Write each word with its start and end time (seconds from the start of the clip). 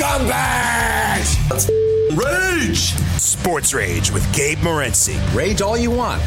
Scumbags! 0.00 1.68
Rage! 2.16 2.94
Sports 3.20 3.74
Rage 3.74 4.10
with 4.10 4.34
Gabe 4.34 4.56
Morency. 4.60 5.18
Rage 5.34 5.60
all 5.60 5.76
you 5.76 5.90
want. 5.90 6.22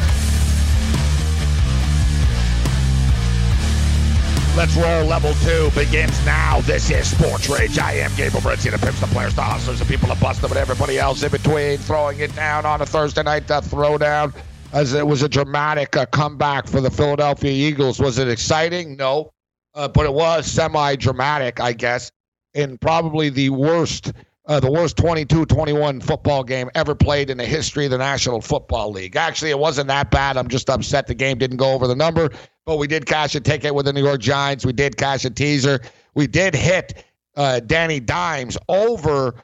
Let's 4.56 4.76
roll 4.76 5.06
level 5.06 5.34
two 5.42 5.72
begins 5.74 6.24
now. 6.24 6.60
This 6.60 6.88
is 6.88 7.10
Sports 7.10 7.48
Rage. 7.48 7.76
I 7.80 7.94
am 7.94 8.14
Gabe 8.14 8.30
Morency, 8.30 8.70
the 8.70 8.78
pimps, 8.78 9.00
the 9.00 9.08
players, 9.08 9.34
the 9.34 9.42
hustlers, 9.42 9.80
the 9.80 9.86
people, 9.86 10.06
the 10.06 10.20
busters, 10.20 10.52
and 10.52 10.56
everybody 10.56 11.00
else 11.00 11.24
in 11.24 11.32
between. 11.32 11.78
Throwing 11.78 12.20
it 12.20 12.32
down 12.36 12.64
on 12.64 12.80
a 12.80 12.86
Thursday 12.86 13.24
night 13.24 13.50
uh, 13.50 13.60
throwdown 13.60 14.32
as 14.72 14.94
it 14.94 15.04
was 15.04 15.24
a 15.24 15.28
dramatic 15.28 15.96
uh, 15.96 16.06
comeback 16.06 16.68
for 16.68 16.80
the 16.80 16.92
Philadelphia 16.92 17.50
Eagles. 17.50 17.98
Was 17.98 18.18
it 18.18 18.28
exciting? 18.28 18.96
No. 18.96 19.32
Uh, 19.74 19.88
but 19.88 20.06
it 20.06 20.12
was 20.14 20.46
semi-dramatic, 20.46 21.58
I 21.58 21.72
guess, 21.72 22.12
in 22.54 22.78
probably 22.78 23.30
the 23.30 23.50
worst, 23.50 24.12
uh, 24.46 24.60
the 24.60 24.70
worst 24.70 24.96
22-21 24.96 26.02
football 26.02 26.42
game 26.44 26.70
ever 26.74 26.94
played 26.94 27.30
in 27.30 27.38
the 27.38 27.44
history 27.44 27.84
of 27.84 27.90
the 27.90 27.98
National 27.98 28.40
Football 28.40 28.90
League. 28.90 29.16
Actually, 29.16 29.50
it 29.50 29.58
wasn't 29.58 29.88
that 29.88 30.10
bad. 30.10 30.36
I'm 30.36 30.48
just 30.48 30.70
upset 30.70 31.06
the 31.06 31.14
game 31.14 31.38
didn't 31.38 31.56
go 31.56 31.72
over 31.72 31.86
the 31.86 31.96
number, 31.96 32.30
but 32.64 32.78
we 32.78 32.86
did 32.86 33.06
cash 33.06 33.34
a 33.34 33.40
ticket 33.40 33.74
with 33.74 33.86
the 33.86 33.92
New 33.92 34.04
York 34.04 34.20
Giants. 34.20 34.64
We 34.64 34.72
did 34.72 34.96
cash 34.96 35.24
a 35.24 35.30
teaser. 35.30 35.80
We 36.14 36.26
did 36.26 36.54
hit 36.54 37.04
uh, 37.36 37.60
Danny 37.60 38.00
Dimes 38.00 38.56
over 38.68 39.34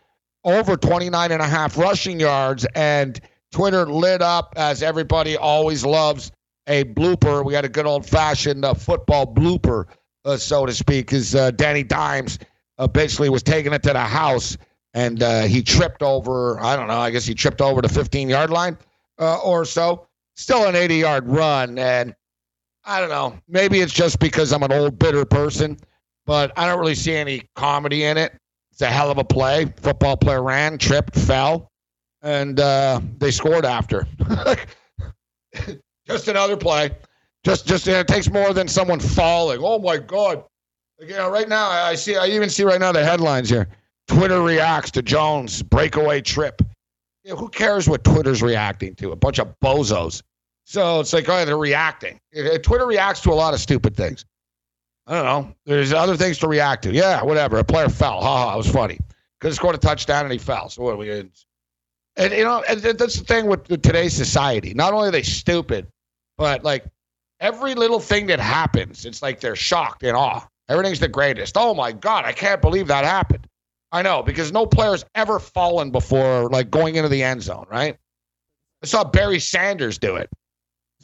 over 0.43 0.75
29 0.75 1.33
and 1.33 1.43
a 1.43 1.47
half 1.47 1.77
rushing 1.77 2.19
yards, 2.19 2.67
and 2.75 3.21
Twitter 3.53 3.85
lit 3.85 4.23
up 4.23 4.55
as 4.57 4.83
everybody 4.83 5.37
always 5.37 5.85
loves 5.85 6.33
a 6.67 6.85
blooper. 6.85 7.45
We 7.45 7.53
had 7.53 7.67
a 7.67 7.69
good 7.69 7.85
old 7.85 8.07
fashioned 8.07 8.65
uh, 8.65 8.73
football 8.73 9.27
blooper 9.27 9.85
uh, 10.25 10.37
so 10.37 10.67
to 10.67 10.73
speak, 10.73 11.13
is 11.13 11.35
uh, 11.35 11.51
Danny 11.53 11.83
Dimes 11.83 12.39
uh, 12.81 12.89
basically 12.89 13.29
was 13.29 13.43
taking 13.43 13.73
it 13.73 13.83
to 13.85 13.93
the 13.93 14.01
house 14.01 14.57
and 14.95 15.23
uh, 15.23 15.43
he 15.43 15.63
tripped 15.63 16.03
over, 16.03 16.59
I 16.61 16.75
don't 16.75 16.89
know, 16.89 16.99
I 16.99 17.11
guess 17.11 17.27
he 17.27 17.35
tripped 17.35 17.61
over 17.61 17.81
the 17.83 17.89
15 17.89 18.29
yard 18.29 18.51
line 18.51 18.77
uh, 19.21 19.39
or 19.41 19.65
so. 19.65 20.07
Still 20.35 20.67
an 20.67 20.75
80 20.75 20.97
yard 20.97 21.29
run. 21.29 21.79
And 21.79 22.15
I 22.85 22.99
don't 23.01 23.11
know, 23.11 23.39
maybe 23.47 23.81
it's 23.81 23.93
just 23.93 24.19
because 24.19 24.53
I'm 24.53 24.63
an 24.63 24.73
old, 24.73 24.99
bitter 24.99 25.25
person, 25.25 25.79
but 26.25 26.53
I 26.57 26.67
don't 26.67 26.81
really 26.81 26.95
see 26.95 27.15
any 27.15 27.43
comedy 27.55 28.05
in 28.05 28.17
it. 28.17 28.33
It's 28.73 28.81
a 28.81 28.87
hell 28.87 29.11
of 29.11 29.19
a 29.19 29.25
play. 29.25 29.67
Football 29.77 30.17
player 30.17 30.43
ran, 30.43 30.79
tripped, 30.79 31.15
fell, 31.15 31.71
and 32.23 32.59
uh, 32.59 33.01
they 33.19 33.31
scored 33.31 33.67
after. 33.67 34.07
just 36.07 36.29
another 36.29 36.57
play. 36.57 36.91
Just, 37.45 37.67
just 37.67 37.87
it 37.87 38.09
takes 38.09 38.31
more 38.31 38.55
than 38.55 38.69
someone 38.69 39.01
falling. 39.01 39.61
Oh 39.63 39.79
my 39.79 39.99
God! 39.99 40.45
Know, 41.09 41.31
right 41.31 41.49
now 41.49 41.69
I 41.69 41.95
see. 41.95 42.17
I 42.17 42.27
even 42.27 42.51
see 42.51 42.63
right 42.63 42.81
now 42.81 42.93
the 42.93 43.05
headlines 43.05 43.49
here. 43.49 43.69
Twitter 44.07 44.43
reacts 44.43 44.91
to 44.93 45.03
Jones 45.03 45.63
breakaway 45.63 46.21
trip. 46.21 46.63
Yeah, 47.25 47.35
who 47.35 47.49
cares 47.49 47.89
what 47.89 48.05
Twitter's 48.05 48.43
reacting 48.43 48.95
to? 48.97 49.13
A 49.13 49.17
bunch 49.17 49.39
of 49.39 49.55
bozos. 49.61 50.23
So 50.65 51.01
it's 51.01 51.13
like, 51.13 51.29
oh, 51.29 51.45
they're 51.45 51.57
reacting. 51.57 52.21
Twitter 52.63 52.87
reacts 52.87 53.21
to 53.23 53.31
a 53.31 53.35
lot 53.35 53.55
of 53.55 53.61
stupid 53.61 53.97
things. 53.97 54.25
I 55.07 55.15
don't 55.15 55.25
know. 55.25 55.55
There's 55.67 55.93
other 55.93 56.17
things 56.17 56.39
to 56.39 56.49
react 56.49 56.85
to. 56.85 56.93
Yeah, 56.93 57.23
whatever. 57.23 57.59
A 57.59 57.65
player 57.65 57.89
fell. 57.89 58.21
Ha 58.21 58.47
ha. 58.47 58.55
It 58.55 58.57
was 58.59 58.71
funny. 58.71 58.99
Could 59.41 59.49
have 59.49 59.57
scored 59.57 59.75
a 59.75 59.79
touchdown 59.79 60.25
and 60.25 60.33
he 60.33 60.39
fell. 60.39 60.69
So 60.69 60.83
what 60.83 60.95
are 60.95 60.97
we? 60.97 61.11
And 61.11 62.33
you 62.33 62.45
know, 62.45 62.63
and 62.69 62.81
that's 62.81 63.19
the 63.19 63.25
thing 63.25 63.47
with 63.47 63.67
today's 63.83 64.15
society. 64.15 64.75
Not 64.75 64.93
only 64.93 65.09
are 65.09 65.13
they 65.13 65.23
stupid, 65.23 65.87
but 66.37 66.63
like 66.65 66.85
every 67.41 67.75
little 67.75 68.01
thing 68.01 68.27
that 68.27 68.41
happens, 68.41 69.07
it's 69.07 69.23
like 69.23 69.41
they're 69.41 69.57
shocked 69.57 70.03
and 70.03 70.17
awe. 70.17 70.47
Everything's 70.71 71.01
the 71.01 71.09
greatest. 71.09 71.57
Oh 71.59 71.75
my 71.75 71.91
God, 71.91 72.25
I 72.25 72.33
can't 72.33 72.63
believe 72.63 72.87
that 72.87 73.05
happened. 73.05 73.47
I 73.91 74.03
know, 74.03 74.23
because 74.23 74.53
no 74.53 74.67
player's 74.67 75.05
ever 75.17 75.41
fallen 75.41 75.91
before, 75.91 76.49
like 76.49 76.71
going 76.71 76.95
into 76.95 77.09
the 77.09 77.25
end 77.25 77.43
zone, 77.43 77.67
right? 77.69 77.97
I 78.83 78.87
saw 78.87 79.03
Barry 79.03 79.41
Sanders 79.41 79.99
do 79.99 80.15
it. 80.15 80.31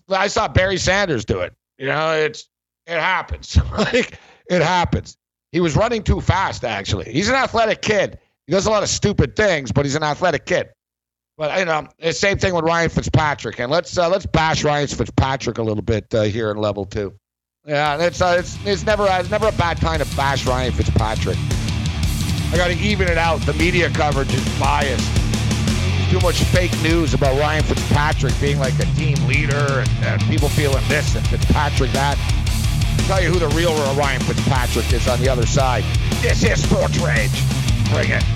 I 0.09 0.28
saw 0.28 0.47
Barry 0.47 0.76
Sanders 0.76 1.25
do 1.25 1.41
it. 1.41 1.53
You 1.78 1.87
know, 1.87 2.12
it's 2.12 2.49
it 2.87 3.00
happens. 3.00 3.59
like 3.76 4.21
it 4.49 4.62
happens. 4.62 5.16
He 5.50 5.59
was 5.59 5.75
running 5.75 6.05
too 6.05 6.21
fast, 6.21 6.65
actually. 6.65 7.12
He's 7.12 7.28
an 7.28 7.34
athletic 7.34 7.82
kid. 7.82 8.21
He 8.47 8.53
does 8.53 8.66
a 8.66 8.71
lot 8.71 8.84
of 8.84 8.88
stupid 8.88 9.34
things, 9.34 9.72
but 9.72 9.84
he's 9.84 9.97
an 9.97 10.05
athletic 10.05 10.47
kid. 10.47 10.69
But 11.37 11.59
you 11.59 11.65
know, 11.65 11.88
the 11.99 12.12
same 12.12 12.38
thing 12.38 12.55
with 12.55 12.65
Ryan 12.65 12.88
Fitzpatrick, 12.88 13.59
and 13.59 13.72
let's 13.72 13.99
uh, 13.99 14.09
let's 14.09 14.26
bash 14.26 14.62
Ryan 14.62 14.87
Fitzpatrick 14.87 15.59
a 15.59 15.62
little 15.62 15.82
bit 15.82 16.15
uh, 16.15 16.22
here 16.22 16.53
in 16.53 16.56
level 16.56 16.84
two. 16.84 17.15
Yeah, 17.66 18.00
it's 18.00 18.22
uh, 18.22 18.37
it's 18.38 18.65
it's 18.65 18.87
never 18.87 19.09
it's 19.10 19.31
never 19.31 19.49
a 19.49 19.53
bad 19.53 19.78
time 19.78 19.99
to 19.99 20.16
bash 20.16 20.47
Ryan 20.47 20.71
Fitzpatrick. 20.71 21.37
I 22.53 22.56
got 22.56 22.69
to 22.69 22.75
even 22.75 23.09
it 23.09 23.19
out. 23.19 23.41
The 23.41 23.54
media 23.54 23.91
coverage 23.91 24.32
is 24.32 24.59
biased. 24.60 25.04
There's 25.12 26.10
too 26.12 26.21
much 26.21 26.41
fake 26.55 26.71
news 26.81 27.12
about 27.12 27.37
Ryan 27.41 27.65
Fitzpatrick 27.65 28.41
being 28.41 28.60
like 28.60 28.78
a 28.78 28.84
team 28.94 29.16
leader 29.26 29.81
and, 29.81 29.91
and 30.05 30.22
people 30.31 30.49
feeling 30.49 30.87
this 30.87 31.16
and 31.16 31.26
Fitzpatrick 31.26 31.91
that. 31.91 32.16
I'll 33.00 33.06
tell 33.06 33.21
you 33.21 33.31
who 33.31 33.41
the 33.41 33.49
real 33.49 33.75
Ryan 33.97 34.21
Fitzpatrick 34.21 34.93
is 34.93 35.09
on 35.09 35.19
the 35.19 35.28
other 35.28 35.44
side. 35.44 35.82
This 36.22 36.44
is 36.44 36.62
Sports 36.62 36.99
Rage. 36.99 37.32
Bring 37.91 38.10
it. 38.10 38.35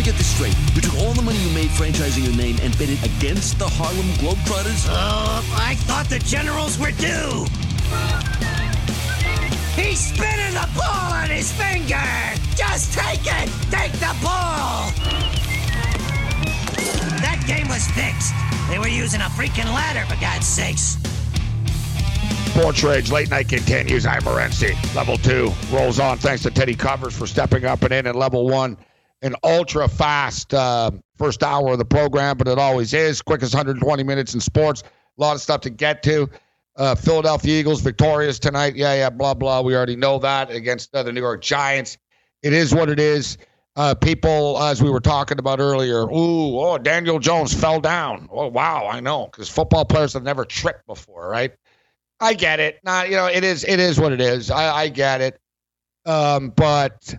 Me 0.00 0.04
get 0.04 0.16
this 0.16 0.34
straight. 0.34 0.56
You 0.74 0.80
took 0.80 0.94
all 1.00 1.12
the 1.12 1.22
money 1.22 1.36
you 1.38 1.50
made 1.54 1.68
franchising 1.70 2.24
your 2.24 2.36
name 2.36 2.56
and 2.62 2.76
bet 2.78 2.88
it 2.88 3.02
against 3.04 3.58
the 3.58 3.68
Harlem 3.68 4.08
Globetrotters? 4.16 4.86
Oh, 4.88 5.44
I 5.60 5.74
thought 5.84 6.08
the 6.08 6.18
Generals 6.20 6.78
were 6.78 6.92
due. 6.92 7.44
He's 9.76 10.00
spinning 10.00 10.54
the 10.54 10.68
ball 10.74 11.12
on 11.12 11.28
his 11.28 11.52
finger. 11.52 12.00
Just 12.56 12.94
take 12.94 13.20
it. 13.20 13.48
Take 13.70 13.92
the 14.00 14.16
ball. 14.24 14.88
That 17.20 17.44
game 17.46 17.68
was 17.68 17.86
fixed. 17.92 18.32
They 18.70 18.78
were 18.78 18.88
using 18.88 19.20
a 19.20 19.30
freaking 19.36 19.66
ladder, 19.66 20.06
for 20.06 20.18
God's 20.20 20.46
sakes. 20.46 20.96
Sports 22.52 22.82
Rage 22.82 23.10
late 23.10 23.30
night 23.30 23.48
continues. 23.48 24.06
I'm 24.06 24.22
Morency. 24.22 24.74
Level 24.94 25.18
two 25.18 25.52
rolls 25.70 26.00
on. 26.00 26.16
Thanks 26.18 26.42
to 26.44 26.50
Teddy 26.50 26.74
Covers 26.74 27.16
for 27.16 27.26
stepping 27.26 27.64
up 27.64 27.82
and 27.82 27.92
in 27.92 28.06
at 28.06 28.16
level 28.16 28.48
one. 28.48 28.78
An 29.22 29.34
ultra 29.44 29.86
fast 29.86 30.54
uh, 30.54 30.90
first 31.16 31.42
hour 31.42 31.72
of 31.72 31.78
the 31.78 31.84
program, 31.84 32.38
but 32.38 32.48
it 32.48 32.58
always 32.58 32.94
is. 32.94 33.20
Quickest 33.20 33.54
120 33.54 34.02
minutes 34.02 34.32
in 34.32 34.40
sports. 34.40 34.82
A 34.82 35.20
lot 35.20 35.34
of 35.34 35.42
stuff 35.42 35.60
to 35.62 35.70
get 35.70 36.02
to. 36.04 36.28
Uh, 36.76 36.94
Philadelphia 36.94 37.60
Eagles 37.60 37.82
victorious 37.82 38.38
tonight. 38.38 38.74
Yeah, 38.76 38.94
yeah, 38.94 39.10
blah, 39.10 39.34
blah. 39.34 39.60
We 39.60 39.76
already 39.76 39.96
know 39.96 40.18
that 40.20 40.50
against 40.50 40.94
uh, 40.94 41.02
the 41.02 41.12
New 41.12 41.20
York 41.20 41.42
Giants. 41.42 41.98
It 42.42 42.54
is 42.54 42.74
what 42.74 42.88
it 42.88 42.98
is. 42.98 43.36
Uh, 43.76 43.94
people, 43.94 44.58
as 44.62 44.82
we 44.82 44.90
were 44.90 45.00
talking 45.00 45.38
about 45.38 45.60
earlier, 45.60 46.02
ooh, 46.02 46.58
oh, 46.58 46.78
Daniel 46.78 47.18
Jones 47.18 47.52
fell 47.52 47.80
down. 47.80 48.28
Oh, 48.30 48.48
wow, 48.48 48.88
I 48.88 49.00
know, 49.00 49.26
because 49.26 49.48
football 49.48 49.84
players 49.84 50.14
have 50.14 50.22
never 50.22 50.44
tripped 50.44 50.86
before, 50.86 51.28
right? 51.28 51.52
I 52.18 52.34
get 52.34 52.60
it. 52.60 52.80
Not, 52.84 53.10
you 53.10 53.16
know, 53.16 53.26
it 53.26 53.44
is, 53.44 53.64
it 53.64 53.78
is 53.78 54.00
what 54.00 54.12
it 54.12 54.20
is. 54.20 54.50
I, 54.50 54.82
I 54.82 54.88
get 54.88 55.20
it. 55.20 55.40
Um, 56.04 56.50
but 56.50 57.14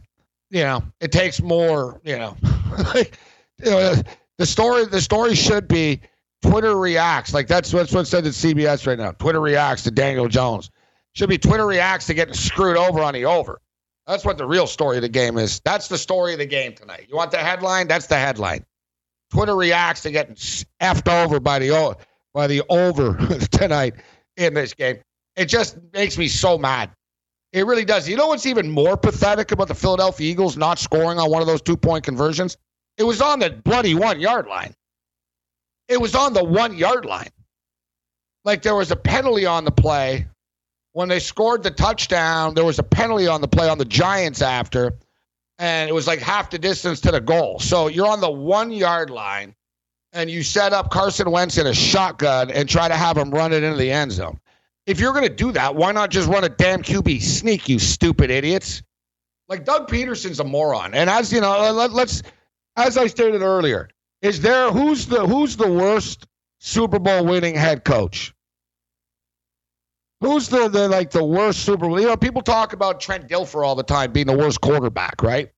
you 0.51 0.63
know, 0.63 0.83
it 0.99 1.11
takes 1.11 1.41
more, 1.41 1.99
you 2.03 2.17
know, 2.17 2.37
you 2.95 3.71
know, 3.71 3.95
the 4.37 4.45
story, 4.45 4.85
the 4.85 5.01
story 5.01 5.33
should 5.33 5.67
be 5.67 6.01
Twitter 6.41 6.75
reacts. 6.77 7.33
Like 7.33 7.47
that's 7.47 7.73
what's 7.73 7.93
what's 7.93 8.09
said 8.09 8.25
at 8.25 8.33
CBS 8.33 8.85
right 8.85 8.97
now. 8.97 9.11
Twitter 9.11 9.39
reacts 9.39 9.83
to 9.83 9.91
Daniel 9.91 10.27
Jones. 10.27 10.69
Should 11.13 11.29
be 11.29 11.37
Twitter 11.37 11.65
reacts 11.65 12.05
to 12.07 12.13
getting 12.13 12.33
screwed 12.33 12.77
over 12.77 13.01
on 13.01 13.13
the 13.13 13.25
over. 13.25 13.59
That's 14.07 14.25
what 14.25 14.37
the 14.37 14.45
real 14.45 14.67
story 14.67 14.97
of 14.97 15.03
the 15.03 15.09
game 15.09 15.37
is. 15.37 15.61
That's 15.63 15.87
the 15.87 15.97
story 15.97 16.33
of 16.33 16.39
the 16.39 16.45
game 16.45 16.73
tonight. 16.73 17.05
You 17.09 17.15
want 17.15 17.31
the 17.31 17.37
headline? 17.37 17.87
That's 17.87 18.07
the 18.07 18.17
headline. 18.17 18.65
Twitter 19.31 19.55
reacts 19.55 20.01
to 20.03 20.11
getting 20.11 20.35
effed 20.35 21.07
over 21.07 21.39
by 21.39 21.59
the 21.59 21.97
by 22.33 22.47
the 22.47 22.63
over 22.69 23.15
tonight 23.51 23.95
in 24.35 24.53
this 24.53 24.73
game. 24.73 24.97
It 25.35 25.45
just 25.45 25.77
makes 25.93 26.17
me 26.17 26.27
so 26.27 26.57
mad. 26.57 26.91
It 27.53 27.65
really 27.65 27.83
does. 27.85 28.07
You 28.07 28.15
know 28.15 28.27
what's 28.27 28.45
even 28.45 28.69
more 28.71 28.95
pathetic 28.95 29.51
about 29.51 29.67
the 29.67 29.75
Philadelphia 29.75 30.31
Eagles 30.31 30.55
not 30.57 30.79
scoring 30.79 31.19
on 31.19 31.29
one 31.29 31.41
of 31.41 31.47
those 31.47 31.61
two 31.61 31.75
point 31.75 32.03
conversions? 32.05 32.57
It 32.97 33.03
was 33.03 33.21
on 33.21 33.39
the 33.39 33.49
bloody 33.49 33.93
one 33.95 34.19
yard 34.21 34.47
line. 34.47 34.73
It 35.87 35.99
was 35.99 36.15
on 36.15 36.33
the 36.33 36.43
one 36.43 36.77
yard 36.77 37.05
line. 37.05 37.29
Like 38.45 38.61
there 38.61 38.75
was 38.75 38.91
a 38.91 38.95
penalty 38.95 39.45
on 39.45 39.65
the 39.65 39.71
play. 39.71 40.27
when 40.93 41.07
they 41.09 41.19
scored 41.19 41.63
the 41.63 41.71
touchdown, 41.71 42.53
there 42.53 42.65
was 42.65 42.79
a 42.79 42.83
penalty 42.83 43.27
on 43.27 43.41
the 43.41 43.47
play 43.47 43.69
on 43.69 43.77
the 43.77 43.85
Giants 43.85 44.41
after, 44.41 44.93
and 45.59 45.89
it 45.89 45.93
was 45.93 46.07
like 46.07 46.19
half 46.19 46.49
the 46.49 46.59
distance 46.59 46.99
to 47.01 47.11
the 47.11 47.21
goal. 47.21 47.59
So 47.59 47.87
you're 47.87 48.07
on 48.07 48.21
the 48.21 48.31
one 48.31 48.71
yard 48.71 49.09
line, 49.09 49.55
and 50.13 50.29
you 50.29 50.43
set 50.43 50.73
up 50.73 50.91
Carson 50.91 51.31
Wentz 51.31 51.57
in 51.57 51.67
a 51.67 51.73
shotgun 51.73 52.51
and 52.51 52.67
try 52.67 52.87
to 52.87 52.95
have 52.95 53.17
him 53.17 53.31
run 53.31 53.53
it 53.53 53.63
into 53.63 53.77
the 53.77 53.91
end 53.91 54.11
zone. 54.11 54.39
If 54.85 54.99
you're 54.99 55.13
going 55.13 55.27
to 55.27 55.33
do 55.33 55.51
that, 55.51 55.75
why 55.75 55.91
not 55.91 56.09
just 56.09 56.27
run 56.27 56.43
a 56.43 56.49
damn 56.49 56.81
QB 56.81 57.21
sneak, 57.21 57.69
you 57.69 57.79
stupid 57.79 58.31
idiots? 58.31 58.81
Like 59.47 59.65
Doug 59.65 59.87
Pederson's 59.87 60.39
a 60.39 60.43
moron. 60.43 60.93
And 60.93 61.09
as 61.09 61.31
you 61.31 61.41
know, 61.41 61.71
let, 61.71 61.91
let's 61.91 62.23
as 62.75 62.97
I 62.97 63.07
stated 63.07 63.41
earlier, 63.41 63.89
is 64.21 64.41
there 64.41 64.71
who's 64.71 65.07
the 65.07 65.25
who's 65.25 65.57
the 65.57 65.71
worst 65.71 66.25
Super 66.59 66.99
Bowl 66.99 67.25
winning 67.25 67.55
head 67.55 67.83
coach? 67.83 68.33
Who's 70.21 70.49
the, 70.49 70.67
the 70.67 70.87
like 70.87 71.11
the 71.11 71.23
worst 71.23 71.65
Super 71.65 71.87
Bowl? 71.87 71.99
You 71.99 72.07
know, 72.07 72.17
people 72.17 72.41
talk 72.41 72.73
about 72.73 73.01
Trent 73.01 73.27
Dilfer 73.27 73.65
all 73.65 73.75
the 73.75 73.83
time 73.83 74.11
being 74.11 74.27
the 74.27 74.37
worst 74.37 74.61
quarterback, 74.61 75.21
right? 75.23 75.51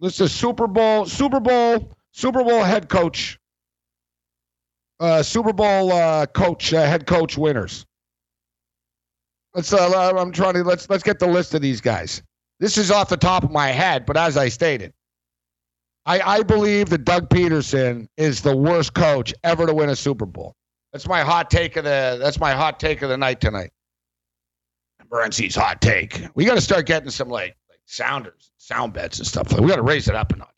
This 0.00 0.20
is 0.20 0.32
Super 0.32 0.66
Bowl, 0.66 1.06
Super 1.06 1.40
Bowl, 1.40 1.92
Super 2.12 2.42
Bowl 2.42 2.62
head 2.62 2.88
coach, 2.88 3.38
uh, 5.00 5.22
Super 5.22 5.52
Bowl 5.52 5.92
uh, 5.92 6.26
coach, 6.26 6.72
uh, 6.72 6.84
head 6.84 7.06
coach 7.06 7.36
winners. 7.36 7.86
Let's. 9.54 9.72
Uh, 9.72 10.12
I'm 10.16 10.32
trying 10.32 10.54
to 10.54 10.64
let's 10.64 10.88
let's 10.90 11.02
get 11.02 11.18
the 11.18 11.26
list 11.26 11.54
of 11.54 11.62
these 11.62 11.80
guys. 11.80 12.22
This 12.60 12.78
is 12.78 12.90
off 12.90 13.08
the 13.08 13.16
top 13.16 13.44
of 13.44 13.50
my 13.50 13.68
head, 13.68 14.06
but 14.06 14.16
as 14.16 14.36
I 14.36 14.48
stated, 14.48 14.92
I, 16.06 16.20
I 16.20 16.42
believe 16.42 16.90
that 16.90 17.04
Doug 17.04 17.28
Pederson 17.28 18.08
is 18.16 18.42
the 18.42 18.56
worst 18.56 18.94
coach 18.94 19.34
ever 19.42 19.66
to 19.66 19.74
win 19.74 19.88
a 19.90 19.96
Super 19.96 20.26
Bowl. 20.26 20.54
That's 20.92 21.08
my 21.08 21.22
hot 21.22 21.50
take 21.50 21.76
of 21.76 21.84
the. 21.84 22.18
That's 22.20 22.38
my 22.38 22.52
hot 22.52 22.78
take 22.78 23.02
of 23.02 23.08
the 23.08 23.16
night 23.16 23.40
tonight. 23.40 23.70
Morency's 25.10 25.54
hot 25.54 25.80
take. 25.80 26.26
We 26.34 26.44
got 26.44 26.54
to 26.54 26.60
start 26.60 26.86
getting 26.86 27.10
some 27.10 27.28
like 27.28 27.56
like 27.68 27.80
sounders, 27.86 28.50
sound 28.58 28.92
beds 28.92 29.18
and 29.18 29.26
stuff. 29.26 29.52
we 29.58 29.68
got 29.68 29.76
to 29.76 29.82
raise 29.82 30.08
it 30.08 30.14
up 30.14 30.32
a 30.32 30.36
notch. 30.36 30.53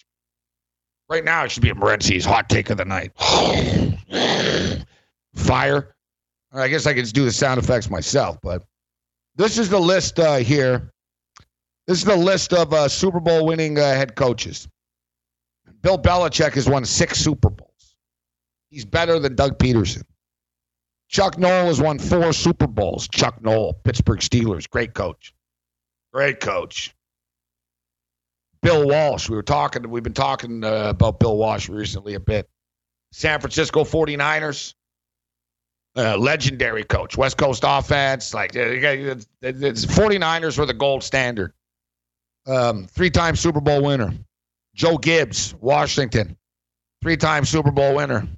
Right 1.08 1.24
now, 1.24 1.44
it 1.44 1.50
should 1.50 1.62
be 1.62 1.72
Morency's 1.72 2.24
hot 2.24 2.48
take 2.48 2.70
of 2.70 2.78
the 2.78 2.84
night. 2.84 3.12
Fire. 5.34 5.94
I 6.52 6.68
guess 6.68 6.86
I 6.86 6.94
could 6.94 7.12
do 7.12 7.24
the 7.24 7.32
sound 7.32 7.58
effects 7.58 7.90
myself, 7.90 8.38
but 8.42 8.64
this 9.36 9.58
is 9.58 9.68
the 9.68 9.78
list 9.78 10.18
uh, 10.18 10.36
here. 10.36 10.90
This 11.86 11.98
is 11.98 12.04
the 12.04 12.16
list 12.16 12.52
of 12.52 12.72
uh, 12.72 12.88
Super 12.88 13.20
Bowl 13.20 13.46
winning 13.46 13.78
uh, 13.78 13.82
head 13.82 14.16
coaches. 14.16 14.66
Bill 15.82 15.98
Belichick 15.98 16.54
has 16.54 16.68
won 16.68 16.84
six 16.84 17.18
Super 17.18 17.50
Bowls. 17.50 17.94
He's 18.70 18.84
better 18.84 19.18
than 19.18 19.36
Doug 19.36 19.58
Pederson. 19.58 20.02
Chuck 21.08 21.38
Noll 21.38 21.66
has 21.66 21.80
won 21.80 21.98
four 21.98 22.32
Super 22.32 22.66
Bowls. 22.66 23.06
Chuck 23.08 23.40
Noll, 23.42 23.74
Pittsburgh 23.84 24.18
Steelers, 24.18 24.68
great 24.68 24.94
coach. 24.94 25.32
Great 26.12 26.40
coach. 26.40 26.95
Bill 28.62 28.86
Walsh, 28.86 29.28
we 29.28 29.36
were 29.36 29.42
talking, 29.42 29.88
we've 29.88 30.02
been 30.02 30.12
talking 30.12 30.64
uh, 30.64 30.90
about 30.90 31.20
Bill 31.20 31.36
Walsh 31.36 31.68
recently 31.68 32.14
a 32.14 32.20
bit. 32.20 32.48
San 33.12 33.40
Francisco 33.40 33.84
49ers, 33.84 34.74
uh, 35.96 36.16
legendary 36.16 36.84
coach, 36.84 37.16
West 37.16 37.38
Coast 37.38 37.64
offense. 37.66 38.34
Like, 38.34 38.56
uh, 38.56 38.60
it's, 38.62 39.26
49ers 39.42 40.58
were 40.58 40.66
the 40.66 40.74
gold 40.74 41.02
standard. 41.02 41.52
Um, 42.46 42.86
three 42.86 43.10
time 43.10 43.36
Super 43.36 43.60
Bowl 43.60 43.82
winner. 43.82 44.12
Joe 44.74 44.98
Gibbs, 44.98 45.54
Washington, 45.54 46.36
three 47.02 47.16
time 47.16 47.44
Super 47.44 47.70
Bowl 47.70 47.94
winner. 47.94 48.28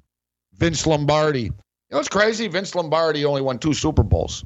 Vince 0.53 0.85
Lombardi. 0.85 1.43
You 1.43 1.51
know 1.91 1.97
what's 1.97 2.09
crazy? 2.09 2.47
Vince 2.47 2.75
Lombardi 2.75 3.25
only 3.25 3.41
won 3.41 3.59
two 3.59 3.73
Super 3.73 4.03
Bowls. 4.03 4.43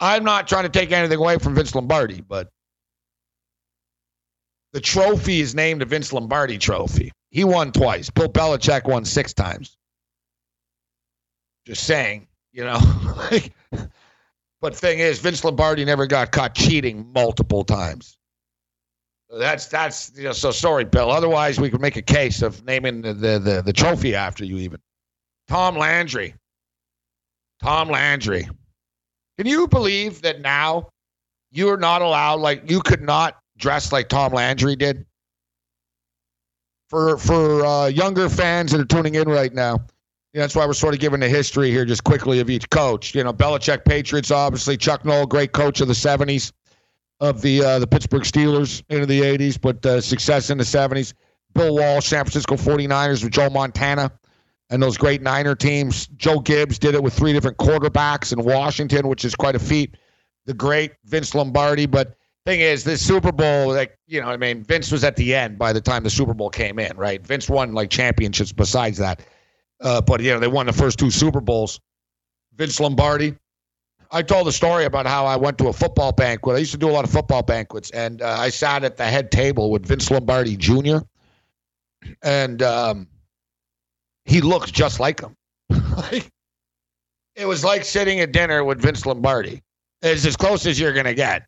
I'm 0.00 0.24
not 0.24 0.48
trying 0.48 0.64
to 0.64 0.68
take 0.68 0.90
anything 0.90 1.18
away 1.18 1.38
from 1.38 1.54
Vince 1.54 1.74
Lombardi, 1.74 2.20
but 2.20 2.50
the 4.74 4.80
trophy 4.80 5.40
is 5.40 5.54
named 5.54 5.80
the 5.80 5.84
Vince 5.84 6.12
Lombardi 6.12 6.58
trophy. 6.58 7.12
He 7.30 7.44
won 7.44 7.70
twice. 7.70 8.10
Bill 8.10 8.28
Belichick 8.28 8.84
won 8.88 9.04
six 9.04 9.32
times. 9.32 9.76
Just 11.64 11.84
saying, 11.84 12.26
you 12.52 12.64
know. 12.64 12.80
but 14.60 14.74
thing 14.74 14.98
is, 14.98 15.20
Vince 15.20 15.44
Lombardi 15.44 15.84
never 15.84 16.08
got 16.08 16.32
caught 16.32 16.56
cheating 16.56 17.08
multiple 17.14 17.62
times. 17.62 18.18
That's 19.30 19.66
that's 19.66 20.10
you 20.16 20.24
know, 20.24 20.32
so 20.32 20.50
sorry, 20.50 20.84
Bill. 20.84 21.08
Otherwise, 21.08 21.60
we 21.60 21.70
could 21.70 21.80
make 21.80 21.96
a 21.96 22.02
case 22.02 22.42
of 22.42 22.64
naming 22.64 23.00
the, 23.00 23.14
the 23.14 23.38
the, 23.38 23.62
the 23.62 23.72
trophy 23.72 24.16
after 24.16 24.44
you. 24.44 24.58
Even 24.58 24.80
Tom 25.46 25.76
Landry. 25.76 26.34
Tom 27.62 27.88
Landry. 27.88 28.48
Can 29.38 29.46
you 29.46 29.68
believe 29.68 30.22
that 30.22 30.40
now 30.40 30.88
you 31.52 31.70
are 31.70 31.76
not 31.76 32.02
allowed? 32.02 32.40
Like 32.40 32.68
you 32.68 32.80
could 32.80 33.00
not 33.00 33.36
dress 33.56 33.92
like 33.92 34.08
Tom 34.08 34.32
Landry 34.32 34.76
did. 34.76 35.06
For 36.90 37.16
for 37.18 37.64
uh, 37.64 37.86
younger 37.86 38.28
fans 38.28 38.72
that 38.72 38.80
are 38.80 38.84
tuning 38.84 39.14
in 39.14 39.28
right 39.28 39.52
now, 39.52 39.86
yeah, 40.32 40.42
that's 40.42 40.54
why 40.54 40.66
we're 40.66 40.74
sort 40.74 40.94
of 40.94 41.00
giving 41.00 41.20
the 41.20 41.28
history 41.28 41.70
here, 41.70 41.84
just 41.84 42.04
quickly 42.04 42.40
of 42.40 42.50
each 42.50 42.68
coach. 42.70 43.14
You 43.14 43.24
know, 43.24 43.32
Belichick, 43.32 43.84
Patriots, 43.84 44.30
obviously. 44.30 44.76
Chuck 44.76 45.04
Noll, 45.04 45.26
great 45.26 45.52
coach 45.52 45.80
of 45.80 45.88
the 45.88 45.94
'70s 45.94 46.52
of 47.20 47.40
the 47.40 47.62
uh, 47.62 47.78
the 47.78 47.86
Pittsburgh 47.86 48.22
Steelers 48.22 48.82
into 48.88 49.06
the 49.06 49.20
80s, 49.20 49.60
but 49.60 49.84
uh, 49.86 50.00
success 50.00 50.50
in 50.50 50.58
the 50.58 50.64
70s. 50.64 51.14
Bill 51.54 51.74
Walsh, 51.74 52.06
San 52.06 52.24
Francisco 52.24 52.56
49ers 52.56 53.22
with 53.22 53.32
Joe 53.32 53.48
Montana 53.48 54.10
and 54.70 54.82
those 54.82 54.96
great 54.96 55.22
Niner 55.22 55.54
teams. 55.54 56.08
Joe 56.16 56.40
Gibbs 56.40 56.78
did 56.78 56.94
it 56.94 57.02
with 57.02 57.14
three 57.14 57.32
different 57.32 57.58
quarterbacks 57.58 58.32
in 58.32 58.44
Washington, 58.44 59.08
which 59.08 59.24
is 59.24 59.34
quite 59.34 59.54
a 59.54 59.60
feat. 59.60 59.96
The 60.46 60.54
great 60.54 60.92
Vince 61.04 61.34
Lombardi, 61.34 61.86
but 61.86 62.16
thing 62.46 62.60
is, 62.60 62.84
this 62.84 63.04
Super 63.04 63.32
Bowl, 63.32 63.68
like 63.68 63.98
you 64.06 64.20
know, 64.20 64.28
I 64.28 64.36
mean, 64.36 64.64
Vince 64.64 64.90
was 64.90 65.04
at 65.04 65.16
the 65.16 65.34
end 65.34 65.58
by 65.58 65.72
the 65.72 65.80
time 65.80 66.04
the 66.04 66.10
Super 66.10 66.34
Bowl 66.34 66.50
came 66.50 66.78
in, 66.78 66.96
right? 66.96 67.24
Vince 67.24 67.48
won 67.48 67.72
like 67.72 67.90
championships 67.90 68.52
besides 68.52 68.98
that, 68.98 69.22
uh, 69.80 70.00
but 70.00 70.20
you 70.20 70.32
know, 70.32 70.40
they 70.40 70.48
won 70.48 70.66
the 70.66 70.72
first 70.72 70.98
two 70.98 71.10
Super 71.10 71.40
Bowls. 71.40 71.80
Vince 72.56 72.78
Lombardi, 72.78 73.34
I 74.14 74.22
told 74.22 74.46
the 74.46 74.52
story 74.52 74.84
about 74.84 75.06
how 75.06 75.26
I 75.26 75.36
went 75.36 75.58
to 75.58 75.68
a 75.68 75.72
football 75.72 76.12
banquet. 76.12 76.54
I 76.54 76.60
used 76.60 76.70
to 76.70 76.78
do 76.78 76.88
a 76.88 76.92
lot 76.92 77.04
of 77.04 77.10
football 77.10 77.42
banquets, 77.42 77.90
and 77.90 78.22
uh, 78.22 78.36
I 78.38 78.50
sat 78.50 78.84
at 78.84 78.96
the 78.96 79.04
head 79.04 79.32
table 79.32 79.72
with 79.72 79.84
Vince 79.84 80.08
Lombardi 80.08 80.56
Jr. 80.56 80.98
And 82.22 82.62
um, 82.62 83.08
he 84.24 84.40
looks 84.40 84.70
just 84.70 85.00
like 85.00 85.20
him. 85.20 85.34
it 87.34 87.46
was 87.46 87.64
like 87.64 87.84
sitting 87.84 88.20
at 88.20 88.30
dinner 88.30 88.62
with 88.62 88.80
Vince 88.80 89.04
Lombardi. 89.04 89.62
It's 90.00 90.24
as 90.24 90.36
close 90.36 90.64
as 90.66 90.78
you're 90.78 90.92
gonna 90.92 91.14
get. 91.14 91.46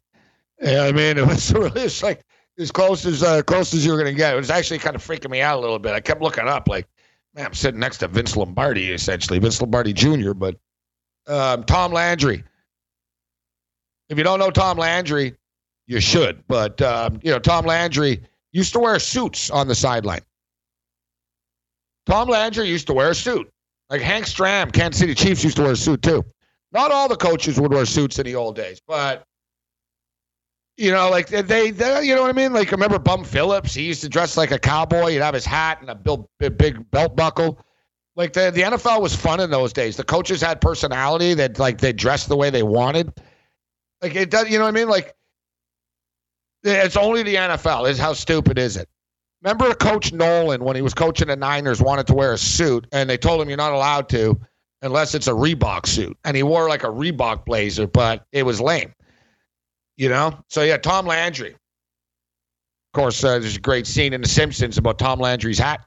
Yeah, 0.60 0.82
I 0.84 0.92
mean, 0.92 1.18
it 1.18 1.26
was 1.26 1.52
really 1.54 1.82
it's 1.82 2.02
like 2.02 2.22
as 2.58 2.70
close 2.70 3.04
as 3.04 3.22
uh, 3.22 3.42
close 3.42 3.74
as 3.74 3.84
you 3.84 3.92
were 3.92 3.98
gonna 3.98 4.12
get. 4.12 4.34
It 4.34 4.36
was 4.36 4.50
actually 4.50 4.78
kind 4.78 4.96
of 4.96 5.06
freaking 5.06 5.30
me 5.30 5.40
out 5.40 5.58
a 5.58 5.60
little 5.60 5.78
bit. 5.78 5.92
I 5.92 6.00
kept 6.00 6.22
looking 6.22 6.48
up, 6.48 6.68
like, 6.68 6.86
man, 7.34 7.46
I'm 7.46 7.54
sitting 7.54 7.80
next 7.80 7.98
to 7.98 8.08
Vince 8.08 8.36
Lombardi, 8.36 8.92
essentially 8.92 9.38
Vince 9.38 9.60
Lombardi 9.60 9.92
Jr. 9.92 10.32
But 10.32 10.56
um, 11.26 11.64
Tom 11.64 11.92
Landry 11.92 12.44
if 14.08 14.18
you 14.18 14.24
don't 14.24 14.38
know 14.38 14.50
Tom 14.50 14.78
Landry, 14.78 15.34
you 15.86 16.00
should. 16.00 16.42
But 16.46 16.80
um, 16.82 17.20
you 17.22 17.30
know, 17.30 17.38
Tom 17.38 17.64
Landry 17.64 18.22
used 18.52 18.72
to 18.74 18.78
wear 18.78 18.98
suits 18.98 19.50
on 19.50 19.68
the 19.68 19.74
sideline. 19.74 20.22
Tom 22.06 22.28
Landry 22.28 22.68
used 22.68 22.86
to 22.86 22.92
wear 22.92 23.10
a 23.10 23.14
suit. 23.14 23.50
Like 23.90 24.00
Hank 24.00 24.26
Stram, 24.26 24.72
Kansas 24.72 25.00
City 25.00 25.14
Chiefs 25.14 25.44
used 25.44 25.56
to 25.56 25.62
wear 25.62 25.72
a 25.72 25.76
suit 25.76 26.02
too. 26.02 26.24
Not 26.72 26.90
all 26.90 27.08
the 27.08 27.16
coaches 27.16 27.60
would 27.60 27.72
wear 27.72 27.86
suits 27.86 28.18
in 28.18 28.26
the 28.26 28.34
old 28.34 28.56
days, 28.56 28.80
but 28.86 29.24
you 30.76 30.92
know, 30.92 31.10
like 31.10 31.28
they, 31.28 31.70
they, 31.70 32.04
you 32.04 32.14
know 32.14 32.22
what 32.22 32.30
I 32.30 32.32
mean? 32.32 32.52
Like, 32.52 32.70
remember 32.70 32.98
Bum 32.98 33.24
Phillips? 33.24 33.74
He 33.74 33.84
used 33.84 34.02
to 34.02 34.08
dress 34.08 34.36
like 34.36 34.50
a 34.50 34.58
cowboy. 34.58 35.12
He'd 35.12 35.22
have 35.22 35.34
his 35.34 35.46
hat 35.46 35.80
and 35.80 35.90
a 35.90 35.94
big, 35.94 36.58
big 36.58 36.90
belt 36.90 37.16
buckle. 37.16 37.58
Like 38.14 38.32
the 38.32 38.50
the 38.50 38.62
NFL 38.62 39.02
was 39.02 39.14
fun 39.14 39.40
in 39.40 39.50
those 39.50 39.72
days. 39.72 39.96
The 39.96 40.04
coaches 40.04 40.40
had 40.40 40.60
personality. 40.60 41.34
That 41.34 41.58
like 41.58 41.78
they 41.78 41.92
dressed 41.92 42.28
the 42.28 42.36
way 42.36 42.50
they 42.50 42.62
wanted. 42.62 43.12
Like 44.02 44.14
it 44.14 44.30
does, 44.30 44.50
you 44.50 44.58
know 44.58 44.64
what 44.64 44.70
I 44.70 44.72
mean? 44.72 44.88
Like 44.88 45.14
it's 46.62 46.96
only 46.96 47.22
the 47.22 47.34
NFL. 47.34 47.88
Is 47.88 47.98
how 47.98 48.14
stupid 48.14 48.58
is 48.58 48.76
it? 48.76 48.88
Remember 49.42 49.74
Coach 49.74 50.12
Nolan 50.12 50.64
when 50.64 50.76
he 50.76 50.82
was 50.82 50.94
coaching 50.94 51.28
the 51.28 51.36
Niners 51.36 51.80
wanted 51.80 52.06
to 52.08 52.14
wear 52.14 52.32
a 52.32 52.38
suit 52.38 52.86
and 52.90 53.08
they 53.08 53.18
told 53.18 53.40
him 53.40 53.48
you're 53.48 53.58
not 53.58 53.72
allowed 53.72 54.08
to 54.08 54.38
unless 54.82 55.14
it's 55.14 55.26
a 55.26 55.32
Reebok 55.32 55.86
suit. 55.86 56.16
And 56.24 56.36
he 56.36 56.42
wore 56.42 56.68
like 56.68 56.84
a 56.84 56.88
Reebok 56.88 57.44
blazer, 57.44 57.86
but 57.86 58.26
it 58.32 58.44
was 58.44 58.60
lame. 58.60 58.94
You 59.96 60.08
know? 60.08 60.38
So 60.48 60.62
yeah, 60.62 60.76
Tom 60.76 61.06
Landry. 61.06 61.52
Of 61.52 62.92
course, 62.94 63.22
uh, 63.24 63.38
there's 63.38 63.56
a 63.56 63.60
great 63.60 63.86
scene 63.86 64.12
in 64.12 64.22
The 64.22 64.28
Simpsons 64.28 64.78
about 64.78 64.98
Tom 64.98 65.18
Landry's 65.20 65.58
hat. 65.58 65.80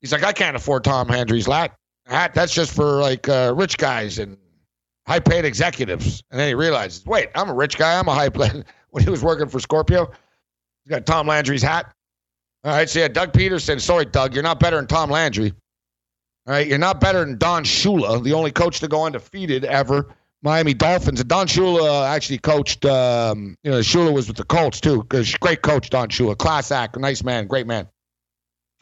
He's 0.00 0.12
like, 0.12 0.24
I 0.24 0.32
can't 0.32 0.56
afford 0.56 0.84
Tom 0.84 1.08
Landry's 1.08 1.46
hat. 1.46 1.74
Hat 2.06 2.34
that's 2.34 2.52
just 2.52 2.74
for 2.74 3.00
like 3.00 3.26
uh, 3.28 3.54
rich 3.56 3.78
guys 3.78 4.18
and 4.18 4.36
high 5.06 5.20
paid 5.20 5.46
executives. 5.46 6.22
And 6.30 6.38
then 6.38 6.48
he 6.48 6.54
realizes, 6.54 7.04
wait, 7.06 7.30
I'm 7.34 7.48
a 7.48 7.54
rich 7.54 7.78
guy. 7.78 7.98
I'm 7.98 8.08
a 8.08 8.14
high 8.14 8.28
paid. 8.28 8.64
when 8.90 9.02
he 9.02 9.10
was 9.10 9.22
working 9.22 9.48
for 9.48 9.60
Scorpio, 9.60 10.10
he's 10.84 10.90
got 10.90 11.06
Tom 11.06 11.26
Landry's 11.26 11.62
hat. 11.62 11.92
All 12.64 12.72
right, 12.72 12.88
so 12.88 13.00
yeah, 13.00 13.08
Doug 13.08 13.32
Pederson. 13.32 13.80
Sorry, 13.80 14.04
Doug, 14.04 14.34
you're 14.34 14.42
not 14.42 14.60
better 14.60 14.76
than 14.76 14.86
Tom 14.86 15.10
Landry. 15.10 15.52
All 16.46 16.52
right, 16.52 16.66
you're 16.66 16.78
not 16.78 17.00
better 17.00 17.20
than 17.20 17.36
Don 17.38 17.64
Shula, 17.64 18.22
the 18.22 18.32
only 18.34 18.50
coach 18.50 18.80
to 18.80 18.88
go 18.88 19.04
undefeated 19.04 19.64
ever. 19.64 20.14
Miami 20.44 20.74
Dolphins. 20.74 21.20
And 21.20 21.28
Don 21.28 21.46
Shula 21.46 22.06
actually 22.06 22.38
coached. 22.38 22.84
Um, 22.84 23.56
you 23.64 23.70
know, 23.70 23.78
Shula 23.78 24.12
was 24.12 24.28
with 24.28 24.36
the 24.36 24.44
Colts 24.44 24.80
too. 24.80 25.02
Great 25.40 25.62
coach, 25.62 25.88
Don 25.90 26.10
Shula. 26.10 26.36
Class 26.36 26.70
act, 26.70 26.98
nice 26.98 27.24
man, 27.24 27.46
great 27.46 27.66
man. 27.66 27.88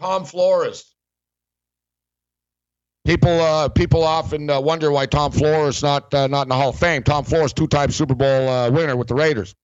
Tom 0.01 0.25
Flores. 0.25 0.89
People, 3.05 3.41
uh, 3.41 3.69
people 3.69 4.05
often 4.05 4.51
uh, 4.51 4.61
wonder 4.61 4.91
why 4.91 5.07
Tom 5.07 5.33
Flores 5.33 5.83
not 5.83 6.13
uh, 6.13 6.27
not 6.27 6.43
in 6.43 6.49
the 6.49 6.55
Hall 6.55 6.71
of 6.71 6.79
Fame. 6.79 7.03
Tom 7.03 7.25
Flores, 7.25 7.53
two-time 7.53 7.91
Super 7.91 8.15
Bowl 8.15 8.49
uh, 8.49 8.71
winner 8.71 8.97
with 8.97 9.09
the 9.09 9.15
Raiders. 9.15 9.55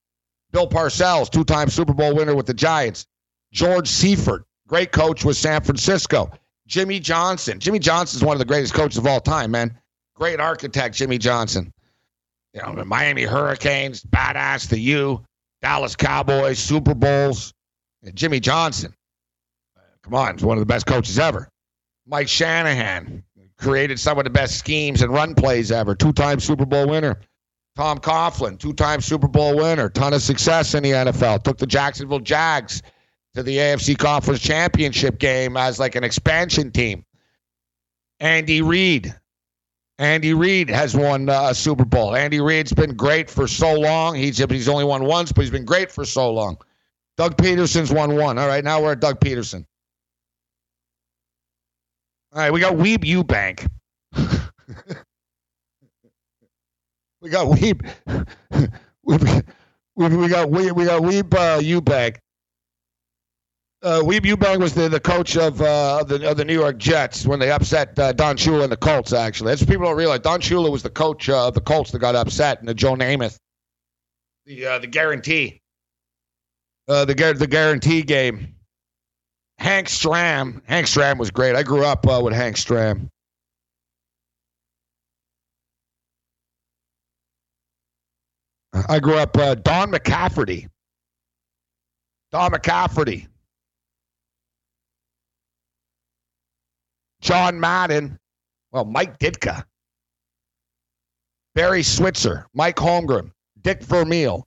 Bill 0.53 0.69
Parcells, 0.69 1.31
two-time 1.31 1.69
Super 1.69 1.95
Bowl 1.95 2.15
winner 2.15 2.35
with 2.35 2.47
the 2.47 2.55
Giants. 2.55 3.07
George 3.53 3.89
Seifert, 3.89 4.45
great 4.67 4.93
coach 4.93 5.25
with 5.25 5.37
San 5.37 5.63
Francisco. 5.63 6.31
Jimmy 6.67 7.01
Johnson. 7.01 7.61
Jimmy 7.61 7.79
Johnson 7.79 8.19
is 8.19 8.25
one 8.25 8.35
of 8.35 8.39
the 8.39 8.45
greatest 8.45 8.75
coaches 8.75 8.99
of 8.99 9.07
all 9.07 9.21
time, 9.21 9.51
man. 9.53 9.79
Great 10.15 10.41
architect, 10.41 10.97
Jimmy 10.97 11.19
Johnson. 11.19 11.73
You 12.55 12.63
know, 12.63 12.75
the 12.75 12.85
Miami 12.85 13.23
Hurricanes, 13.25 14.03
badass, 14.03 14.69
the 14.69 14.79
U, 14.79 15.25
Dallas 15.63 15.97
Cowboys, 15.97 16.59
Super 16.59 16.95
Bowls. 16.95 17.53
Jimmy 18.15 18.41
Johnson. 18.41 18.95
Come 20.03 20.15
on, 20.15 20.35
he's 20.35 20.45
one 20.45 20.57
of 20.57 20.63
the 20.63 20.67
best 20.67 20.87
coaches 20.87 21.19
ever. 21.19 21.49
Mike 22.07 22.29
Shanahan 22.29 23.23
created 23.59 23.99
some 23.99 24.19
of 24.19 24.25
the 24.25 24.31
best 24.31 24.57
schemes 24.57 25.03
and 25.03 25.13
run 25.13 25.35
plays 25.35 25.71
ever. 25.71 25.95
Two-time 25.95 26.41
Super 26.41 26.65
Bowl 26.65 26.89
winner. 26.89 27.21
Tom 27.77 27.99
Coughlin, 27.99 28.59
two-time 28.59 29.01
Super 29.01 29.29
Bowl 29.29 29.57
winner. 29.57 29.89
Ton 29.89 30.15
of 30.15 30.23
success 30.23 30.75
in 30.75 30.83
the 30.83 30.93
NFL. 30.93 31.43
Took 31.43 31.59
the 31.59 31.67
Jacksonville 31.67 32.21
Jags 32.21 32.83
to 33.35 33.43
the 33.43 33.57
AFC 33.57 33.99
Conference 33.99 34.41
Championship 34.41 35.19
game 35.19 35.57
as 35.57 35.79
like 35.79 35.95
an 35.95 36.05
expansion 36.05 36.71
team. 36.71 37.05
Andy 38.21 38.63
Reid. 38.63 39.15
Andy 39.99 40.33
Reid 40.33 40.71
has 40.71 40.97
won 40.97 41.29
uh, 41.29 41.49
a 41.51 41.55
Super 41.55 41.85
Bowl. 41.85 42.15
Andy 42.15 42.41
Reid's 42.41 42.73
been 42.73 42.95
great 42.95 43.29
for 43.29 43.49
so 43.49 43.75
long. 43.75 44.15
He's 44.15 44.39
he's 44.39 44.69
only 44.69 44.85
won 44.85 45.05
once, 45.05 45.33
but 45.33 45.43
he's 45.43 45.51
been 45.51 45.65
great 45.65 45.91
for 45.91 46.05
so 46.05 46.33
long. 46.33 46.57
Doug 47.17 47.37
Pederson's 47.37 47.93
won 47.93 48.15
one. 48.15 48.39
All 48.39 48.47
right, 48.47 48.63
now 48.63 48.81
we're 48.81 48.93
at 48.93 49.01
Doug 49.01 49.19
Pederson. 49.19 49.65
All 52.33 52.41
right, 52.41 52.53
we 52.53 52.61
got 52.61 52.75
Weeb 52.75 52.99
Ewbank. 52.99 53.69
we 57.21 57.31
got 57.31 57.49
Weeb. 57.49 57.85
we, 59.03 59.17
we, 59.97 60.17
we 60.17 60.29
got 60.29 60.49
we, 60.49 60.71
we 60.71 60.85
got 60.85 61.03
Weeb 61.03 61.35
uh, 61.35 61.59
Ewbank 61.59 62.19
uh, 63.83 64.01
Weeb 64.03 64.21
Ewbank 64.21 64.59
was 64.59 64.75
the, 64.75 64.89
the 64.89 64.99
coach 64.99 65.37
of, 65.37 65.63
uh, 65.63 65.99
of, 66.01 66.09
the, 66.09 66.29
of 66.29 66.37
the 66.37 66.45
New 66.45 66.55
York 66.55 66.79
Jets 66.79 67.27
when 67.27 67.39
they 67.39 67.51
upset 67.51 67.97
uh, 67.99 68.13
Don 68.13 68.37
Shula 68.37 68.65
and 68.65 68.73
the 68.73 68.77
Colts, 68.77 69.13
actually. 69.13 69.53
That's 69.53 69.63
what 69.63 69.71
people 69.71 69.87
don't 69.87 69.97
realize. 69.97 70.21
Don 70.21 70.41
Shula 70.41 70.71
was 70.71 70.83
the 70.83 70.91
coach 70.91 71.29
uh, 71.29 71.49
of 71.49 71.55
the 71.55 71.61
Colts 71.61 71.93
that 71.93 72.01
got 72.01 72.17
upset 72.17 72.59
and 72.59 72.69
the 72.69 72.75
Joe 72.75 72.95
Namath, 72.95 73.39
the, 74.47 74.67
uh, 74.67 74.79
the 74.81 74.89
guarantee, 74.89 75.63
uh, 76.89 77.05
the, 77.05 77.15
the 77.15 77.47
guarantee 77.47 78.03
game. 78.03 78.55
Hank 79.59 79.89
Stram. 79.89 80.61
Hank 80.67 80.87
Stram 80.87 81.19
was 81.19 81.31
great. 81.31 81.57
I 81.57 81.63
grew 81.65 81.85
up 81.85 82.07
uh, 82.07 82.21
with 82.23 82.33
Hank 82.33 82.57
Stram. 82.57 83.11
I 88.89 89.01
grew 89.01 89.17
up 89.17 89.37
uh, 89.37 89.57
Don 89.57 89.91
McCafferty. 89.91 90.69
Don 92.31 92.53
McCafferty. 92.53 93.27
John 97.29 97.61
Madden, 97.61 98.19
well, 98.73 98.87
Mike 98.87 99.19
Ditka, 99.19 99.63
Barry 101.55 101.83
Switzer, 101.83 102.47
Mike 102.55 102.77
Holmgren, 102.77 103.33
Dick 103.61 103.83
Vermeil, 103.83 104.47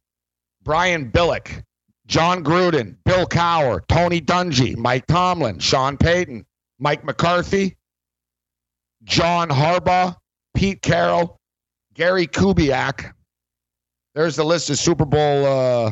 Brian 0.63 1.11
Billick, 1.11 1.61
Jon 2.07 2.43
Gruden, 2.43 2.95
Bill 3.05 3.27
Cowher, 3.27 3.81
Tony 3.87 4.19
Dungy, 4.19 4.75
Mike 4.75 5.05
Tomlin, 5.05 5.59
Sean 5.59 5.95
Payton, 5.95 6.43
Mike 6.79 7.03
McCarthy, 7.03 7.77
John 9.03 9.49
Harbaugh, 9.49 10.15
Pete 10.55 10.81
Carroll, 10.81 11.37
Gary 11.93 12.25
Kubiak. 12.25 13.13
There's 14.15 14.35
the 14.35 14.43
list 14.43 14.71
of 14.71 14.79
Super 14.79 15.05
Bowl. 15.05 15.45
Uh, 15.45 15.91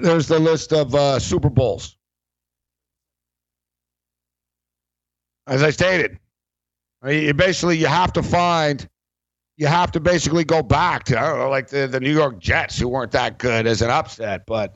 there's 0.00 0.26
the 0.26 0.38
list 0.38 0.72
of 0.72 0.94
uh, 0.94 1.18
Super 1.18 1.50
Bowls. 1.50 1.98
As 5.46 5.62
I 5.62 5.70
stated, 5.70 6.18
you 7.06 7.34
basically 7.34 7.76
you 7.76 7.86
have 7.86 8.12
to 8.14 8.22
find, 8.22 8.88
you 9.56 9.66
have 9.66 9.92
to 9.92 10.00
basically 10.00 10.44
go 10.44 10.62
back 10.62 11.04
to 11.04 11.18
I 11.18 11.36
know, 11.36 11.50
like 11.50 11.68
the 11.68 11.86
the 11.86 12.00
New 12.00 12.12
York 12.12 12.38
Jets 12.38 12.78
who 12.78 12.88
weren't 12.88 13.12
that 13.12 13.38
good 13.38 13.66
as 13.66 13.82
an 13.82 13.90
upset, 13.90 14.46
but 14.46 14.74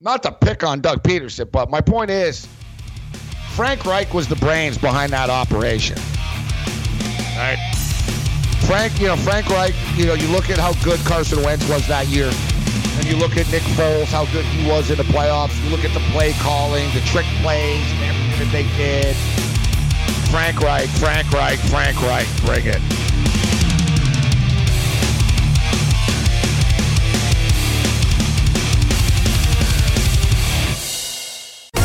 not 0.00 0.22
to 0.24 0.32
pick 0.32 0.62
on 0.62 0.80
Doug 0.80 1.02
Pederson, 1.02 1.50
but 1.50 1.70
my 1.70 1.80
point 1.80 2.10
is, 2.10 2.46
Frank 3.54 3.86
Reich 3.86 4.12
was 4.12 4.28
the 4.28 4.36
brains 4.36 4.76
behind 4.76 5.12
that 5.12 5.30
operation. 5.30 5.96
Right? 7.36 7.58
Frank, 8.66 8.98
you 9.00 9.06
know, 9.06 9.16
Frank 9.16 9.48
Reich, 9.48 9.74
you 9.96 10.06
know, 10.06 10.14
you 10.14 10.26
look 10.28 10.50
at 10.50 10.58
how 10.58 10.72
good 10.82 11.00
Carson 11.00 11.42
Wentz 11.42 11.68
was 11.68 11.86
that 11.88 12.06
year, 12.08 12.30
and 12.96 13.06
you 13.06 13.16
look 13.16 13.36
at 13.36 13.50
Nick 13.50 13.62
Foles, 13.74 14.06
how 14.06 14.24
good 14.26 14.44
he 14.46 14.68
was 14.68 14.90
in 14.90 14.96
the 14.96 15.04
playoffs. 15.04 15.62
You 15.64 15.70
look 15.70 15.84
at 15.84 15.92
the 15.94 16.04
play 16.12 16.32
calling, 16.34 16.84
the 16.94 17.00
trick 17.00 17.26
plays, 17.42 17.84
and 17.92 18.04
everything 18.04 18.38
that 18.38 18.52
they 18.52 18.66
did. 18.76 19.16
Frank 20.30 20.60
Reich, 20.60 20.88
Frank 20.90 21.30
Reich, 21.30 21.58
Frank 21.58 22.00
Reich, 22.02 22.28
bring 22.44 22.66
it. 22.66 22.80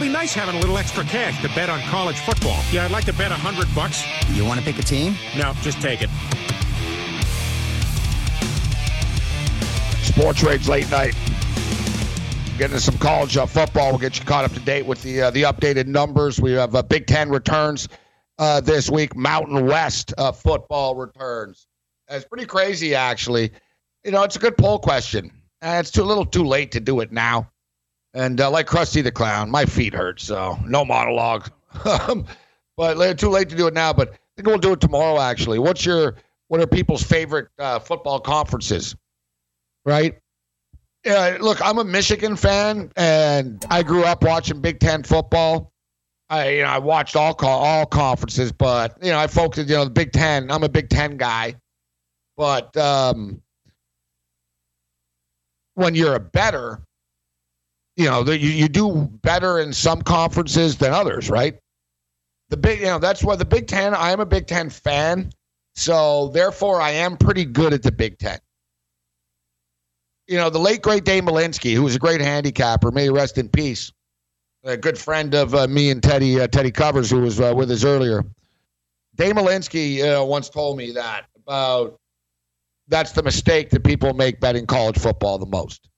It'll 0.00 0.08
be 0.08 0.12
nice 0.14 0.32
having 0.32 0.54
a 0.54 0.60
little 0.60 0.78
extra 0.78 1.04
cash 1.04 1.42
to 1.42 1.48
bet 1.48 1.68
on 1.68 1.78
college 1.82 2.18
football. 2.20 2.58
Yeah, 2.72 2.86
I'd 2.86 2.90
like 2.90 3.04
to 3.04 3.12
bet 3.12 3.32
a 3.32 3.34
hundred 3.34 3.68
bucks. 3.74 4.02
You 4.30 4.46
want 4.46 4.58
to 4.58 4.64
pick 4.64 4.78
a 4.78 4.82
team? 4.82 5.14
No, 5.36 5.52
just 5.60 5.78
take 5.82 6.00
it. 6.00 6.08
Sports 10.02 10.42
Rage 10.42 10.68
late 10.68 10.90
night. 10.90 11.14
Getting 12.56 12.76
to 12.76 12.80
some 12.80 12.96
college 12.96 13.36
uh, 13.36 13.44
football. 13.44 13.90
We'll 13.90 13.98
get 13.98 14.18
you 14.18 14.24
caught 14.24 14.46
up 14.46 14.52
to 14.52 14.60
date 14.60 14.86
with 14.86 15.02
the 15.02 15.20
uh, 15.20 15.30
the 15.32 15.42
updated 15.42 15.86
numbers. 15.86 16.40
We 16.40 16.52
have 16.52 16.74
uh, 16.74 16.82
Big 16.82 17.06
Ten 17.06 17.28
returns 17.28 17.86
uh, 18.38 18.62
this 18.62 18.90
week. 18.90 19.14
Mountain 19.14 19.66
West 19.66 20.14
uh, 20.16 20.32
football 20.32 20.96
returns. 20.96 21.66
It's 22.08 22.24
pretty 22.24 22.46
crazy, 22.46 22.94
actually 22.94 23.52
you 24.04 24.10
know, 24.10 24.22
it's 24.22 24.36
a 24.36 24.38
good 24.38 24.56
poll 24.56 24.78
question. 24.78 25.30
Uh, 25.62 25.76
it's 25.80 25.90
too 25.90 26.02
a 26.02 26.04
little 26.04 26.24
too 26.24 26.44
late 26.44 26.72
to 26.72 26.80
do 26.80 27.00
it 27.00 27.12
now. 27.12 27.50
And 28.12 28.40
uh, 28.40 28.50
like 28.50 28.66
Krusty 28.66 29.04
the 29.04 29.12
Clown, 29.12 29.50
my 29.50 29.64
feet 29.64 29.94
hurt, 29.94 30.20
so 30.20 30.58
no 30.66 30.84
monologue. 30.84 31.48
but 32.76 33.18
too 33.18 33.28
late 33.28 33.48
to 33.50 33.56
do 33.56 33.66
it 33.68 33.74
now. 33.74 33.92
But 33.92 34.10
I 34.10 34.16
think 34.36 34.48
we'll 34.48 34.58
do 34.58 34.72
it 34.72 34.80
tomorrow. 34.80 35.20
Actually, 35.20 35.58
what's 35.58 35.84
your 35.84 36.16
what 36.48 36.60
are 36.60 36.66
people's 36.66 37.02
favorite 37.02 37.48
uh, 37.58 37.78
football 37.78 38.18
conferences? 38.18 38.96
Right. 39.84 40.18
Yeah, 41.04 41.38
look, 41.40 41.64
I'm 41.64 41.78
a 41.78 41.84
Michigan 41.84 42.36
fan, 42.36 42.92
and 42.96 43.64
I 43.70 43.82
grew 43.82 44.04
up 44.04 44.22
watching 44.22 44.60
Big 44.60 44.80
Ten 44.80 45.02
football. 45.02 45.72
I, 46.28 46.48
you 46.50 46.62
know, 46.62 46.68
I 46.68 46.78
watched 46.78 47.16
all 47.16 47.34
all 47.40 47.86
conferences, 47.86 48.52
but 48.52 48.96
you 49.02 49.10
know, 49.10 49.18
I 49.18 49.26
focused, 49.26 49.68
you 49.68 49.76
know, 49.76 49.84
the 49.84 49.90
Big 49.90 50.12
Ten. 50.12 50.50
I'm 50.50 50.62
a 50.62 50.68
Big 50.68 50.90
Ten 50.90 51.16
guy, 51.16 51.54
but 52.36 52.76
um, 52.76 53.40
when 55.74 55.94
you're 55.94 56.14
a 56.14 56.20
better, 56.20 56.80
you 58.00 58.06
know, 58.06 58.22
you, 58.24 58.48
you 58.48 58.66
do 58.66 59.10
better 59.22 59.58
in 59.58 59.74
some 59.74 60.00
conferences 60.00 60.78
than 60.78 60.92
others, 60.92 61.28
right? 61.28 61.58
The 62.48 62.56
big, 62.56 62.80
you 62.80 62.86
know, 62.86 62.98
that's 62.98 63.22
why 63.22 63.36
the 63.36 63.44
Big 63.44 63.66
Ten, 63.66 63.94
I 63.94 64.10
am 64.10 64.20
a 64.20 64.26
Big 64.26 64.46
Ten 64.46 64.70
fan. 64.70 65.30
So 65.74 66.28
therefore, 66.28 66.80
I 66.80 66.92
am 66.92 67.18
pretty 67.18 67.44
good 67.44 67.74
at 67.74 67.82
the 67.82 67.92
Big 67.92 68.18
Ten. 68.18 68.38
You 70.26 70.38
know, 70.38 70.48
the 70.48 70.58
late, 70.58 70.80
great 70.80 71.04
Dave 71.04 71.24
Malinsky, 71.24 71.74
who 71.74 71.82
was 71.82 71.94
a 71.94 71.98
great 71.98 72.22
handicapper, 72.22 72.90
may 72.90 73.10
rest 73.10 73.36
in 73.36 73.50
peace, 73.50 73.92
a 74.64 74.78
good 74.78 74.96
friend 74.96 75.34
of 75.34 75.54
uh, 75.54 75.68
me 75.68 75.90
and 75.90 76.02
Teddy, 76.02 76.40
uh, 76.40 76.46
Teddy 76.46 76.70
Covers, 76.70 77.10
who 77.10 77.20
was 77.20 77.38
uh, 77.38 77.52
with 77.54 77.70
us 77.70 77.84
earlier. 77.84 78.24
Dave 79.16 79.34
Malinsky 79.34 80.00
uh, 80.02 80.24
once 80.24 80.48
told 80.48 80.78
me 80.78 80.92
that 80.92 81.26
about 81.36 81.98
that's 82.88 83.12
the 83.12 83.22
mistake 83.22 83.68
that 83.70 83.84
people 83.84 84.14
make 84.14 84.40
betting 84.40 84.66
college 84.66 84.98
football 84.98 85.36
the 85.36 85.46
most. 85.46 85.89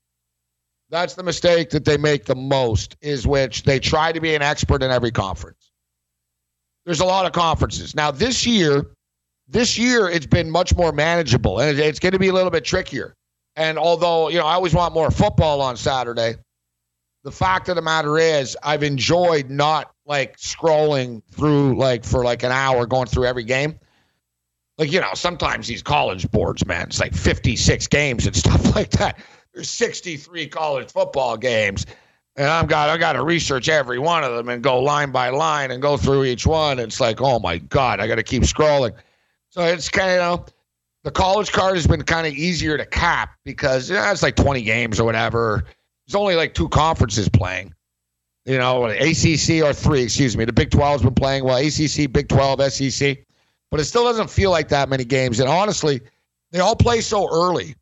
That's 0.92 1.14
the 1.14 1.22
mistake 1.22 1.70
that 1.70 1.86
they 1.86 1.96
make 1.96 2.26
the 2.26 2.34
most, 2.34 2.98
is 3.00 3.26
which 3.26 3.62
they 3.62 3.80
try 3.80 4.12
to 4.12 4.20
be 4.20 4.34
an 4.34 4.42
expert 4.42 4.82
in 4.82 4.90
every 4.90 5.10
conference. 5.10 5.72
There's 6.84 7.00
a 7.00 7.06
lot 7.06 7.24
of 7.24 7.32
conferences. 7.32 7.96
Now, 7.96 8.10
this 8.10 8.46
year, 8.46 8.90
this 9.48 9.78
year 9.78 10.10
it's 10.10 10.26
been 10.26 10.50
much 10.50 10.76
more 10.76 10.92
manageable 10.92 11.60
and 11.60 11.78
it's 11.78 11.98
going 11.98 12.12
to 12.12 12.18
be 12.18 12.28
a 12.28 12.32
little 12.34 12.50
bit 12.50 12.66
trickier. 12.66 13.14
And 13.56 13.78
although, 13.78 14.28
you 14.28 14.38
know, 14.38 14.44
I 14.44 14.52
always 14.52 14.74
want 14.74 14.92
more 14.92 15.10
football 15.10 15.62
on 15.62 15.78
Saturday, 15.78 16.34
the 17.24 17.32
fact 17.32 17.70
of 17.70 17.76
the 17.76 17.82
matter 17.82 18.18
is 18.18 18.54
I've 18.62 18.82
enjoyed 18.82 19.48
not 19.48 19.94
like 20.04 20.36
scrolling 20.36 21.22
through 21.30 21.78
like 21.78 22.04
for 22.04 22.22
like 22.22 22.42
an 22.42 22.52
hour 22.52 22.84
going 22.84 23.06
through 23.06 23.24
every 23.24 23.44
game. 23.44 23.78
Like, 24.76 24.92
you 24.92 25.00
know, 25.00 25.14
sometimes 25.14 25.68
these 25.68 25.82
college 25.82 26.30
boards, 26.30 26.66
man, 26.66 26.88
it's 26.88 27.00
like 27.00 27.14
56 27.14 27.86
games 27.86 28.26
and 28.26 28.36
stuff 28.44 28.74
like 28.74 28.90
that. 28.90 29.18
There's 29.54 29.70
63 29.70 30.48
college 30.48 30.90
football 30.90 31.36
games. 31.36 31.86
And 32.36 32.46
I've 32.46 32.66
got 32.66 32.88
I 32.88 32.96
got 32.96 33.12
to 33.12 33.22
research 33.22 33.68
every 33.68 33.98
one 33.98 34.24
of 34.24 34.34
them 34.34 34.48
and 34.48 34.62
go 34.62 34.80
line 34.80 35.10
by 35.10 35.28
line 35.28 35.70
and 35.70 35.82
go 35.82 35.98
through 35.98 36.24
each 36.24 36.46
one. 36.46 36.78
It's 36.78 36.98
like, 36.98 37.20
oh 37.20 37.38
my 37.38 37.58
God, 37.58 38.00
I 38.00 38.06
got 38.06 38.14
to 38.14 38.22
keep 38.22 38.42
scrolling. 38.44 38.92
So 39.50 39.62
it's 39.62 39.90
kind 39.90 40.10
of, 40.10 40.14
you 40.14 40.20
know, 40.20 40.46
the 41.04 41.10
college 41.10 41.52
card 41.52 41.74
has 41.74 41.86
been 41.86 42.02
kind 42.02 42.26
of 42.26 42.32
easier 42.32 42.78
to 42.78 42.86
cap 42.86 43.34
because 43.44 43.90
you 43.90 43.96
know, 43.96 44.10
it's 44.10 44.22
like 44.22 44.36
20 44.36 44.62
games 44.62 44.98
or 44.98 45.04
whatever. 45.04 45.64
There's 46.06 46.14
only 46.14 46.36
like 46.36 46.54
two 46.54 46.68
conferences 46.70 47.28
playing. 47.28 47.74
You 48.46 48.58
know, 48.58 48.86
ACC 48.86 49.62
or 49.62 49.72
three, 49.72 50.02
excuse 50.02 50.36
me. 50.36 50.44
The 50.44 50.52
Big 50.52 50.70
12 50.70 50.92
has 50.92 51.02
been 51.02 51.14
playing 51.14 51.44
well. 51.44 51.58
ACC, 51.58 52.10
Big 52.10 52.28
12, 52.28 52.72
SEC. 52.72 53.18
But 53.70 53.80
it 53.80 53.84
still 53.84 54.04
doesn't 54.04 54.30
feel 54.30 54.50
like 54.50 54.68
that 54.68 54.88
many 54.88 55.04
games. 55.04 55.38
And 55.38 55.48
honestly, 55.48 56.00
they 56.50 56.60
all 56.60 56.74
play 56.74 57.02
so 57.02 57.28
early. 57.32 57.76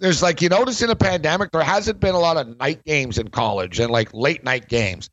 There's 0.00 0.22
like, 0.22 0.40
you 0.40 0.48
notice 0.48 0.80
in 0.80 0.88
the 0.88 0.96
pandemic, 0.96 1.52
there 1.52 1.62
hasn't 1.62 2.00
been 2.00 2.14
a 2.14 2.18
lot 2.18 2.38
of 2.38 2.58
night 2.58 2.82
games 2.84 3.18
in 3.18 3.28
college 3.28 3.78
and 3.78 3.90
like 3.90 4.12
late 4.14 4.42
night 4.42 4.68
games. 4.68 5.10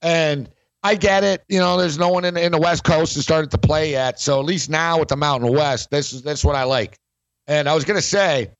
And 0.00 0.48
I 0.82 0.94
get 0.94 1.24
it. 1.24 1.44
You 1.48 1.58
know, 1.58 1.76
there's 1.76 1.98
no 1.98 2.08
one 2.08 2.24
in, 2.24 2.38
in 2.38 2.52
the 2.52 2.58
West 2.58 2.84
Coast 2.84 3.14
who 3.14 3.20
started 3.20 3.50
to 3.50 3.58
play 3.58 3.90
yet. 3.90 4.18
So 4.18 4.40
at 4.40 4.46
least 4.46 4.70
now 4.70 4.98
with 4.98 5.08
the 5.08 5.16
Mountain 5.16 5.52
West, 5.52 5.90
this 5.90 6.14
is 6.14 6.22
that's 6.22 6.42
what 6.42 6.56
I 6.56 6.64
like. 6.64 6.96
And 7.46 7.68
I 7.68 7.74
was 7.74 7.84
gonna 7.84 8.00
say, 8.00 8.50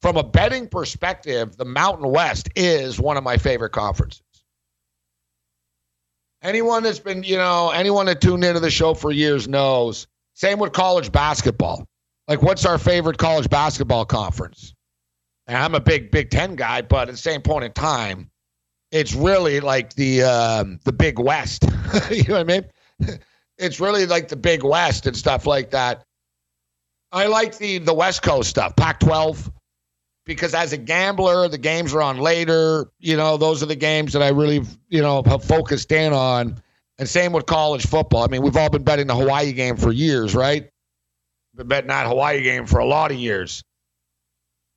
from 0.00 0.16
a 0.16 0.22
betting 0.22 0.68
perspective, 0.68 1.56
the 1.56 1.64
Mountain 1.64 2.08
West 2.10 2.48
is 2.54 3.00
one 3.00 3.16
of 3.16 3.24
my 3.24 3.36
favorite 3.36 3.70
conferences. 3.70 4.22
Anyone 6.40 6.84
that's 6.84 7.00
been, 7.00 7.24
you 7.24 7.36
know, 7.36 7.70
anyone 7.70 8.06
that 8.06 8.20
tuned 8.20 8.44
into 8.44 8.60
the 8.60 8.70
show 8.70 8.94
for 8.94 9.10
years 9.10 9.48
knows. 9.48 10.06
Same 10.34 10.60
with 10.60 10.72
college 10.72 11.10
basketball. 11.10 11.87
Like, 12.28 12.42
what's 12.42 12.66
our 12.66 12.78
favorite 12.78 13.16
college 13.16 13.48
basketball 13.48 14.04
conference? 14.04 14.74
And 15.46 15.56
I'm 15.56 15.74
a 15.74 15.80
big 15.80 16.10
Big 16.10 16.30
Ten 16.30 16.56
guy, 16.56 16.82
but 16.82 17.08
at 17.08 17.12
the 17.12 17.16
same 17.16 17.40
point 17.40 17.64
in 17.64 17.72
time, 17.72 18.30
it's 18.92 19.14
really 19.14 19.60
like 19.60 19.94
the 19.94 20.22
um, 20.22 20.78
the 20.84 20.92
Big 20.92 21.18
West. 21.18 21.64
you 22.10 22.22
know 22.24 22.34
what 22.34 22.40
I 22.40 22.44
mean? 22.44 22.64
It's 23.60 23.80
really 23.80 24.06
like 24.06 24.28
the 24.28 24.36
Big 24.36 24.62
West 24.62 25.08
and 25.08 25.16
stuff 25.16 25.44
like 25.44 25.72
that. 25.72 26.04
I 27.10 27.26
like 27.26 27.58
the 27.58 27.78
the 27.78 27.92
West 27.92 28.22
Coast 28.22 28.48
stuff, 28.48 28.76
Pac-12, 28.76 29.50
because 30.24 30.54
as 30.54 30.72
a 30.72 30.76
gambler, 30.76 31.48
the 31.48 31.58
games 31.58 31.92
are 31.92 32.00
on 32.00 32.18
later. 32.18 32.92
You 33.00 33.16
know, 33.16 33.36
those 33.36 33.60
are 33.60 33.66
the 33.66 33.74
games 33.74 34.12
that 34.12 34.22
I 34.22 34.28
really 34.28 34.62
you 34.90 35.02
know 35.02 35.24
have 35.24 35.42
focused 35.42 35.90
in 35.90 36.12
on. 36.12 36.62
And 37.00 37.08
same 37.08 37.32
with 37.32 37.46
college 37.46 37.84
football. 37.84 38.22
I 38.22 38.28
mean, 38.28 38.42
we've 38.42 38.56
all 38.56 38.70
been 38.70 38.84
betting 38.84 39.08
the 39.08 39.16
Hawaii 39.16 39.52
game 39.52 39.76
for 39.76 39.90
years, 39.90 40.36
right? 40.36 40.70
Betting 41.64 41.88
that 41.88 42.06
Hawaii 42.06 42.42
game 42.42 42.66
for 42.66 42.78
a 42.78 42.86
lot 42.86 43.10
of 43.10 43.16
years. 43.16 43.62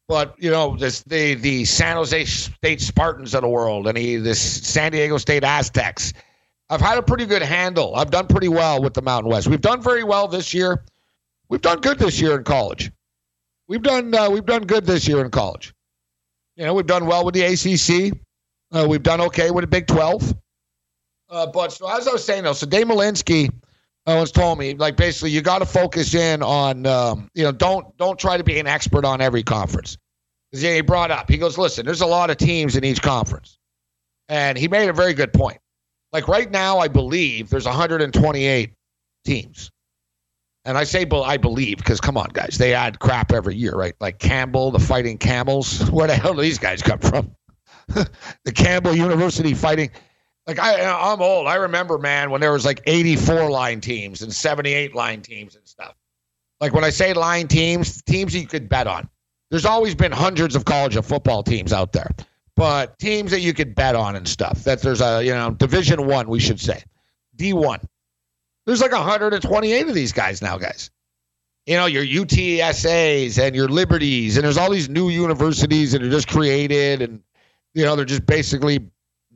But 0.07 0.35
you 0.39 0.51
know, 0.51 0.75
this 0.75 1.03
the 1.03 1.35
the 1.35 1.65
San 1.65 1.95
Jose 1.95 2.25
State 2.25 2.81
Spartans 2.81 3.33
of 3.33 3.43
the 3.43 3.47
world, 3.47 3.87
and 3.87 3.97
he, 3.97 4.17
this 4.17 4.41
San 4.41 4.91
Diego 4.91 5.17
State 5.17 5.43
Aztecs. 5.43 6.13
I've 6.69 6.81
had 6.81 6.97
a 6.97 7.01
pretty 7.01 7.25
good 7.25 7.41
handle. 7.41 7.95
I've 7.95 8.11
done 8.11 8.27
pretty 8.27 8.47
well 8.47 8.81
with 8.81 8.93
the 8.93 9.01
Mountain 9.01 9.31
West. 9.31 9.47
We've 9.47 9.61
done 9.61 9.81
very 9.81 10.03
well 10.03 10.27
this 10.27 10.53
year. 10.53 10.83
We've 11.49 11.61
done 11.61 11.81
good 11.81 11.99
this 11.99 12.19
year 12.19 12.37
in 12.37 12.45
college. 12.45 12.91
We've 13.67 13.81
done 13.81 14.13
uh, 14.13 14.29
we've 14.29 14.45
done 14.45 14.63
good 14.63 14.85
this 14.85 15.07
year 15.07 15.23
in 15.23 15.31
college. 15.31 15.73
You 16.55 16.65
know, 16.65 16.73
we've 16.73 16.87
done 16.87 17.05
well 17.05 17.23
with 17.25 17.33
the 17.33 17.43
ACC. 17.43 18.17
Uh, 18.71 18.85
we've 18.87 19.03
done 19.03 19.21
okay 19.21 19.51
with 19.51 19.63
the 19.63 19.67
Big 19.67 19.87
Twelve. 19.87 20.33
Uh, 21.29 21.47
but 21.47 21.71
so 21.71 21.89
as 21.89 22.07
I 22.07 22.11
was 22.11 22.25
saying 22.25 22.43
though, 22.43 22.53
so 22.53 22.65
Dave 22.65 22.87
Malinsky 22.87 23.49
once 24.07 24.31
told 24.31 24.57
me 24.57 24.73
like 24.73 24.95
basically 24.95 25.31
you 25.31 25.41
got 25.41 25.59
to 25.59 25.65
focus 25.65 26.13
in 26.13 26.41
on 26.41 26.85
um, 26.85 27.29
you 27.33 27.43
know 27.43 27.51
don't 27.51 27.95
don't 27.97 28.19
try 28.19 28.37
to 28.37 28.43
be 28.43 28.59
an 28.59 28.67
expert 28.67 29.05
on 29.05 29.21
every 29.21 29.43
conference. 29.43 29.97
Yeah, 30.51 30.75
he 30.75 30.81
brought 30.81 31.11
up 31.11 31.29
he 31.29 31.37
goes 31.37 31.57
listen, 31.57 31.85
there's 31.85 32.01
a 32.01 32.07
lot 32.07 32.29
of 32.29 32.37
teams 32.37 32.75
in 32.75 32.83
each 32.83 33.01
conference, 33.01 33.57
and 34.29 34.57
he 34.57 34.67
made 34.67 34.89
a 34.89 34.93
very 34.93 35.13
good 35.13 35.33
point. 35.33 35.59
Like 36.11 36.27
right 36.27 36.49
now, 36.49 36.79
I 36.79 36.87
believe 36.87 37.49
there's 37.49 37.65
128 37.65 38.73
teams. 39.25 39.71
And 40.63 40.77
I 40.77 40.83
say, 40.83 41.07
I 41.11 41.37
believe, 41.37 41.77
because 41.77 41.99
come 41.99 42.17
on, 42.17 42.29
guys, 42.33 42.57
they 42.57 42.73
add 42.75 42.99
crap 42.99 43.31
every 43.31 43.55
year, 43.55 43.73
right? 43.73 43.95
Like 43.99 44.19
Campbell, 44.19 44.69
the 44.69 44.79
Fighting 44.79 45.17
Camels. 45.17 45.89
Where 45.91 46.07
the 46.07 46.15
hell 46.15 46.35
do 46.35 46.41
these 46.41 46.59
guys 46.59 46.83
come 46.83 46.99
from? 46.99 47.35
the 47.87 48.51
Campbell 48.53 48.95
University 48.95 49.53
Fighting. 49.55 49.89
Like 50.47 50.59
I, 50.59 50.83
I'm 50.83 51.21
old. 51.21 51.47
I 51.47 51.55
remember, 51.55 51.97
man, 51.97 52.31
when 52.31 52.41
there 52.41 52.51
was 52.51 52.65
like 52.65 52.81
84 52.85 53.49
line 53.49 53.79
teams 53.79 54.21
and 54.21 54.33
78 54.33 54.95
line 54.95 55.21
teams 55.21 55.55
and 55.55 55.67
stuff. 55.67 55.95
Like 56.59 56.73
when 56.73 56.83
I 56.83 56.89
say 56.91 57.13
line 57.13 57.47
teams, 57.47 58.01
teams 58.03 58.35
you 58.35 58.47
could 58.47 58.69
bet 58.69 58.87
on. 58.87 59.09
There's 59.49 59.65
always 59.65 59.95
been 59.95 60.11
hundreds 60.11 60.55
of 60.55 60.65
college 60.65 60.95
of 60.95 61.05
football 61.05 61.43
teams 61.43 61.73
out 61.73 61.91
there, 61.91 62.09
but 62.55 62.97
teams 62.99 63.31
that 63.31 63.41
you 63.41 63.53
could 63.53 63.75
bet 63.75 63.95
on 63.95 64.15
and 64.15 64.27
stuff. 64.27 64.63
That 64.63 64.81
there's 64.81 65.01
a 65.01 65.23
you 65.23 65.31
know 65.31 65.51
Division 65.51 66.07
One, 66.07 66.29
we 66.29 66.39
should 66.39 66.59
say, 66.59 66.83
D 67.35 67.53
one. 67.53 67.79
There's 68.65 68.81
like 68.81 68.91
128 68.91 69.87
of 69.87 69.95
these 69.95 70.13
guys 70.13 70.41
now, 70.41 70.57
guys. 70.57 70.91
You 71.65 71.75
know, 71.75 71.85
your 71.87 72.05
UTSAs 72.05 73.39
and 73.39 73.55
your 73.55 73.67
Liberties, 73.67 74.37
and 74.37 74.45
there's 74.45 74.57
all 74.57 74.71
these 74.71 74.89
new 74.89 75.09
universities 75.09 75.91
that 75.91 76.03
are 76.03 76.09
just 76.09 76.27
created, 76.27 77.01
and 77.01 77.21
you 77.73 77.83
know 77.83 77.95
they're 77.95 78.05
just 78.05 78.25
basically 78.25 78.90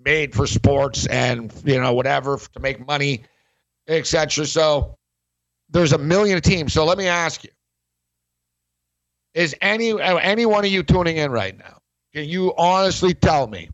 made 0.06 0.34
for 0.34 0.48
sports 0.48 1.08
and 1.08 1.52
you 1.65 1.82
know 1.82 1.94
whatever 1.94 2.38
to 2.38 2.60
make 2.60 2.86
money, 2.86 3.24
etc. 3.88 4.46
So 4.46 4.98
there's 5.70 5.91
a 5.91 5.98
million 5.98 6.41
teams. 6.41 6.72
So 6.72 6.86
let 6.86 6.98
me 6.98 7.08
ask 7.08 7.44
you: 7.44 7.50
Is 9.34 9.56
any 9.62 10.00
any 10.02 10.46
one 10.46 10.63
of 10.63 10.72
you 10.72 10.84
tuning 10.84 11.18
in 11.18 11.32
right 11.32 11.58
now? 11.58 11.80
Can 12.13 12.30
you 12.30 12.54
honestly 12.58 13.13
tell 13.13 13.48
me? 13.48 13.70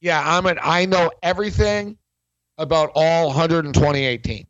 Yeah, 0.00 0.22
I'm 0.24 0.46
an. 0.46 0.58
I 0.62 0.86
know 0.86 1.10
everything 1.22 1.96
about 2.58 2.90
all 2.94 3.28
128 3.28 4.24
teams. 4.24 4.46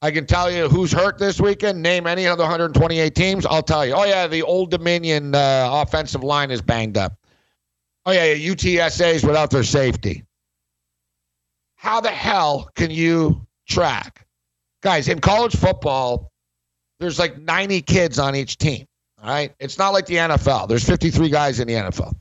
I 0.00 0.10
can 0.12 0.26
tell 0.26 0.50
you 0.50 0.68
who's 0.68 0.92
hurt 0.92 1.18
this 1.18 1.40
weekend. 1.40 1.82
Name 1.82 2.06
any 2.06 2.26
other 2.26 2.44
128 2.44 3.14
teams. 3.14 3.44
I'll 3.44 3.62
tell 3.62 3.84
you. 3.84 3.94
Oh 3.94 4.04
yeah, 4.04 4.26
the 4.26 4.42
Old 4.42 4.70
Dominion 4.70 5.34
uh, 5.34 5.68
offensive 5.72 6.22
line 6.22 6.50
is 6.50 6.62
banged 6.62 6.96
up. 6.96 7.18
Oh 8.08 8.10
yeah, 8.10 8.32
yeah 8.32 8.54
UTSA's 8.54 9.22
without 9.22 9.50
their 9.50 9.62
safety. 9.62 10.24
How 11.76 12.00
the 12.00 12.08
hell 12.08 12.70
can 12.74 12.90
you 12.90 13.46
track, 13.68 14.26
guys? 14.82 15.08
In 15.08 15.18
college 15.20 15.54
football, 15.54 16.32
there's 17.00 17.18
like 17.18 17.38
90 17.38 17.82
kids 17.82 18.18
on 18.18 18.34
each 18.34 18.56
team. 18.56 18.86
All 19.22 19.28
right, 19.28 19.52
it's 19.60 19.76
not 19.76 19.92
like 19.92 20.06
the 20.06 20.14
NFL. 20.14 20.68
There's 20.68 20.84
53 20.84 21.28
guys 21.28 21.60
in 21.60 21.68
the 21.68 21.74
NFL. 21.74 22.14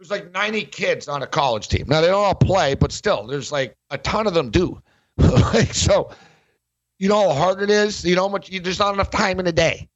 There's 0.00 0.10
like 0.10 0.32
90 0.32 0.64
kids 0.64 1.06
on 1.06 1.22
a 1.22 1.26
college 1.26 1.68
team. 1.68 1.84
Now 1.86 2.00
they 2.00 2.08
don't 2.08 2.24
all 2.24 2.34
play, 2.34 2.74
but 2.74 2.90
still, 2.90 3.28
there's 3.28 3.52
like 3.52 3.76
a 3.90 3.98
ton 3.98 4.26
of 4.26 4.34
them 4.34 4.50
do. 4.50 4.82
like 5.18 5.72
so 5.72 6.10
you 6.98 7.08
know 7.08 7.28
how 7.28 7.34
hard 7.36 7.62
it 7.62 7.70
is? 7.70 8.04
You 8.04 8.16
know 8.16 8.22
how 8.22 8.28
much 8.28 8.50
there's 8.50 8.80
not 8.80 8.92
enough 8.92 9.10
time 9.10 9.38
in 9.38 9.44
the 9.44 9.52
day. 9.52 9.88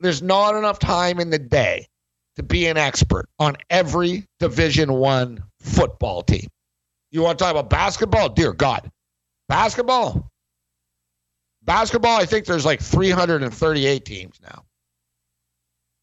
There's 0.00 0.20
not 0.20 0.56
enough 0.56 0.78
time 0.78 1.20
in 1.20 1.30
the 1.30 1.38
day 1.38 1.88
to 2.36 2.42
be 2.42 2.66
an 2.66 2.76
expert 2.76 3.28
on 3.38 3.56
every 3.70 4.26
division 4.38 4.92
one 4.92 5.42
football 5.60 6.22
team. 6.22 6.48
You 7.10 7.22
want 7.22 7.38
to 7.38 7.44
talk 7.44 7.50
about 7.52 7.68
basketball? 7.70 8.30
Dear 8.30 8.52
God. 8.52 8.90
Basketball? 9.48 10.30
Basketball, 11.62 12.20
I 12.20 12.24
think 12.24 12.46
there's 12.46 12.64
like 12.64 12.80
338 12.80 14.04
teams 14.04 14.40
now. 14.42 14.64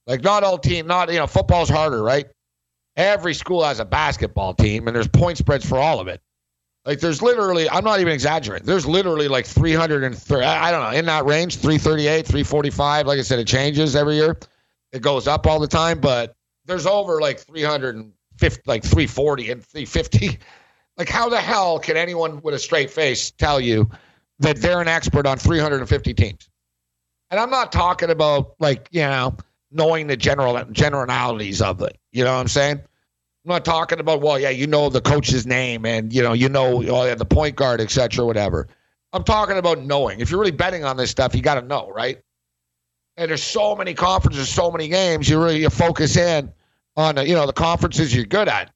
Like 0.07 0.23
not 0.23 0.43
all 0.43 0.57
team, 0.57 0.87
not 0.87 1.11
you 1.11 1.19
know, 1.19 1.27
football's 1.27 1.69
harder, 1.69 2.01
right? 2.01 2.27
Every 2.95 3.33
school 3.33 3.63
has 3.63 3.79
a 3.79 3.85
basketball 3.85 4.53
team 4.53 4.87
and 4.87 4.95
there's 4.95 5.07
point 5.07 5.37
spreads 5.37 5.65
for 5.65 5.77
all 5.77 5.99
of 5.99 6.07
it. 6.07 6.21
Like 6.85 6.99
there's 6.99 7.21
literally, 7.21 7.69
I'm 7.69 7.83
not 7.83 7.99
even 7.99 8.13
exaggerating. 8.13 8.65
There's 8.65 8.85
literally 8.85 9.27
like 9.27 9.45
330, 9.45 10.45
I 10.45 10.71
don't 10.71 10.81
know, 10.81 10.97
in 10.97 11.05
that 11.05 11.25
range, 11.25 11.57
338, 11.57 12.25
345. 12.25 13.05
Like 13.05 13.19
I 13.19 13.21
said, 13.21 13.39
it 13.39 13.47
changes 13.47 13.95
every 13.95 14.15
year. 14.15 14.37
It 14.91 15.01
goes 15.01 15.27
up 15.27 15.47
all 15.47 15.59
the 15.59 15.67
time, 15.67 15.99
but 15.99 16.35
there's 16.65 16.85
over 16.85 17.19
like 17.21 17.39
350, 17.39 18.61
like 18.65 18.83
340 18.83 19.51
and 19.51 19.65
350. 19.65 20.39
Like 20.97 21.07
how 21.07 21.29
the 21.29 21.39
hell 21.39 21.79
can 21.79 21.95
anyone 21.95 22.41
with 22.41 22.53
a 22.53 22.59
straight 22.59 22.91
face 22.91 23.31
tell 23.31 23.61
you 23.61 23.89
that 24.39 24.57
they're 24.57 24.81
an 24.81 24.89
expert 24.89 25.25
on 25.25 25.37
350 25.37 26.13
teams? 26.13 26.49
And 27.31 27.39
I'm 27.39 27.49
not 27.49 27.71
talking 27.71 28.09
about 28.09 28.55
like, 28.59 28.89
you 28.91 29.03
know, 29.03 29.37
knowing 29.71 30.07
the 30.07 30.17
general 30.17 30.61
generalities 30.71 31.61
of 31.61 31.81
it. 31.81 31.97
You 32.11 32.25
know 32.25 32.33
what 32.33 32.41
I'm 32.41 32.49
saying? 32.49 32.79
I'm 32.79 33.49
not 33.49 33.63
talking 33.63 34.01
about, 34.01 34.21
well, 34.21 34.37
yeah, 34.37 34.49
you 34.49 34.67
know 34.67 34.89
the 34.89 34.99
coach's 34.99 35.45
name 35.47 35.85
and 35.85 36.11
you 36.11 36.21
know, 36.21 36.33
you 36.33 36.49
know 36.49 36.83
oh, 36.85 37.05
yeah, 37.05 37.15
the 37.15 37.23
point 37.23 37.55
guard, 37.55 37.79
etc., 37.79 38.25
whatever. 38.25 38.67
I'm 39.13 39.23
talking 39.23 39.57
about 39.57 39.81
knowing. 39.81 40.19
If 40.19 40.29
you're 40.29 40.39
really 40.39 40.51
betting 40.51 40.83
on 40.83 40.97
this 40.97 41.09
stuff, 41.09 41.33
you 41.33 41.41
got 41.41 41.55
to 41.55 41.61
know, 41.61 41.89
right? 41.89 42.21
And 43.19 43.29
there's 43.29 43.43
so 43.43 43.75
many 43.75 43.93
conferences, 43.93 44.47
so 44.47 44.71
many 44.71 44.87
games. 44.87 45.27
You 45.27 45.43
really 45.43 45.59
you 45.59 45.69
focus 45.69 46.15
in 46.15 46.53
on 46.95 47.15
the, 47.15 47.27
you 47.27 47.35
know 47.35 47.45
the 47.45 47.51
conferences 47.51 48.15
you're 48.15 48.23
good 48.23 48.47
at. 48.47 48.71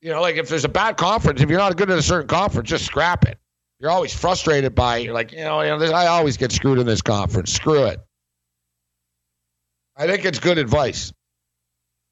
You 0.00 0.12
know, 0.12 0.20
like 0.20 0.36
if 0.36 0.48
there's 0.48 0.64
a 0.64 0.68
bad 0.68 0.96
conference, 0.96 1.40
if 1.40 1.50
you're 1.50 1.58
not 1.58 1.76
good 1.76 1.90
at 1.90 1.98
a 1.98 2.02
certain 2.02 2.28
conference, 2.28 2.68
just 2.68 2.84
scrap 2.84 3.26
it. 3.26 3.36
You're 3.80 3.90
always 3.90 4.14
frustrated 4.14 4.76
by 4.76 4.98
it. 4.98 5.02
You're 5.02 5.14
like, 5.14 5.32
you 5.32 5.38
know, 5.38 5.60
you 5.62 5.68
know 5.68 5.80
this, 5.80 5.90
I 5.90 6.06
always 6.06 6.36
get 6.36 6.52
screwed 6.52 6.78
in 6.78 6.86
this 6.86 7.02
conference. 7.02 7.52
Screw 7.52 7.86
it. 7.86 7.98
I 9.96 10.06
think 10.06 10.24
it's 10.24 10.38
good 10.38 10.56
advice. 10.56 11.12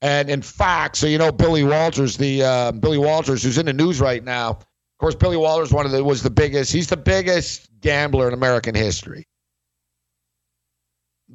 And 0.03 0.29
in 0.29 0.43
fact, 0.43 0.97
so 0.97 1.07
you 1.07 1.19
know, 1.19 1.31
Billy 1.31 1.63
Walters, 1.63 2.17
the 2.17 2.43
uh, 2.43 2.73
Billy 2.73 2.99
Walters, 2.99 3.45
who's 3.45 3.59
in 3.59 3.67
the 3.67 3.73
news 3.73 4.01
right 4.01 4.25
now. 4.25 4.51
Of 4.51 4.99
course, 4.99 5.15
Billy 5.15 5.37
Walters 5.37 5.73
one 5.73 5.87
of 5.87 5.93
the 5.93 6.03
was 6.03 6.25
the 6.25 6.31
biggest. 6.31 6.73
He's 6.73 6.89
the 6.89 6.97
biggest 6.97 7.69
gambler 7.81 8.27
in 8.27 8.35
American 8.35 8.75
history. 8.75 9.25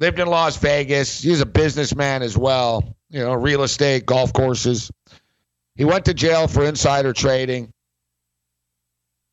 Lived 0.02 0.18
in 0.18 0.26
Las 0.26 0.56
Vegas. 0.56 1.22
He's 1.22 1.40
a 1.40 1.46
businessman 1.46 2.22
as 2.22 2.36
well. 2.36 2.96
You 3.10 3.20
know, 3.20 3.34
real 3.34 3.62
estate, 3.62 4.04
golf 4.04 4.32
courses. 4.32 4.90
He 5.76 5.84
went 5.84 6.06
to 6.06 6.12
jail 6.12 6.48
for 6.48 6.64
insider 6.64 7.12
trading. 7.12 7.72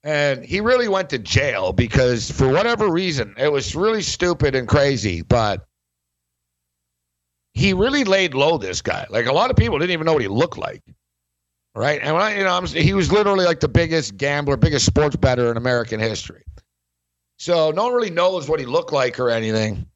And 0.04 0.46
he 0.46 0.60
really 0.60 0.88
went 0.88 1.10
to 1.10 1.18
jail 1.18 1.74
because, 1.74 2.30
for 2.30 2.48
whatever 2.48 2.88
reason, 2.88 3.34
it 3.40 3.52
was 3.52 3.76
really 3.76 4.04
stupid 4.04 4.54
and 4.54 4.68
crazy, 4.68 5.24
but 5.24 5.66
he 7.56 7.74
really 7.74 8.04
laid 8.04 8.36
low 8.36 8.60
this 8.60 8.84
guy. 8.84 9.08
Like 9.10 9.26
a 9.26 9.34
lot 9.34 9.50
of 9.50 9.56
people 9.56 9.80
didn't 9.80 9.94
even 9.94 10.06
know 10.06 10.14
what 10.14 10.22
he 10.22 10.28
looked 10.28 10.60
like. 10.60 10.84
Right. 11.74 12.00
And 12.00 12.16
I, 12.16 12.38
you 12.38 12.44
know, 12.44 12.54
I'm, 12.54 12.68
he 12.68 12.94
was 12.94 13.12
literally 13.12 13.46
like 13.46 13.60
the 13.60 13.68
biggest 13.68 14.18
gambler, 14.18 14.56
biggest 14.56 14.86
sports 14.86 15.16
better 15.16 15.50
in 15.50 15.58
American 15.58 16.00
history. 16.00 16.44
So 17.40 17.72
no 17.72 17.86
one 17.86 17.94
really 17.94 18.12
knows 18.12 18.48
what 18.48 18.60
he 18.60 18.68
looked 18.68 18.94
like 18.94 19.20
or 19.20 19.32
anything. 19.32 19.88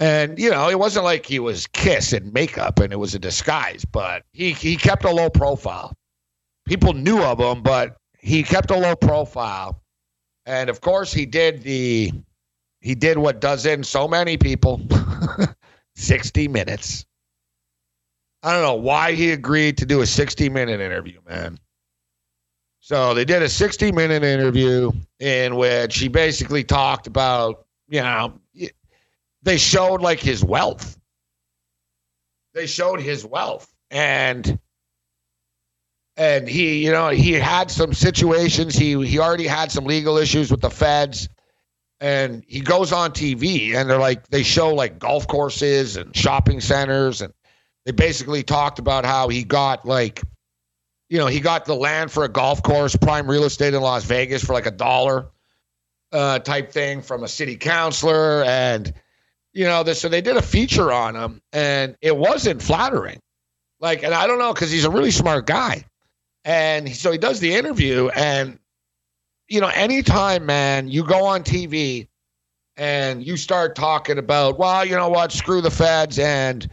And, 0.00 0.38
you 0.38 0.50
know, 0.50 0.68
it 0.68 0.78
wasn't 0.78 1.04
like 1.04 1.26
he 1.26 1.40
was 1.40 1.66
Kiss 1.66 2.12
in 2.12 2.32
makeup 2.32 2.78
and 2.78 2.92
it 2.92 2.96
was 2.96 3.14
a 3.14 3.18
disguise, 3.18 3.84
but 3.84 4.22
he, 4.32 4.52
he 4.52 4.76
kept 4.76 5.04
a 5.04 5.10
low 5.10 5.28
profile. 5.28 5.92
People 6.66 6.92
knew 6.92 7.22
of 7.22 7.40
him, 7.40 7.62
but 7.62 7.96
he 8.18 8.42
kept 8.42 8.70
a 8.70 8.76
low 8.76 8.94
profile. 8.94 9.82
And 10.46 10.70
of 10.70 10.80
course, 10.80 11.12
he 11.12 11.26
did 11.26 11.62
the, 11.62 12.12
he 12.80 12.94
did 12.94 13.18
what 13.18 13.40
does 13.40 13.66
in 13.66 13.82
so 13.82 14.06
many 14.06 14.36
people 14.36 14.80
60 15.96 16.48
minutes. 16.48 17.04
I 18.42 18.52
don't 18.52 18.62
know 18.62 18.74
why 18.74 19.12
he 19.12 19.32
agreed 19.32 19.78
to 19.78 19.86
do 19.86 20.00
a 20.00 20.06
60 20.06 20.48
minute 20.48 20.80
interview, 20.80 21.18
man. 21.28 21.58
So 22.80 23.14
they 23.14 23.24
did 23.24 23.42
a 23.42 23.48
60 23.48 23.90
minute 23.92 24.22
interview 24.22 24.92
in 25.18 25.56
which 25.56 25.98
he 25.98 26.08
basically 26.08 26.62
talked 26.62 27.06
about, 27.06 27.66
you 27.88 28.00
know, 28.00 28.38
they 29.48 29.56
showed 29.56 30.02
like 30.02 30.20
his 30.20 30.44
wealth. 30.44 30.98
They 32.52 32.66
showed 32.66 33.00
his 33.00 33.24
wealth. 33.24 33.66
And 33.90 34.58
and 36.18 36.46
he, 36.46 36.84
you 36.84 36.92
know, 36.92 37.08
he 37.08 37.32
had 37.32 37.70
some 37.70 37.94
situations. 37.94 38.74
He 38.74 39.02
he 39.06 39.18
already 39.18 39.46
had 39.46 39.72
some 39.72 39.84
legal 39.84 40.18
issues 40.18 40.50
with 40.50 40.60
the 40.60 40.68
feds. 40.68 41.30
And 41.98 42.44
he 42.46 42.60
goes 42.60 42.92
on 42.92 43.12
TV 43.12 43.74
and 43.74 43.88
they're 43.88 43.98
like 43.98 44.28
they 44.28 44.42
show 44.42 44.74
like 44.74 44.98
golf 44.98 45.26
courses 45.26 45.96
and 45.96 46.14
shopping 46.14 46.60
centers 46.60 47.22
and 47.22 47.32
they 47.86 47.92
basically 47.92 48.42
talked 48.42 48.78
about 48.78 49.06
how 49.06 49.28
he 49.28 49.44
got 49.44 49.86
like 49.86 50.22
you 51.08 51.16
know, 51.16 51.26
he 51.26 51.40
got 51.40 51.64
the 51.64 51.74
land 51.74 52.12
for 52.12 52.24
a 52.24 52.28
golf 52.28 52.62
course, 52.62 52.94
prime 52.94 53.30
real 53.30 53.44
estate 53.44 53.72
in 53.72 53.80
Las 53.80 54.04
Vegas 54.04 54.44
for 54.44 54.52
like 54.52 54.66
a 54.66 54.70
dollar 54.70 55.30
uh, 56.12 56.38
type 56.38 56.70
thing 56.70 57.00
from 57.00 57.22
a 57.24 57.28
city 57.28 57.56
councilor 57.56 58.44
and 58.44 58.92
you 59.52 59.64
know, 59.64 59.82
this, 59.82 60.00
so 60.00 60.08
they 60.08 60.20
did 60.20 60.36
a 60.36 60.42
feature 60.42 60.92
on 60.92 61.16
him 61.16 61.40
and 61.52 61.96
it 62.00 62.16
wasn't 62.16 62.62
flattering. 62.62 63.18
Like, 63.80 64.02
and 64.02 64.14
I 64.14 64.26
don't 64.26 64.38
know, 64.38 64.52
because 64.52 64.70
he's 64.70 64.84
a 64.84 64.90
really 64.90 65.10
smart 65.10 65.46
guy. 65.46 65.84
And 66.44 66.94
so 66.94 67.12
he 67.12 67.18
does 67.18 67.40
the 67.40 67.54
interview. 67.54 68.08
And, 68.08 68.58
you 69.48 69.60
know, 69.60 69.68
anytime, 69.68 70.46
man, 70.46 70.88
you 70.88 71.04
go 71.04 71.24
on 71.24 71.42
TV 71.42 72.08
and 72.76 73.24
you 73.24 73.36
start 73.36 73.74
talking 73.74 74.18
about, 74.18 74.58
well, 74.58 74.84
you 74.84 74.96
know 74.96 75.08
what, 75.08 75.32
screw 75.32 75.60
the 75.60 75.70
feds 75.70 76.18
and, 76.18 76.68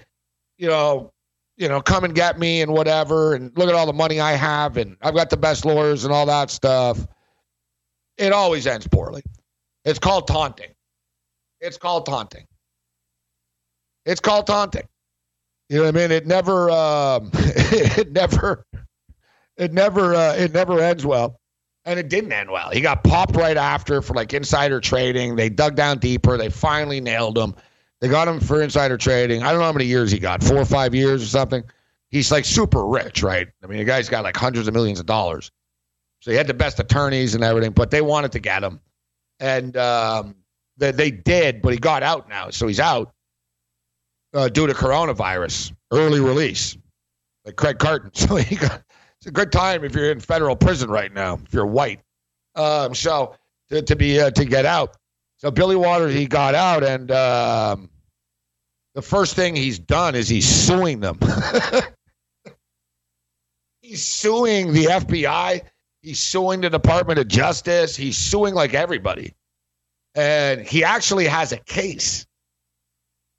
you 0.58 0.68
know, 0.68 1.12
you 1.58 1.70
know, 1.70 1.82
come 1.82 2.04
and 2.04 2.14
get 2.14 2.38
me 2.38 2.62
and 2.62 2.74
whatever, 2.74 3.34
and 3.34 3.58
look 3.58 3.70
at 3.70 3.76
all 3.76 3.86
the 3.86 3.94
money 3.94 4.20
I 4.20 4.34
have, 4.34 4.76
and 4.76 4.98
I've 5.02 5.16
got 5.16 5.30
the 5.30 5.38
best 5.38 5.64
lawyers 5.64 6.04
and 6.04 6.14
all 6.14 6.26
that 6.26 6.50
stuff. 6.50 7.08
It 8.18 8.34
always 8.34 8.68
ends 8.68 8.88
poorly. 8.88 9.24
It's 9.86 10.00
called 10.00 10.28
taunting. 10.28 10.72
It's 11.62 11.78
called 11.78 12.06
taunting. 12.06 12.46
It's 14.06 14.22
called 14.22 14.48
taunting. 14.48 14.88
You 15.70 15.78
know 15.78 15.86
what 15.86 15.96
I 15.96 16.00
mean? 16.00 16.12
It 16.12 16.28
never, 16.28 16.70
um, 16.70 17.32
it 17.34 18.12
never, 18.12 18.66
it 19.58 19.74
never, 19.74 20.14
uh, 20.14 20.36
it 20.36 20.54
never 20.54 20.80
ends 20.80 21.06
well, 21.06 21.40
and 21.86 22.00
it 22.00 22.08
didn't 22.08 22.32
end 22.32 22.52
well. 22.52 22.70
He 22.70 22.82
got 22.82 23.04
popped 23.04 23.36
right 23.36 23.58
after 23.58 24.04
for 24.04 24.14
like 24.14 24.32
insider 24.34 24.80
trading. 24.80 25.36
They 25.36 25.50
dug 25.50 25.76
down 25.76 25.98
deeper. 25.98 26.38
They 26.38 26.50
finally 26.50 27.02
nailed 27.02 27.38
him. 27.38 27.56
They 28.00 28.10
got 28.10 28.28
him 28.28 28.40
for 28.40 28.62
insider 28.62 28.98
trading. 28.98 29.42
I 29.42 29.50
don't 29.50 29.60
know 29.60 29.66
how 29.66 29.74
many 29.74 29.86
years 29.86 30.12
he 30.12 30.20
got, 30.20 30.44
four 30.44 30.58
or 30.58 30.66
five 30.66 30.94
years 30.94 31.24
or 31.24 31.28
something. 31.28 31.64
He's 32.10 32.32
like 32.32 32.46
super 32.46 32.86
rich, 32.86 33.24
right? 33.24 33.48
I 33.64 33.68
mean, 33.68 33.80
the 33.80 33.86
guy's 33.86 34.08
got 34.08 34.24
like 34.24 34.38
hundreds 34.38 34.68
of 34.68 34.76
millions 34.76 35.00
of 35.00 35.08
dollars. 35.08 35.50
So 36.20 36.30
he 36.30 36.38
had 36.38 36.48
the 36.48 36.54
best 36.54 36.80
attorneys 36.80 37.34
and 37.34 37.44
everything, 37.44 37.72
but 37.72 37.90
they 37.90 38.02
wanted 38.02 38.32
to 38.34 38.40
get 38.40 38.64
him, 38.64 38.80
and 39.40 39.76
um, 39.78 40.36
they, 40.78 40.92
they 40.92 41.10
did. 41.10 41.64
But 41.64 41.74
he 41.74 41.80
got 41.80 42.04
out 42.04 42.30
now, 42.30 42.52
so 42.52 42.68
he's 42.68 42.80
out 42.80 43.15
uh, 44.36 44.50
due 44.50 44.68
to 44.68 44.74
coronavirus, 44.74 45.74
early 45.92 46.20
release, 46.20 46.78
like 47.46 47.56
Craig 47.56 47.80
Carton. 47.80 48.12
So 48.14 48.36
got, 48.36 48.84
it's 49.20 49.28
a 49.28 49.32
good 49.32 49.52
time 49.52 49.84
if 49.84 49.96
you're 49.96 50.12
in 50.12 50.20
federal 50.20 50.56
prison 50.56 50.90
right 50.90 51.12
now, 51.12 51.40
if 51.44 51.54
you're 51.54 51.66
white. 51.66 52.02
Um, 52.54 52.94
so 52.94 53.36
to, 53.70 53.82
to 53.82 53.96
be 53.96 54.20
uh, 54.20 54.32
to 54.32 54.46
get 54.46 54.66
out. 54.66 54.98
So 55.38 55.52
Billy 55.52 55.76
Walters, 55.76 56.14
he 56.14 56.28
got 56.28 56.56
out, 56.56 56.84
and 56.84 57.12
um, 57.12 57.90
the 58.94 59.02
first 59.02 59.36
thing 59.36 59.56
he's 59.56 59.80
done 59.80 60.16
is 60.16 60.30
he's 60.30 60.48
suing 60.48 61.00
them. 61.00 61.20
he's 63.82 64.04
suing 64.04 64.74
the 64.74 64.86
FBI. 64.86 65.62
He's 66.02 66.20
suing 66.20 66.62
the 66.62 66.70
Department 66.70 67.20
of 67.20 67.28
Justice. 67.28 67.96
He's 67.96 68.18
suing 68.18 68.54
like 68.54 68.74
everybody, 68.74 69.34
and 70.14 70.62
he 70.62 70.84
actually 70.84 71.26
has 71.26 71.52
a 71.52 71.58
case 71.58 72.25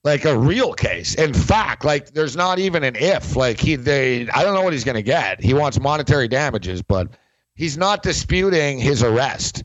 like 0.07 0.25
a 0.25 0.39
real 0.39 0.73
case. 0.73 1.17
In 1.17 1.35
fact, 1.35 1.85
like 1.85 2.13
there's 2.13 2.37
not 2.37 2.61
even 2.61 2.85
an 2.85 2.95
if. 2.95 3.35
Like 3.35 3.59
he, 3.59 3.75
they, 3.75 4.29
I 4.29 4.45
don't 4.45 4.55
know 4.55 4.63
what 4.63 4.73
he's 4.73 4.85
going 4.85 4.95
to 4.95 5.03
get. 5.03 5.43
He 5.43 5.53
wants 5.53 5.81
monetary 5.81 6.29
damages, 6.29 6.81
but 6.81 7.09
he's 7.57 7.77
not 7.77 8.05
disputing 8.05 8.79
his 8.79 9.03
arrest. 9.03 9.65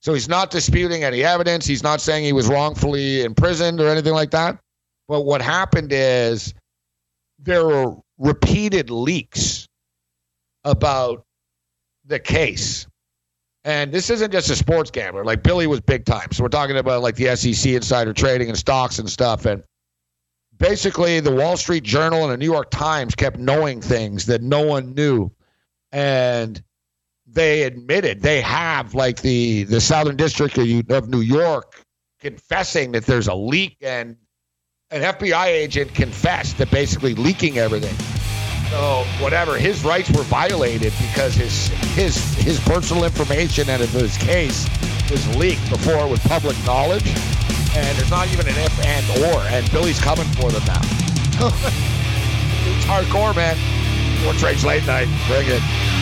So 0.00 0.14
he's 0.14 0.30
not 0.30 0.50
disputing 0.50 1.04
any 1.04 1.22
evidence. 1.22 1.66
He's 1.66 1.82
not 1.82 2.00
saying 2.00 2.24
he 2.24 2.32
was 2.32 2.48
wrongfully 2.48 3.22
imprisoned 3.22 3.82
or 3.82 3.88
anything 3.88 4.14
like 4.14 4.30
that. 4.30 4.58
But 5.08 5.26
what 5.26 5.42
happened 5.42 5.90
is 5.92 6.54
there 7.38 7.66
were 7.66 7.94
repeated 8.16 8.88
leaks 8.88 9.68
about 10.64 11.26
the 12.06 12.18
case. 12.18 12.86
And 13.64 13.92
this 13.92 14.08
isn't 14.08 14.30
just 14.32 14.48
a 14.48 14.56
sports 14.56 14.90
gambler. 14.90 15.22
Like 15.22 15.42
Billy 15.42 15.66
was 15.66 15.80
big 15.80 16.06
time. 16.06 16.32
So 16.32 16.42
we're 16.42 16.48
talking 16.48 16.78
about 16.78 17.02
like 17.02 17.16
the 17.16 17.36
SEC 17.36 17.72
insider 17.72 18.14
trading 18.14 18.48
and 18.48 18.56
stocks 18.56 18.98
and 18.98 19.08
stuff. 19.08 19.44
And 19.44 19.62
basically 20.62 21.18
the 21.18 21.32
Wall 21.32 21.56
Street 21.56 21.82
Journal 21.82 22.22
and 22.22 22.32
the 22.32 22.36
New 22.36 22.50
York 22.50 22.70
Times 22.70 23.14
kept 23.14 23.36
knowing 23.36 23.82
things 23.82 24.26
that 24.26 24.40
no 24.40 24.62
one 24.62 24.94
knew. 24.94 25.30
And 25.90 26.62
they 27.26 27.64
admitted 27.64 28.22
they 28.22 28.40
have 28.40 28.94
like 28.94 29.20
the 29.20 29.64
the 29.64 29.80
Southern 29.80 30.16
District 30.16 30.56
of 30.56 31.08
New 31.08 31.20
York 31.20 31.84
confessing 32.20 32.92
that 32.92 33.04
there's 33.04 33.26
a 33.26 33.34
leak 33.34 33.76
and 33.82 34.16
an 34.90 35.02
FBI 35.02 35.46
agent 35.46 35.92
confessed 35.94 36.58
that 36.58 36.70
basically 36.70 37.14
leaking 37.14 37.58
everything. 37.58 37.96
So 38.70 39.04
whatever, 39.22 39.56
his 39.56 39.84
rights 39.84 40.10
were 40.10 40.22
violated 40.22 40.92
because 40.98 41.34
his 41.34 41.68
his 41.94 42.16
his 42.36 42.60
personal 42.60 43.04
information 43.04 43.68
and 43.68 43.82
his 43.82 44.16
case 44.18 44.68
was 45.10 45.36
leaked 45.36 45.68
before 45.68 46.06
it 46.06 46.08
was 46.08 46.20
public 46.20 46.56
knowledge 46.64 47.12
and 47.74 47.98
there's 47.98 48.10
not 48.10 48.30
even 48.32 48.46
an 48.46 48.54
if 48.56 48.86
and 48.86 49.04
or, 49.24 49.40
and 49.48 49.70
Billy's 49.72 50.00
coming 50.00 50.26
for 50.34 50.50
them 50.50 50.62
now. 50.66 50.80
it's 52.68 52.84
hardcore, 52.84 53.34
man. 53.34 53.56
Sports 54.20 54.42
Rage 54.42 54.64
Late 54.64 54.86
Night. 54.86 55.08
Bring 55.28 55.48
it. 55.48 56.01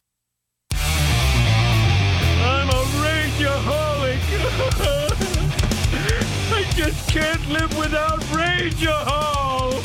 Can't 7.11 7.49
live 7.49 7.77
without 7.77 8.21
Rageahol. 8.31 9.81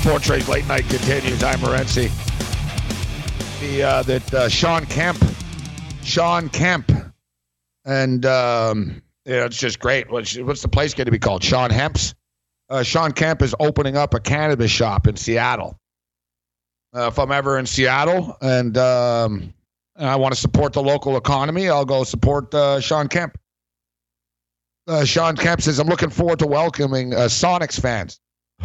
Sports 0.00 0.28
Rage 0.30 0.46
Late 0.46 0.68
Night 0.68 0.88
continues. 0.88 1.42
I'm 1.42 1.58
Morency. 1.58 2.08
The 3.58 3.82
uh, 3.82 4.02
that 4.04 4.32
uh, 4.32 4.48
Shawn 4.48 4.86
Kemp, 4.86 5.18
Shawn 6.04 6.48
Kemp, 6.50 6.92
and 7.84 8.24
um, 8.24 9.02
you 9.24 9.32
know, 9.32 9.46
it's 9.46 9.58
just 9.58 9.80
great. 9.80 10.08
What's, 10.08 10.38
what's 10.38 10.62
the 10.62 10.68
place 10.68 10.94
going 10.94 11.06
to 11.06 11.10
be 11.10 11.18
called? 11.18 11.42
Sean 11.42 11.70
Hemp's. 11.70 12.14
Uh, 12.68 12.84
Shawn 12.84 13.10
Kemp 13.10 13.42
is 13.42 13.56
opening 13.58 13.96
up 13.96 14.14
a 14.14 14.20
cannabis 14.20 14.70
shop 14.70 15.08
in 15.08 15.16
Seattle. 15.16 15.76
Uh, 16.94 17.08
if 17.08 17.18
I'm 17.18 17.32
ever 17.32 17.58
in 17.58 17.66
Seattle 17.66 18.36
and, 18.40 18.78
um, 18.78 19.52
and 20.00 20.08
I 20.08 20.16
want 20.16 20.34
to 20.34 20.40
support 20.40 20.72
the 20.72 20.82
local 20.82 21.18
economy, 21.18 21.68
I'll 21.68 21.84
go 21.84 22.04
support 22.04 22.54
uh, 22.54 22.80
Shawn 22.80 23.06
Kemp. 23.06 23.38
Uh, 24.88 25.04
Shawn 25.04 25.36
Kemp 25.36 25.60
says, 25.60 25.78
I'm 25.78 25.88
looking 25.88 26.08
forward 26.08 26.38
to 26.38 26.46
welcoming 26.46 27.12
uh, 27.12 27.28
Sonics 27.28 27.78
fans 27.78 28.18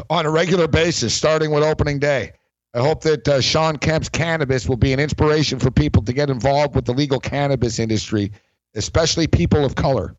on 0.10 0.26
a 0.26 0.32
regular 0.32 0.68
basis, 0.68 1.14
starting 1.14 1.52
with 1.52 1.62
opening 1.62 2.00
day. 2.00 2.32
I 2.74 2.80
hope 2.80 3.02
that 3.02 3.28
uh, 3.28 3.42
Shawn 3.42 3.76
Kemp's 3.78 4.08
cannabis 4.08 4.68
will 4.68 4.78
be 4.78 4.94
an 4.94 5.00
inspiration 5.00 5.60
for 5.60 5.70
people 5.72 6.02
to 6.04 6.14
get 6.14 6.30
involved 6.30 6.74
with 6.74 6.86
the 6.86 6.94
legal 6.94 7.20
cannabis 7.20 7.80
industry, 7.80 8.32
especially 8.74 9.28
people 9.28 9.66
of 9.66 9.76
color. 9.76 10.16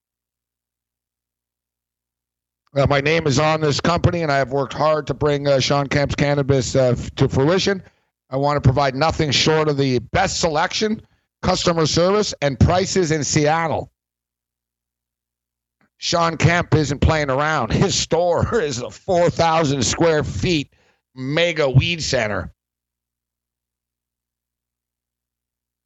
Uh, 2.75 2.87
my 2.87 3.01
name 3.01 3.27
is 3.27 3.39
on 3.39 3.63
this 3.63 3.81
company, 3.81 4.23
and 4.23 4.31
I 4.31 4.37
have 4.37 4.53
worked 4.53 4.75
hard 4.75 5.07
to 5.07 5.15
bring 5.15 5.49
uh, 5.49 5.61
Shawn 5.61 5.87
Kemp's 5.87 6.15
cannabis 6.15 6.77
uh, 6.77 6.95
to 7.17 7.27
fruition. 7.27 7.83
I 8.29 8.37
want 8.37 8.57
to 8.57 8.61
provide 8.61 8.95
nothing 8.95 9.31
short 9.31 9.69
of 9.69 9.77
the 9.77 10.01
best 10.01 10.41
selection, 10.41 11.01
customer 11.43 11.87
service, 11.87 12.35
and 12.43 12.59
prices 12.59 13.13
in 13.13 13.23
Seattle. 13.23 13.93
Shawn 15.99 16.37
Kemp 16.37 16.75
isn't 16.75 17.01
playing 17.01 17.31
around. 17.31 17.73
His 17.73 17.95
store 17.95 18.61
is 18.63 18.81
a 18.83 18.91
4,000 18.91 19.83
square 19.83 20.25
feet 20.25 20.73
mega 21.15 21.71
weed 21.71 22.03
center. 22.03 22.53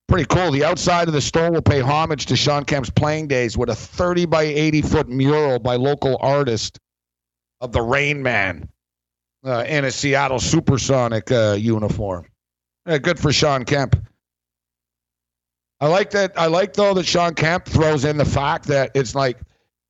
Pretty 0.08 0.24
cool. 0.24 0.50
The 0.50 0.64
outside 0.64 1.06
of 1.06 1.14
the 1.14 1.20
store 1.20 1.52
will 1.52 1.62
pay 1.62 1.78
homage 1.78 2.26
to 2.26 2.36
Shawn 2.36 2.64
Kemp's 2.64 2.90
playing 2.90 3.28
days 3.28 3.56
with 3.56 3.70
a 3.70 3.76
30 3.76 4.26
by 4.26 4.42
80 4.42 4.82
foot 4.82 5.08
mural 5.08 5.60
by 5.60 5.76
local 5.76 6.16
artist 6.20 6.80
of 7.60 7.70
the 7.70 7.80
Rain 7.80 8.20
Man 8.20 8.68
uh, 9.44 9.64
in 9.68 9.84
a 9.84 9.90
Seattle 9.92 10.40
Supersonic 10.40 11.30
uh, 11.30 11.56
uniform. 11.56 12.26
Uh, 12.86 12.98
good 12.98 13.18
for 13.18 13.32
Shawn 13.32 13.64
Kemp. 13.64 13.96
I 15.80 15.86
like 15.86 16.10
that. 16.10 16.32
I 16.36 16.46
like 16.46 16.74
though 16.74 16.94
that 16.94 17.06
Shawn 17.06 17.34
Kemp 17.34 17.64
throws 17.64 18.04
in 18.04 18.16
the 18.16 18.24
fact 18.24 18.66
that 18.66 18.90
it's 18.94 19.14
like 19.14 19.38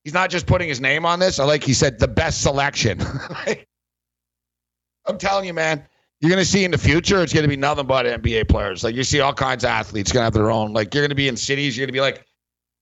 he's 0.05 0.15
not 0.15 0.31
just 0.31 0.47
putting 0.47 0.69
his 0.69 0.81
name 0.81 1.05
on 1.05 1.19
this. 1.19 1.41
I 1.41 1.45
like 1.45 1.65
he 1.65 1.75
said 1.75 1.99
the 1.99 2.09
best 2.09 2.43
selection. 2.43 3.01
I'm 5.07 5.19
telling 5.19 5.47
you, 5.47 5.55
man, 5.55 5.85
you're 6.21 6.31
gonna 6.31 6.45
see 6.45 6.65
in 6.65 6.71
the 6.71 6.79
future 6.79 7.23
it's 7.23 7.33
gonna 7.33 7.49
be 7.49 7.57
nothing 7.57 7.87
but 7.87 8.07
NBA 8.07 8.49
players. 8.49 8.85
Like 8.85 8.95
you 8.95 9.03
see 9.03 9.21
all 9.21 9.33
kinds 9.33 9.65
of 9.65 9.71
athletes 9.71 10.13
gonna 10.13 10.25
have 10.25 10.33
their 10.33 10.51
own. 10.51 10.73
Like 10.73 10.95
you're 10.95 11.03
gonna 11.03 11.15
be 11.15 11.29
in 11.29 11.37
cities, 11.37 11.77
you're 11.77 11.87
gonna 11.87 11.95
be 11.95 12.01
like, 12.01 12.25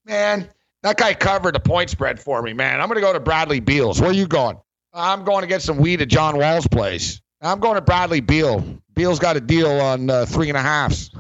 man, 0.04 0.48
that 0.82 0.98
guy 0.98 1.14
covered 1.14 1.54
the 1.54 1.60
point 1.60 1.90
spread 1.90 2.20
for 2.20 2.42
me, 2.42 2.52
man. 2.52 2.80
I'm 2.80 2.88
gonna 2.88 3.00
go 3.00 3.12
to 3.12 3.20
Bradley 3.20 3.60
Beal's. 3.60 4.00
Where 4.00 4.10
are 4.10 4.14
you 4.14 4.26
going? 4.26 4.58
I'm 4.92 5.24
going 5.24 5.42
to 5.42 5.46
get 5.46 5.62
some 5.62 5.78
weed 5.78 6.02
at 6.02 6.08
John 6.08 6.36
Wall's 6.36 6.66
place. 6.66 7.20
I'm 7.40 7.60
going 7.60 7.76
to 7.76 7.80
Bradley 7.80 8.20
Beal. 8.20 8.64
Beal's 8.94 9.18
got 9.18 9.36
a 9.36 9.40
deal 9.40 9.70
on 9.70 10.10
uh, 10.10 10.26
three 10.26 10.48
and 10.48 10.56
a 10.56 10.62
halfs. 10.62 11.10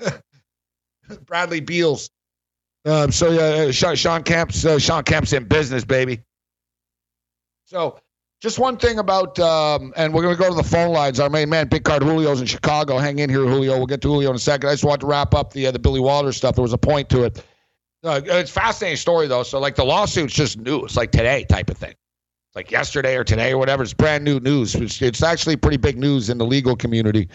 Bradley 1.26 1.60
Beal's. 1.60 2.10
Um, 2.86 3.12
so 3.12 3.30
yeah, 3.30 3.68
uh, 3.68 3.72
Shawn, 3.72 4.22
Kemp's 4.22 4.64
uh, 4.64 4.78
Shawn 4.78 5.04
Kemp's 5.04 5.32
in 5.32 5.44
business, 5.44 5.84
baby. 5.84 6.20
So 7.64 7.98
just 8.40 8.58
one 8.58 8.76
thing 8.76 8.98
about, 8.98 9.38
um, 9.38 9.94
and 9.96 10.12
we're 10.12 10.22
going 10.22 10.36
to 10.36 10.42
go 10.42 10.50
to 10.50 10.54
the 10.54 10.62
phone 10.62 10.92
lines. 10.92 11.18
Our 11.18 11.30
main 11.30 11.48
man, 11.48 11.68
Big 11.68 11.84
Card 11.84 12.02
Julio's 12.02 12.40
in 12.40 12.46
Chicago. 12.46 12.98
Hang 12.98 13.18
in 13.18 13.30
here, 13.30 13.46
Julio. 13.46 13.78
We'll 13.78 13.86
get 13.86 14.02
to 14.02 14.08
Julio 14.08 14.30
in 14.30 14.36
a 14.36 14.38
second. 14.38 14.68
I 14.68 14.72
just 14.72 14.84
want 14.84 15.00
to 15.00 15.06
wrap 15.06 15.34
up 15.34 15.52
the 15.52 15.66
uh, 15.66 15.70
the 15.70 15.78
Billy 15.78 16.00
Walter 16.00 16.32
stuff. 16.32 16.54
There 16.54 16.62
was 16.62 16.74
a 16.74 16.78
point 16.78 17.08
to 17.10 17.24
it. 17.24 17.42
Uh, 18.02 18.20
it's 18.22 18.50
fascinating 18.50 18.98
story 18.98 19.26
though. 19.26 19.42
So 19.44 19.58
like 19.58 19.76
the 19.76 19.84
lawsuit's 19.84 20.34
just 20.34 20.58
new. 20.58 20.84
It's 20.84 20.96
like 20.96 21.10
today 21.10 21.44
type 21.48 21.70
of 21.70 21.78
thing. 21.78 21.94
Like 22.54 22.70
yesterday 22.70 23.16
or 23.16 23.24
today 23.24 23.52
or 23.52 23.58
whatever. 23.58 23.82
It's 23.82 23.92
brand 23.92 24.24
new 24.24 24.38
news. 24.38 24.74
It's, 24.74 25.02
it's 25.02 25.22
actually 25.22 25.56
pretty 25.56 25.76
big 25.76 25.98
news 25.98 26.30
in 26.30 26.38
the 26.38 26.46
legal 26.46 26.76
community 26.76 27.28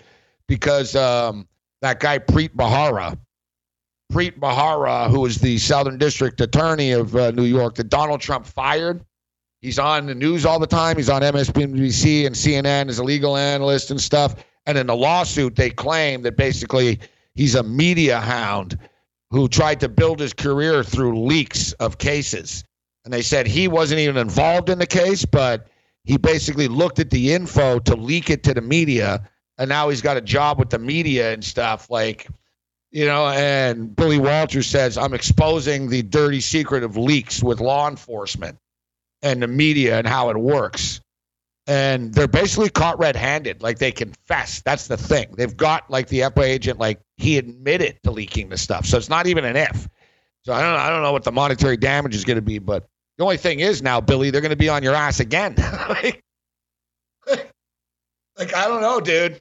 because 0.47 0.95
um, 0.95 1.47
that 1.81 1.99
guy 1.99 2.19
Preet 2.19 2.55
Bharara, 2.55 3.17
Preet 4.11 4.39
Bharara, 4.39 5.09
who 5.09 5.25
is 5.25 5.37
the 5.37 5.57
Southern 5.57 5.97
District 5.97 6.39
Attorney 6.39 6.91
of 6.91 7.15
uh, 7.15 7.31
New 7.31 7.43
York, 7.43 7.75
that 7.75 7.89
Donald 7.89 8.21
Trump 8.21 8.45
fired. 8.45 9.03
He's 9.61 9.77
on 9.77 10.05
the 10.05 10.15
news 10.15 10.45
all 10.45 10.57
the 10.57 10.67
time. 10.67 10.95
He's 10.95 11.09
on 11.09 11.21
MSNBC 11.21 12.25
and 12.25 12.33
CNN 12.33 12.87
as 12.87 12.99
a 12.99 13.03
legal 13.03 13.35
analyst 13.35 13.91
and 13.91 13.99
stuff. 13.99 14.35
And 14.65 14.77
in 14.77 14.87
the 14.87 14.95
lawsuit, 14.95 15.55
they 15.55 15.69
claim 15.69 16.21
that 16.21 16.37
basically 16.37 16.99
he's 17.35 17.55
a 17.55 17.63
media 17.63 18.19
hound 18.19 18.79
who 19.31 19.47
tried 19.47 19.79
to 19.81 19.89
build 19.89 20.19
his 20.19 20.33
career 20.33 20.83
through 20.83 21.25
leaks 21.25 21.73
of 21.73 21.97
cases. 21.97 22.63
And 23.05 23.13
they 23.13 23.21
said 23.21 23.47
he 23.47 23.67
wasn't 23.67 23.99
even 24.01 24.17
involved 24.17 24.69
in 24.69 24.79
the 24.79 24.87
case, 24.87 25.25
but 25.25 25.67
he 26.03 26.17
basically 26.17 26.67
looked 26.67 26.99
at 26.99 27.09
the 27.09 27.33
info 27.33 27.79
to 27.79 27.95
leak 27.95 28.29
it 28.29 28.43
to 28.43 28.53
the 28.53 28.61
media. 28.61 29.29
And 29.57 29.69
now 29.69 29.89
he's 29.89 30.01
got 30.01 30.17
a 30.17 30.21
job 30.21 30.59
with 30.59 30.69
the 30.69 30.79
media 30.79 31.33
and 31.33 31.43
stuff. 31.43 31.89
Like, 31.89 32.27
you 32.91 33.05
know, 33.05 33.27
and 33.27 33.95
Billy 33.95 34.17
Walters 34.17 34.67
says, 34.67 34.97
I'm 34.97 35.13
exposing 35.13 35.89
the 35.89 36.01
dirty 36.01 36.41
secret 36.41 36.83
of 36.83 36.97
leaks 36.97 37.43
with 37.43 37.59
law 37.59 37.87
enforcement 37.87 38.57
and 39.21 39.41
the 39.41 39.47
media 39.47 39.97
and 39.97 40.07
how 40.07 40.29
it 40.29 40.37
works. 40.37 41.01
And 41.67 42.13
they're 42.13 42.27
basically 42.27 42.69
caught 42.69 42.97
red 42.97 43.15
handed. 43.15 43.61
Like 43.61 43.77
they 43.77 43.91
confess. 43.91 44.61
That's 44.63 44.87
the 44.87 44.97
thing. 44.97 45.35
They've 45.37 45.55
got 45.55 45.89
like 45.91 46.07
the 46.07 46.21
FBI 46.21 46.45
agent, 46.45 46.79
like 46.79 46.99
he 47.17 47.37
admitted 47.37 47.99
to 48.03 48.11
leaking 48.11 48.49
the 48.49 48.57
stuff. 48.57 48.87
So 48.87 48.97
it's 48.97 49.09
not 49.09 49.27
even 49.27 49.45
an 49.45 49.55
if. 49.55 49.87
So 50.49 50.55
I 50.55 50.63
don't 50.63 50.79
I 50.79 50.89
don't 50.89 51.03
know 51.03 51.11
what 51.11 51.23
the 51.23 51.31
monetary 51.31 51.77
damage 51.77 52.15
is 52.15 52.25
going 52.25 52.37
to 52.37 52.41
be, 52.41 52.57
but 52.57 52.89
the 53.19 53.23
only 53.23 53.37
thing 53.37 53.59
is 53.59 53.83
now, 53.83 54.01
Billy, 54.01 54.31
they're 54.31 54.41
going 54.41 54.49
to 54.49 54.55
be 54.55 54.67
on 54.67 54.81
your 54.81 54.95
ass 54.95 55.19
again. 55.19 55.53
like, 55.89 56.23
like, 58.35 58.55
I 58.55 58.67
don't 58.67 58.81
know, 58.81 58.99
dude. 58.99 59.39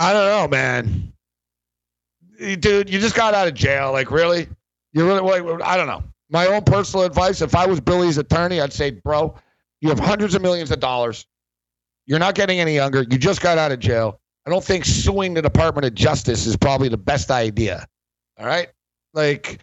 I 0.00 0.12
don't 0.12 0.26
know, 0.26 0.48
man. 0.48 1.12
Dude, 2.40 2.90
you 2.90 2.98
just 2.98 3.14
got 3.14 3.34
out 3.34 3.46
of 3.46 3.54
jail. 3.54 3.92
Like, 3.92 4.10
really? 4.10 4.48
You 4.94 5.06
really? 5.06 5.20
Like, 5.20 5.62
I 5.62 5.76
don't 5.76 5.86
know. 5.86 6.02
My 6.28 6.48
own 6.48 6.64
personal 6.64 7.06
advice: 7.06 7.40
if 7.40 7.54
I 7.54 7.64
was 7.64 7.80
Billy's 7.80 8.18
attorney, 8.18 8.60
I'd 8.60 8.72
say, 8.72 8.90
bro, 8.90 9.32
you 9.80 9.90
have 9.90 10.00
hundreds 10.00 10.34
of 10.34 10.42
millions 10.42 10.72
of 10.72 10.80
dollars. 10.80 11.24
You're 12.06 12.18
not 12.18 12.34
getting 12.34 12.58
any 12.58 12.74
younger. 12.74 13.02
You 13.02 13.16
just 13.16 13.42
got 13.42 13.58
out 13.58 13.70
of 13.70 13.78
jail. 13.78 14.18
I 14.44 14.50
don't 14.50 14.64
think 14.64 14.86
suing 14.86 15.34
the 15.34 15.42
Department 15.42 15.84
of 15.84 15.94
Justice 15.94 16.46
is 16.46 16.56
probably 16.56 16.88
the 16.88 16.98
best 16.98 17.30
idea. 17.30 17.86
All 18.40 18.46
right, 18.46 18.70
like 19.14 19.60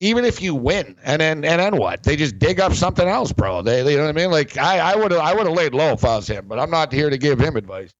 even 0.00 0.24
if 0.24 0.42
you 0.42 0.54
win, 0.54 0.96
and 1.04 1.20
then 1.20 1.44
and 1.44 1.60
then 1.60 1.76
what? 1.76 2.02
They 2.02 2.16
just 2.16 2.38
dig 2.38 2.60
up 2.60 2.74
something 2.74 3.06
else, 3.06 3.32
bro. 3.32 3.62
They, 3.62 3.90
you 3.90 3.96
know 3.96 4.04
what 4.04 4.10
I 4.10 4.12
mean? 4.12 4.30
Like 4.30 4.56
I, 4.58 4.94
would 4.96 5.12
have, 5.12 5.20
I 5.20 5.34
would 5.34 5.46
have 5.46 5.56
laid 5.56 5.74
low 5.74 5.92
if 5.92 6.04
I 6.04 6.16
was 6.16 6.26
him, 6.26 6.46
but 6.46 6.58
I'm 6.58 6.70
not 6.70 6.92
here 6.92 7.10
to 7.10 7.18
give 7.18 7.38
him 7.38 7.56
advice. 7.56 7.92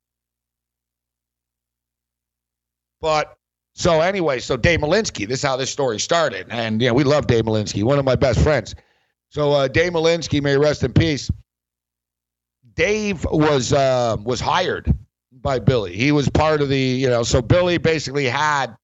But 3.00 3.36
so 3.74 4.00
anyway, 4.00 4.40
so 4.40 4.56
Dave 4.56 4.80
Malinsky, 4.80 5.26
this 5.28 5.40
is 5.40 5.44
how 5.44 5.56
this 5.56 5.70
story 5.70 5.98
started, 6.00 6.46
and 6.50 6.80
yeah, 6.80 6.92
we 6.92 7.04
love 7.04 7.26
Dave 7.26 7.44
Malinsky, 7.44 7.82
one 7.82 7.98
of 7.98 8.04
my 8.04 8.16
best 8.16 8.40
friends. 8.40 8.74
So 9.30 9.52
uh, 9.52 9.68
Dave 9.68 9.92
Malinsky, 9.92 10.42
may 10.42 10.56
rest 10.56 10.84
in 10.84 10.92
peace. 10.92 11.30
Dave 12.74 13.24
was 13.30 13.72
uh, 13.72 14.16
was 14.22 14.40
hired 14.40 14.92
by 15.32 15.58
Billy. 15.58 15.94
He 15.94 16.12
was 16.12 16.28
part 16.28 16.60
of 16.60 16.68
the, 16.68 16.78
you 16.78 17.08
know, 17.08 17.22
so 17.22 17.42
Billy 17.42 17.78
basically 17.78 18.26
had 18.26 18.74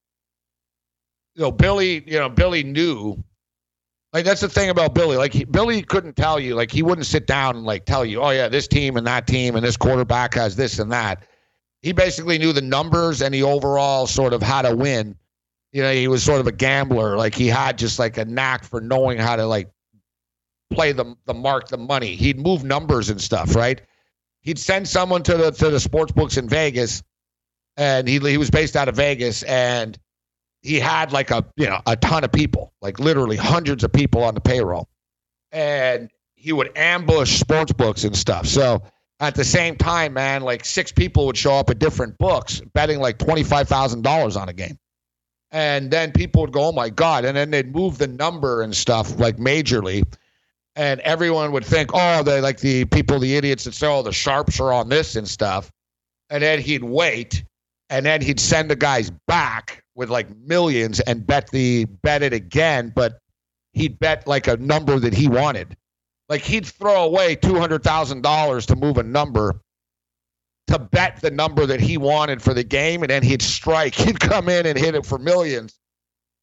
you 1.34 1.42
know, 1.42 1.52
Billy, 1.52 2.02
you 2.06 2.18
know, 2.18 2.28
Billy 2.28 2.62
knew. 2.62 3.22
Like 4.12 4.24
that's 4.24 4.40
the 4.40 4.48
thing 4.48 4.70
about 4.70 4.94
Billy. 4.94 5.16
Like 5.16 5.32
he, 5.32 5.44
Billy 5.44 5.82
couldn't 5.82 6.16
tell 6.16 6.40
you. 6.40 6.54
Like 6.54 6.72
he 6.72 6.82
wouldn't 6.82 7.06
sit 7.06 7.26
down 7.26 7.56
and 7.56 7.64
like 7.64 7.84
tell 7.84 8.04
you, 8.04 8.20
oh 8.20 8.30
yeah, 8.30 8.48
this 8.48 8.66
team 8.66 8.96
and 8.96 9.06
that 9.06 9.26
team 9.26 9.54
and 9.54 9.64
this 9.64 9.76
quarterback 9.76 10.34
has 10.34 10.56
this 10.56 10.78
and 10.80 10.90
that. 10.90 11.24
He 11.82 11.92
basically 11.92 12.36
knew 12.36 12.52
the 12.52 12.60
numbers 12.60 13.22
and 13.22 13.32
the 13.32 13.44
overall 13.44 14.06
sort 14.06 14.32
of 14.32 14.42
how 14.42 14.62
to 14.62 14.74
win. 14.74 15.16
You 15.72 15.82
know, 15.82 15.92
he 15.92 16.08
was 16.08 16.24
sort 16.24 16.40
of 16.40 16.48
a 16.48 16.52
gambler. 16.52 17.16
Like 17.16 17.34
he 17.34 17.46
had 17.46 17.78
just 17.78 17.98
like 18.00 18.18
a 18.18 18.24
knack 18.24 18.64
for 18.64 18.80
knowing 18.80 19.18
how 19.18 19.36
to 19.36 19.46
like 19.46 19.70
play 20.70 20.92
the 20.92 21.16
the 21.26 21.34
mark 21.34 21.68
the 21.68 21.78
money. 21.78 22.16
He'd 22.16 22.38
move 22.38 22.64
numbers 22.64 23.10
and 23.10 23.20
stuff, 23.20 23.54
right? 23.54 23.80
He'd 24.40 24.58
send 24.58 24.88
someone 24.88 25.22
to 25.24 25.36
the 25.36 25.50
to 25.52 25.70
the 25.70 25.80
sports 25.80 26.10
books 26.12 26.36
in 26.36 26.48
Vegas, 26.48 27.02
and 27.76 28.08
he 28.08 28.18
he 28.18 28.38
was 28.38 28.50
based 28.50 28.76
out 28.76 28.88
of 28.88 28.96
Vegas, 28.96 29.42
and 29.44 29.98
he 30.62 30.78
had 30.78 31.12
like 31.12 31.30
a 31.30 31.44
you 31.56 31.66
know 31.66 31.80
a 31.86 31.96
ton 31.96 32.24
of 32.24 32.32
people, 32.32 32.72
like 32.80 32.98
literally 32.98 33.36
hundreds 33.36 33.84
of 33.84 33.92
people 33.92 34.22
on 34.22 34.34
the 34.34 34.40
payroll, 34.40 34.88
and 35.52 36.10
he 36.34 36.52
would 36.52 36.70
ambush 36.76 37.38
sports 37.38 37.72
books 37.72 38.04
and 38.04 38.16
stuff. 38.16 38.46
So 38.46 38.82
at 39.20 39.34
the 39.34 39.44
same 39.44 39.76
time, 39.76 40.14
man, 40.14 40.42
like 40.42 40.64
six 40.64 40.92
people 40.92 41.26
would 41.26 41.36
show 41.36 41.54
up 41.54 41.70
at 41.70 41.78
different 41.78 42.16
books 42.18 42.60
betting 42.74 42.98
like 42.98 43.18
twenty 43.18 43.42
five 43.42 43.68
thousand 43.68 44.02
dollars 44.02 44.36
on 44.36 44.48
a 44.48 44.52
game. 44.52 44.78
And 45.52 45.90
then 45.90 46.12
people 46.12 46.42
would 46.42 46.52
go, 46.52 46.68
Oh 46.68 46.72
my 46.72 46.90
God. 46.90 47.24
And 47.24 47.36
then 47.36 47.50
they'd 47.50 47.74
move 47.74 47.98
the 47.98 48.06
number 48.06 48.62
and 48.62 48.74
stuff 48.74 49.18
like 49.18 49.36
majorly. 49.36 50.02
And 50.76 51.00
everyone 51.00 51.52
would 51.52 51.64
think, 51.64 51.90
Oh, 51.92 52.22
they 52.22 52.40
like 52.40 52.60
the 52.60 52.84
people, 52.86 53.18
the 53.18 53.36
idiots 53.36 53.64
that 53.64 53.74
say, 53.74 53.88
Oh, 53.88 54.02
the 54.02 54.12
sharps 54.12 54.60
are 54.60 54.72
on 54.72 54.88
this 54.88 55.16
and 55.16 55.28
stuff. 55.28 55.70
And 56.30 56.42
then 56.42 56.60
he'd 56.60 56.84
wait 56.84 57.44
and 57.88 58.06
then 58.06 58.22
he'd 58.22 58.38
send 58.38 58.70
the 58.70 58.76
guys 58.76 59.10
back 59.26 59.82
with 60.00 60.08
like 60.08 60.34
millions 60.34 60.98
and 61.00 61.26
bet 61.26 61.50
the 61.50 61.84
bet 61.84 62.22
it 62.22 62.32
again, 62.32 62.90
but 62.96 63.20
he'd 63.74 63.98
bet 63.98 64.26
like 64.26 64.48
a 64.48 64.56
number 64.56 64.98
that 64.98 65.12
he 65.12 65.28
wanted. 65.28 65.76
Like 66.26 66.40
he'd 66.40 66.64
throw 66.64 67.04
away 67.04 67.36
two 67.36 67.56
hundred 67.56 67.82
thousand 67.82 68.22
dollars 68.22 68.64
to 68.66 68.76
move 68.76 68.96
a 68.96 69.02
number 69.02 69.60
to 70.68 70.78
bet 70.78 71.20
the 71.20 71.30
number 71.30 71.66
that 71.66 71.80
he 71.80 71.98
wanted 71.98 72.40
for 72.40 72.54
the 72.54 72.64
game, 72.64 73.02
and 73.02 73.10
then 73.10 73.22
he'd 73.22 73.42
strike. 73.42 73.94
He'd 74.06 74.18
come 74.18 74.48
in 74.48 74.64
and 74.64 74.78
hit 74.78 74.94
it 74.94 75.04
for 75.04 75.18
millions. 75.18 75.78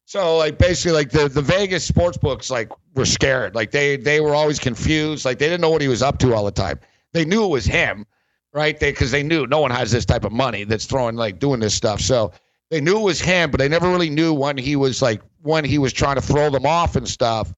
So 0.04 0.36
like 0.36 0.56
basically 0.56 0.92
like 0.92 1.10
the, 1.10 1.28
the 1.28 1.42
Vegas 1.42 1.84
sports 1.84 2.16
books 2.16 2.52
like 2.52 2.70
were 2.94 3.06
scared. 3.06 3.56
Like 3.56 3.72
they 3.72 3.96
they 3.96 4.20
were 4.20 4.36
always 4.36 4.60
confused. 4.60 5.24
Like 5.24 5.40
they 5.40 5.46
didn't 5.46 5.62
know 5.62 5.70
what 5.70 5.82
he 5.82 5.88
was 5.88 6.00
up 6.02 6.18
to 6.20 6.32
all 6.32 6.44
the 6.44 6.52
time. 6.52 6.78
They 7.12 7.24
knew 7.24 7.44
it 7.44 7.48
was 7.48 7.64
him, 7.64 8.06
right? 8.52 8.78
They 8.78 8.92
because 8.92 9.10
they 9.10 9.24
knew 9.24 9.48
no 9.48 9.58
one 9.58 9.72
has 9.72 9.90
this 9.90 10.04
type 10.04 10.24
of 10.24 10.30
money 10.30 10.62
that's 10.62 10.86
throwing 10.86 11.16
like 11.16 11.40
doing 11.40 11.58
this 11.58 11.74
stuff. 11.74 12.00
So 12.00 12.30
they 12.70 12.80
knew 12.80 12.98
it 12.98 13.02
was 13.02 13.20
him, 13.20 13.50
but 13.50 13.58
they 13.58 13.68
never 13.68 13.88
really 13.88 14.10
knew 14.10 14.32
when 14.32 14.56
he 14.58 14.76
was 14.76 15.00
like 15.00 15.22
when 15.42 15.64
he 15.64 15.78
was 15.78 15.92
trying 15.92 16.16
to 16.16 16.22
throw 16.22 16.50
them 16.50 16.66
off 16.66 16.96
and 16.96 17.08
stuff. 17.08 17.52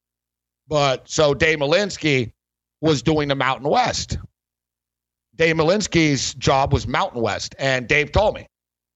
But 0.69 1.09
so 1.09 1.35
Dave 1.35 1.59
Malinsky 1.59 2.33
was 2.81 3.03
doing 3.03 3.29
the 3.29 3.35
Mountain 3.35 3.69
West. 3.69 4.19
Dave 5.37 5.57
Malinsky's 5.57 6.35
job 6.35 6.73
was 6.73 6.87
Mountain 6.87 7.23
West. 7.23 7.55
And 7.59 7.89
Dave 7.89 8.13
told 8.13 8.35
me, 8.35 8.47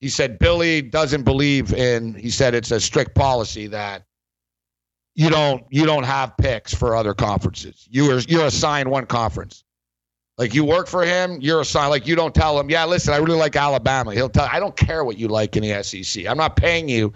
he 0.00 0.08
said, 0.08 0.38
Billy 0.38 0.82
doesn't 0.82 1.22
believe 1.22 1.72
in, 1.72 2.14
he 2.14 2.30
said 2.30 2.54
it's 2.54 2.70
a 2.70 2.80
strict 2.80 3.14
policy 3.14 3.66
that 3.68 4.04
you 5.14 5.30
don't 5.30 5.64
you 5.70 5.86
don't 5.86 6.04
have 6.04 6.36
picks 6.36 6.74
for 6.74 6.94
other 6.94 7.14
conferences. 7.14 7.86
You 7.90 8.10
are 8.10 8.18
you're 8.20 8.46
assigned 8.46 8.90
one 8.90 9.06
conference. 9.06 9.63
Like 10.36 10.52
you 10.52 10.64
work 10.64 10.88
for 10.88 11.04
him, 11.04 11.38
you're 11.40 11.60
a 11.60 11.64
sign. 11.64 11.90
Like 11.90 12.06
you 12.06 12.16
don't 12.16 12.34
tell 12.34 12.58
him, 12.58 12.68
yeah, 12.68 12.84
listen, 12.84 13.14
I 13.14 13.18
really 13.18 13.38
like 13.38 13.54
Alabama. 13.54 14.12
He'll 14.12 14.28
tell, 14.28 14.48
I 14.50 14.58
don't 14.58 14.76
care 14.76 15.04
what 15.04 15.16
you 15.16 15.28
like 15.28 15.56
in 15.56 15.62
the 15.62 15.82
SEC. 15.82 16.26
I'm 16.26 16.36
not 16.36 16.56
paying 16.56 16.88
you 16.88 17.12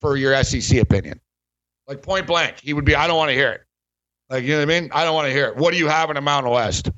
for 0.00 0.16
your 0.16 0.42
SEC 0.44 0.78
opinion. 0.78 1.20
Like 1.88 2.02
point 2.02 2.26
blank, 2.26 2.60
he 2.60 2.72
would 2.72 2.84
be, 2.84 2.94
I 2.94 3.08
don't 3.08 3.16
want 3.16 3.30
to 3.30 3.34
hear 3.34 3.50
it. 3.50 3.62
Like, 4.30 4.44
you 4.44 4.50
know 4.50 4.58
what 4.64 4.74
I 4.74 4.80
mean? 4.80 4.90
I 4.94 5.04
don't 5.04 5.14
want 5.14 5.26
to 5.26 5.32
hear 5.32 5.48
it. 5.48 5.56
What 5.56 5.72
do 5.72 5.78
you 5.78 5.88
have 5.88 6.08
in 6.08 6.14
the 6.14 6.20
Mountain 6.20 6.52
West? 6.52 6.90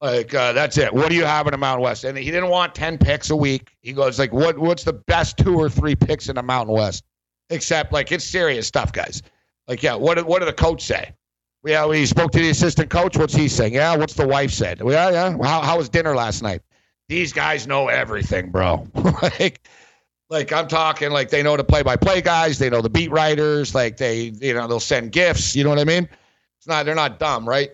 Like, 0.00 0.32
uh, 0.32 0.52
that's 0.52 0.78
it. 0.78 0.94
What 0.94 1.08
do 1.08 1.16
you 1.16 1.24
have 1.24 1.46
in 1.48 1.50
the 1.50 1.58
Mountain 1.58 1.82
West? 1.82 2.04
And 2.04 2.16
he 2.16 2.30
didn't 2.30 2.50
want 2.50 2.74
10 2.74 2.98
picks 2.98 3.30
a 3.30 3.36
week. 3.36 3.76
He 3.80 3.92
goes, 3.92 4.18
like, 4.18 4.32
what? 4.32 4.56
what's 4.58 4.84
the 4.84 4.92
best 4.92 5.38
two 5.38 5.56
or 5.56 5.68
three 5.68 5.96
picks 5.96 6.28
in 6.28 6.36
the 6.36 6.42
Mountain 6.42 6.74
West? 6.74 7.04
Except, 7.50 7.92
like, 7.92 8.12
it's 8.12 8.24
serious 8.24 8.68
stuff, 8.68 8.92
guys. 8.92 9.22
Like, 9.66 9.82
yeah, 9.82 9.96
what, 9.96 10.24
what 10.26 10.38
did 10.38 10.48
the 10.48 10.52
coach 10.52 10.84
say? 10.84 11.12
Yeah, 11.68 11.84
we 11.84 12.06
spoke 12.06 12.32
to 12.32 12.38
the 12.38 12.48
assistant 12.48 12.88
coach. 12.88 13.18
What's 13.18 13.34
he 13.34 13.46
saying? 13.46 13.74
Yeah, 13.74 13.94
what's 13.94 14.14
the 14.14 14.26
wife 14.26 14.50
said? 14.50 14.80
Yeah, 14.80 15.10
yeah. 15.10 15.36
How, 15.42 15.60
how 15.60 15.76
was 15.76 15.90
dinner 15.90 16.16
last 16.16 16.42
night? 16.42 16.62
These 17.10 17.34
guys 17.34 17.66
know 17.66 17.88
everything, 17.88 18.50
bro. 18.50 18.86
like, 19.22 19.68
like 20.30 20.50
I'm 20.50 20.66
talking 20.66 21.10
like 21.10 21.28
they 21.28 21.42
know 21.42 21.58
the 21.58 21.64
play-by-play 21.64 22.22
guys, 22.22 22.58
they 22.58 22.70
know 22.70 22.80
the 22.80 22.88
beat 22.88 23.10
writers, 23.10 23.74
like 23.74 23.98
they, 23.98 24.32
you 24.40 24.54
know, 24.54 24.66
they'll 24.66 24.80
send 24.80 25.12
gifts. 25.12 25.54
You 25.54 25.62
know 25.62 25.68
what 25.68 25.78
I 25.78 25.84
mean? 25.84 26.08
It's 26.58 26.66
not 26.66 26.86
they're 26.86 26.94
not 26.94 27.18
dumb, 27.18 27.46
right? 27.46 27.68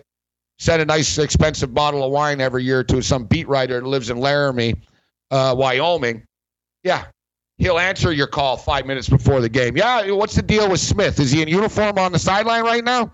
Send 0.59 0.81
a 0.81 0.85
nice 0.85 1.17
expensive 1.17 1.73
bottle 1.73 2.03
of 2.03 2.11
wine 2.11 2.41
every 2.41 2.65
year 2.65 2.83
to 2.83 3.01
some 3.01 3.23
beat 3.23 3.47
writer 3.47 3.79
that 3.79 3.87
lives 3.87 4.09
in 4.09 4.17
Laramie, 4.17 4.75
uh, 5.31 5.55
Wyoming. 5.57 6.25
Yeah, 6.83 7.05
he'll 7.59 7.79
answer 7.79 8.11
your 8.11 8.27
call 8.27 8.57
five 8.57 8.85
minutes 8.85 9.07
before 9.07 9.39
the 9.39 9.49
game. 9.49 9.77
Yeah, 9.77 10.11
what's 10.11 10.35
the 10.35 10.41
deal 10.41 10.69
with 10.69 10.81
Smith? 10.81 11.17
Is 11.17 11.31
he 11.31 11.41
in 11.41 11.47
uniform 11.47 11.97
on 11.97 12.11
the 12.11 12.19
sideline 12.19 12.65
right 12.65 12.83
now? 12.83 13.13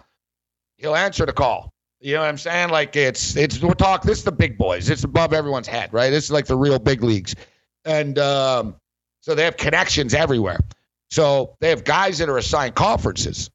He'll 0.82 0.96
answer 0.96 1.26
the 1.26 1.34
call. 1.34 1.72
You 2.00 2.16
know 2.16 2.22
what 2.22 2.30
I'm 2.30 2.38
saying? 2.38 2.70
Like 2.70 2.96
it's 2.96 3.36
it's 3.36 3.62
we're 3.62 3.74
talking. 3.74 4.10
This 4.10 4.18
is 4.18 4.24
the 4.24 4.32
big 4.32 4.58
boys. 4.58 4.90
It's 4.90 5.04
above 5.04 5.34
everyone's 5.34 5.68
head, 5.68 5.94
right? 5.94 6.10
This 6.10 6.26
is 6.26 6.32
like 6.32 6.48
the 6.48 6.58
real 6.58 6.80
big 6.80 7.04
leagues, 7.04 7.36
and 7.86 8.18
um, 8.18 8.76
so 9.22 9.36
they 9.36 9.44
have 9.44 9.58
connections 9.58 10.16
everywhere. 10.16 10.60
So 11.12 11.56
they 11.60 11.70
have 11.70 11.84
guys 11.84 12.18
that 12.18 12.30
are 12.30 12.38
assigned 12.38 12.76
conferences. 12.76 13.52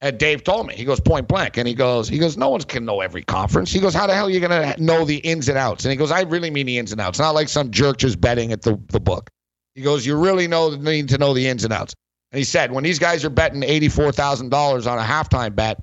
And 0.00 0.16
Dave 0.16 0.44
told 0.44 0.66
me, 0.66 0.74
he 0.74 0.84
goes 0.84 1.00
point 1.00 1.26
blank, 1.26 1.56
and 1.56 1.66
he 1.66 1.74
goes, 1.74 2.08
he 2.08 2.18
goes, 2.18 2.36
no 2.36 2.50
one 2.50 2.60
can 2.62 2.84
know 2.84 3.00
every 3.00 3.22
conference. 3.22 3.72
He 3.72 3.80
goes, 3.80 3.94
how 3.94 4.06
the 4.06 4.14
hell 4.14 4.26
are 4.26 4.30
you 4.30 4.40
gonna 4.40 4.74
know 4.78 5.04
the 5.04 5.16
ins 5.18 5.48
and 5.48 5.58
outs? 5.58 5.84
And 5.84 5.90
he 5.90 5.96
goes, 5.96 6.12
I 6.12 6.22
really 6.22 6.50
mean 6.50 6.66
the 6.66 6.78
ins 6.78 6.92
and 6.92 7.00
outs, 7.00 7.18
not 7.18 7.34
like 7.34 7.48
some 7.48 7.70
jerk 7.70 7.98
just 7.98 8.20
betting 8.20 8.52
at 8.52 8.62
the, 8.62 8.80
the 8.90 9.00
book. 9.00 9.28
He 9.74 9.82
goes, 9.82 10.06
you 10.06 10.16
really 10.16 10.48
know 10.48 10.70
the 10.70 10.76
need 10.78 11.08
to 11.10 11.18
know 11.18 11.34
the 11.34 11.46
ins 11.46 11.64
and 11.64 11.72
outs. 11.72 11.94
And 12.30 12.38
he 12.38 12.44
said, 12.44 12.72
when 12.72 12.84
these 12.84 12.98
guys 12.98 13.24
are 13.24 13.30
betting 13.30 13.62
eighty 13.62 13.88
four 13.88 14.12
thousand 14.12 14.50
dollars 14.50 14.86
on 14.86 14.98
a 14.98 15.02
halftime 15.02 15.54
bet, 15.54 15.82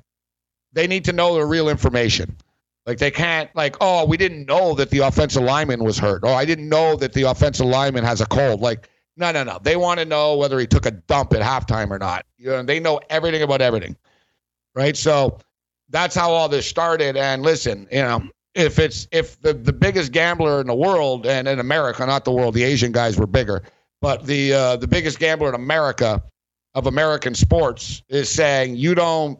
they 0.75 0.85
need 0.85 1.05
to 1.05 1.13
know 1.13 1.33
the 1.33 1.45
real 1.45 1.67
information. 1.67 2.37
Like 2.85 2.99
they 2.99 3.09
can't 3.09 3.49
like, 3.55 3.75
oh, 3.81 4.05
we 4.05 4.17
didn't 4.17 4.45
know 4.45 4.75
that 4.75 4.91
the 4.91 4.99
offensive 4.99 5.41
lineman 5.41 5.83
was 5.83 5.97
hurt. 5.97 6.21
Oh, 6.23 6.33
I 6.33 6.45
didn't 6.45 6.69
know 6.69 6.95
that 6.97 7.13
the 7.13 7.23
offensive 7.23 7.65
lineman 7.65 8.03
has 8.03 8.21
a 8.21 8.27
cold. 8.27 8.61
Like, 8.61 8.87
no, 9.17 9.31
no, 9.31 9.43
no. 9.43 9.59
They 9.63 9.75
want 9.75 9.99
to 9.99 10.05
know 10.05 10.37
whether 10.37 10.59
he 10.59 10.67
took 10.67 10.85
a 10.85 10.91
dump 10.91 11.33
at 11.33 11.41
halftime 11.41 11.89
or 11.89 11.97
not. 11.97 12.27
You 12.37 12.51
know, 12.51 12.61
they 12.61 12.79
know 12.79 12.99
everything 13.09 13.41
about 13.41 13.61
everything 13.61 13.95
right? 14.75 14.95
So 14.95 15.39
that's 15.89 16.13
how 16.13 16.31
all 16.31 16.49
this 16.49 16.67
started. 16.67 17.17
And 17.17 17.41
listen, 17.41 17.87
you 17.91 18.01
know, 18.01 18.23
if 18.53 18.77
it's 18.77 19.07
if 19.11 19.41
the 19.41 19.53
the 19.53 19.73
biggest 19.73 20.11
gambler 20.11 20.61
in 20.61 20.67
the 20.67 20.75
world 20.75 21.25
and 21.25 21.47
in 21.47 21.59
America, 21.59 22.05
not 22.05 22.25
the 22.25 22.31
world, 22.31 22.53
the 22.53 22.63
Asian 22.63 22.91
guys 22.91 23.17
were 23.17 23.27
bigger, 23.27 23.63
but 24.01 24.25
the 24.25 24.53
uh, 24.53 24.75
the 24.75 24.87
biggest 24.87 25.17
gambler 25.17 25.49
in 25.49 25.55
America 25.55 26.21
of 26.75 26.87
American 26.87 27.33
sports 27.33 28.03
is 28.09 28.29
saying 28.29 28.75
you 28.75 28.93
don't. 28.93 29.39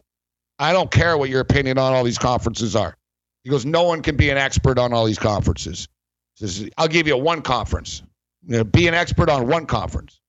I 0.60 0.72
don't 0.74 0.90
care 0.92 1.18
what 1.18 1.30
your 1.30 1.42
opinion 1.42 1.78
on 1.78 1.94
all 1.94 2.04
these 2.04 2.18
conferences 2.18 2.76
are. 2.76 2.96
He 3.44 3.50
goes, 3.50 3.66
no 3.66 3.84
one 3.84 4.02
can 4.02 4.16
be 4.16 4.30
an 4.30 4.38
expert 4.38 4.80
on 4.80 4.94
all 4.94 5.06
these 5.06 5.20
conferences. 5.20 5.88
Says, 6.36 6.70
I'll 6.78 6.88
give 6.88 7.08
you 7.08 7.18
one 7.18 7.42
conference. 7.42 8.02
You 8.48 8.58
know, 8.58 8.64
be 8.64 8.88
an 8.88 8.94
expert 8.94 9.30
on 9.30 9.48
one 9.48 9.66
conference. 9.66 10.20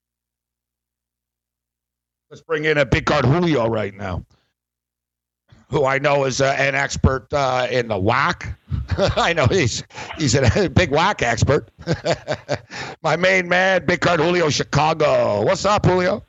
Let's 2.29 2.43
bring 2.43 2.65
in 2.65 2.77
a 2.77 2.85
big 2.85 3.05
card 3.05 3.25
Julio 3.25 3.67
right 3.67 3.93
now 3.93 4.25
who 5.69 5.85
I 5.85 5.99
know 5.99 6.23
is 6.25 6.41
uh, 6.41 6.55
an 6.57 6.75
expert 6.75 7.31
uh, 7.33 7.67
in 7.69 7.87
the 7.87 7.95
WAC. 7.95 8.55
I 9.17 9.33
know 9.33 9.47
he's 9.47 9.83
he's 10.17 10.35
a 10.35 10.41
big 10.69 10.91
WAC 10.91 11.21
expert. 11.21 11.69
My 13.03 13.15
main 13.15 13.47
man, 13.47 13.85
Big 13.85 14.01
Card 14.01 14.19
Julio 14.19 14.49
Chicago. 14.49 15.43
What's 15.43 15.65
up, 15.65 15.85
Julio? 15.85 16.23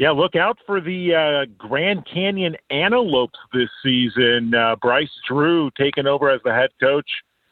Yeah, 0.00 0.12
look 0.12 0.34
out 0.34 0.56
for 0.64 0.80
the 0.80 1.14
uh, 1.14 1.44
Grand 1.58 2.06
Canyon 2.06 2.56
Antelopes 2.70 3.38
this 3.52 3.68
season. 3.82 4.54
Uh, 4.54 4.74
Bryce 4.80 5.10
Drew 5.28 5.70
taking 5.72 6.06
over 6.06 6.30
as 6.30 6.40
the 6.42 6.54
head 6.54 6.70
coach. 6.80 7.06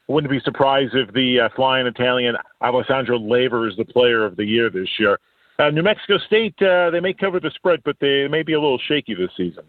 Wouldn't 0.06 0.30
be 0.30 0.40
surprised 0.40 0.94
if 0.94 1.12
the 1.12 1.40
uh, 1.40 1.48
flying 1.54 1.86
Italian 1.86 2.36
Alessandro 2.62 3.18
Lever 3.18 3.68
is 3.68 3.76
the 3.76 3.84
player 3.84 4.24
of 4.24 4.36
the 4.36 4.46
year 4.46 4.70
this 4.70 4.88
year. 4.98 5.18
Uh, 5.58 5.68
New 5.68 5.82
Mexico 5.82 6.16
State, 6.16 6.54
they 6.58 7.00
may 7.02 7.12
cover 7.12 7.38
the 7.38 7.50
spread, 7.50 7.82
but 7.84 7.96
they 8.00 8.26
may 8.28 8.42
be 8.42 8.54
a 8.54 8.60
little 8.60 8.78
shaky 8.78 9.14
this 9.14 9.30
season. 9.36 9.64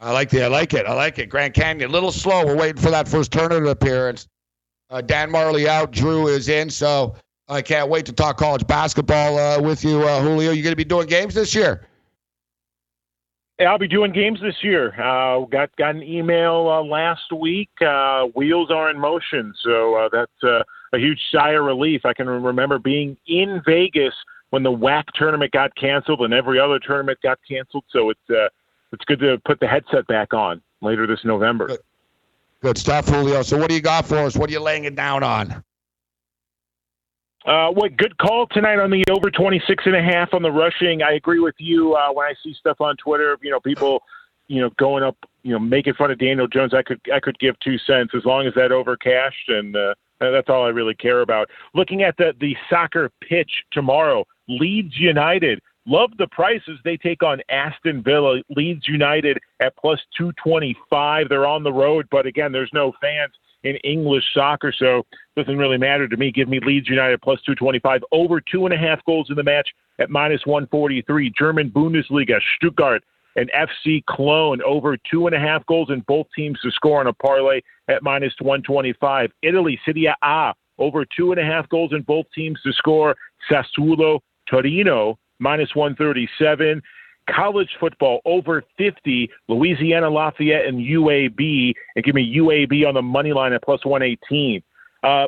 I 0.00 0.10
like 0.10 0.30
the 0.30 0.42
I 0.42 0.48
like 0.48 0.74
it. 0.74 0.86
I 0.86 0.92
like 0.92 1.20
it. 1.20 1.28
Grand 1.28 1.54
Canyon, 1.54 1.88
a 1.88 1.92
little 1.92 2.10
slow. 2.10 2.44
We're 2.44 2.56
waiting 2.56 2.82
for 2.82 2.90
that 2.90 3.06
first 3.06 3.30
tournament 3.30 3.68
appearance. 3.68 4.26
Uh, 4.90 5.02
Dan 5.02 5.30
Majerle 5.30 5.68
out. 5.68 5.92
Drew 5.92 6.26
is 6.26 6.48
in. 6.48 6.68
So 6.68 7.14
I 7.48 7.62
can't 7.62 7.88
wait 7.88 8.06
to 8.06 8.12
talk 8.12 8.38
college 8.38 8.66
basketball 8.66 9.38
uh, 9.38 9.60
with 9.60 9.84
you, 9.84 10.02
uh, 10.02 10.20
Julio. 10.20 10.50
You 10.50 10.62
going 10.62 10.72
to 10.72 10.76
be 10.76 10.84
doing 10.84 11.06
games 11.06 11.34
this 11.34 11.54
year? 11.54 11.86
Yeah, 13.58 13.70
I'll 13.70 13.78
be 13.78 13.88
doing 13.88 14.12
games 14.12 14.40
this 14.42 14.56
year. 14.62 14.88
Uh, 15.00 15.46
got 15.46 15.74
got 15.76 15.94
an 15.94 16.02
email 16.02 16.68
uh, 16.68 16.82
last 16.82 17.32
week. 17.32 17.70
Uh, 17.80 18.24
wheels 18.34 18.70
are 18.70 18.90
in 18.90 18.98
motion, 18.98 19.54
so 19.62 19.94
uh, 19.94 20.08
that's 20.12 20.44
uh, 20.44 20.62
a 20.92 20.98
huge 20.98 21.20
sigh 21.32 21.52
of 21.52 21.64
relief. 21.64 22.04
I 22.04 22.12
can 22.12 22.28
remember 22.28 22.78
being 22.78 23.16
in 23.26 23.62
Vegas 23.64 24.12
when 24.50 24.62
the 24.62 24.70
WAC 24.70 25.04
tournament 25.14 25.52
got 25.52 25.74
canceled 25.74 26.20
and 26.20 26.34
every 26.34 26.60
other 26.60 26.78
tournament 26.78 27.18
got 27.22 27.38
canceled. 27.48 27.84
So 27.90 28.10
it's 28.10 28.28
uh, 28.28 28.48
it's 28.92 29.04
good 29.06 29.20
to 29.20 29.40
put 29.46 29.60
the 29.60 29.68
headset 29.68 30.06
back 30.06 30.34
on 30.34 30.60
later 30.82 31.06
this 31.06 31.24
November. 31.24 31.68
Good, 31.68 31.80
good 32.60 32.78
stuff, 32.78 33.08
Julio. 33.08 33.40
So 33.42 33.56
what 33.56 33.70
do 33.70 33.74
you 33.74 33.80
got 33.80 34.04
for 34.04 34.18
us? 34.18 34.36
What 34.36 34.50
are 34.50 34.52
you 34.52 34.60
laying 34.60 34.84
it 34.84 34.96
down 34.96 35.22
on? 35.22 35.64
Uh, 37.46 37.70
what 37.70 37.96
good 37.96 38.18
call 38.18 38.48
tonight 38.48 38.80
on 38.80 38.90
the 38.90 39.04
over 39.08 39.30
26 39.30 39.86
and 39.86 39.94
a 39.94 40.02
half 40.02 40.34
on 40.34 40.42
the 40.42 40.50
rushing. 40.50 41.02
I 41.02 41.12
agree 41.12 41.38
with 41.38 41.54
you. 41.58 41.94
Uh, 41.94 42.12
when 42.12 42.26
I 42.26 42.34
see 42.42 42.52
stuff 42.58 42.80
on 42.80 42.96
Twitter, 42.96 43.38
you 43.40 43.52
know, 43.52 43.60
people, 43.60 44.02
you 44.48 44.60
know, 44.60 44.70
going 44.78 45.04
up, 45.04 45.16
you 45.44 45.52
know, 45.52 45.58
making 45.60 45.94
fun 45.94 46.10
of 46.10 46.18
Daniel 46.18 46.48
Jones, 46.48 46.74
I 46.74 46.82
could 46.82 47.00
I 47.14 47.20
could 47.20 47.38
give 47.38 47.56
two 47.60 47.78
cents 47.78 48.12
as 48.16 48.24
long 48.24 48.48
as 48.48 48.54
that 48.54 48.72
over 48.72 48.96
cashed, 48.96 49.48
and 49.48 49.76
uh, 49.76 49.94
that's 50.18 50.48
all 50.48 50.64
I 50.64 50.70
really 50.70 50.96
care 50.96 51.20
about. 51.20 51.48
Looking 51.72 52.02
at 52.02 52.16
the 52.16 52.34
the 52.40 52.56
soccer 52.68 53.12
pitch 53.20 53.50
tomorrow, 53.70 54.26
Leeds 54.48 54.98
United. 54.98 55.60
Love 55.88 56.10
the 56.18 56.26
prices. 56.26 56.80
They 56.82 56.96
take 56.96 57.22
on 57.22 57.40
Aston 57.48 58.02
Villa. 58.02 58.42
Leeds 58.56 58.88
United 58.88 59.38
at 59.60 59.76
plus 59.76 60.00
225. 60.18 61.28
They're 61.28 61.46
on 61.46 61.62
the 61.62 61.72
road, 61.72 62.08
but 62.10 62.26
again, 62.26 62.50
there's 62.50 62.72
no 62.72 62.92
fans 63.00 63.34
in 63.66 63.76
English 63.76 64.24
soccer, 64.32 64.72
so 64.76 65.04
doesn't 65.36 65.58
really 65.58 65.78
matter 65.78 66.08
to 66.08 66.16
me. 66.16 66.30
Give 66.30 66.48
me 66.48 66.60
Leeds 66.64 66.88
United 66.88 67.20
plus 67.20 67.40
225, 67.42 68.02
over 68.12 68.40
two 68.40 68.64
and 68.66 68.74
a 68.74 68.78
half 68.78 69.04
goals 69.04 69.28
in 69.28 69.36
the 69.36 69.42
match 69.42 69.68
at 69.98 70.10
minus 70.10 70.42
143. 70.44 71.32
German 71.36 71.70
Bundesliga, 71.70 72.38
Stuttgart 72.56 73.02
and 73.34 73.50
FC 73.50 74.02
Cologne 74.06 74.62
over 74.62 74.96
two 75.10 75.26
and 75.26 75.36
a 75.36 75.38
half 75.38 75.64
goals 75.66 75.90
in 75.90 76.00
both 76.08 76.26
teams 76.34 76.58
to 76.60 76.70
score 76.70 77.00
on 77.00 77.06
a 77.06 77.12
parlay 77.12 77.60
at 77.88 78.02
minus 78.02 78.32
125. 78.40 79.30
Italy, 79.42 79.78
Serie 79.84 80.14
A, 80.22 80.54
over 80.78 81.04
two 81.04 81.32
and 81.32 81.40
a 81.40 81.44
half 81.44 81.68
goals 81.68 81.92
in 81.92 82.02
both 82.02 82.26
teams 82.34 82.60
to 82.62 82.72
score. 82.72 83.14
Sassuolo, 83.50 84.20
Torino, 84.48 85.18
minus 85.38 85.74
137 85.74 86.82
college 87.28 87.70
football 87.80 88.20
over 88.24 88.62
50, 88.78 89.30
Louisiana 89.48 90.08
Lafayette 90.08 90.66
and 90.66 90.78
UAB, 90.78 91.74
and 91.94 92.04
give 92.04 92.14
me 92.14 92.36
UAB 92.36 92.86
on 92.86 92.94
the 92.94 93.02
money 93.02 93.32
line 93.32 93.52
at 93.52 93.62
plus 93.62 93.84
118. 93.84 94.62
Uh, 95.02 95.26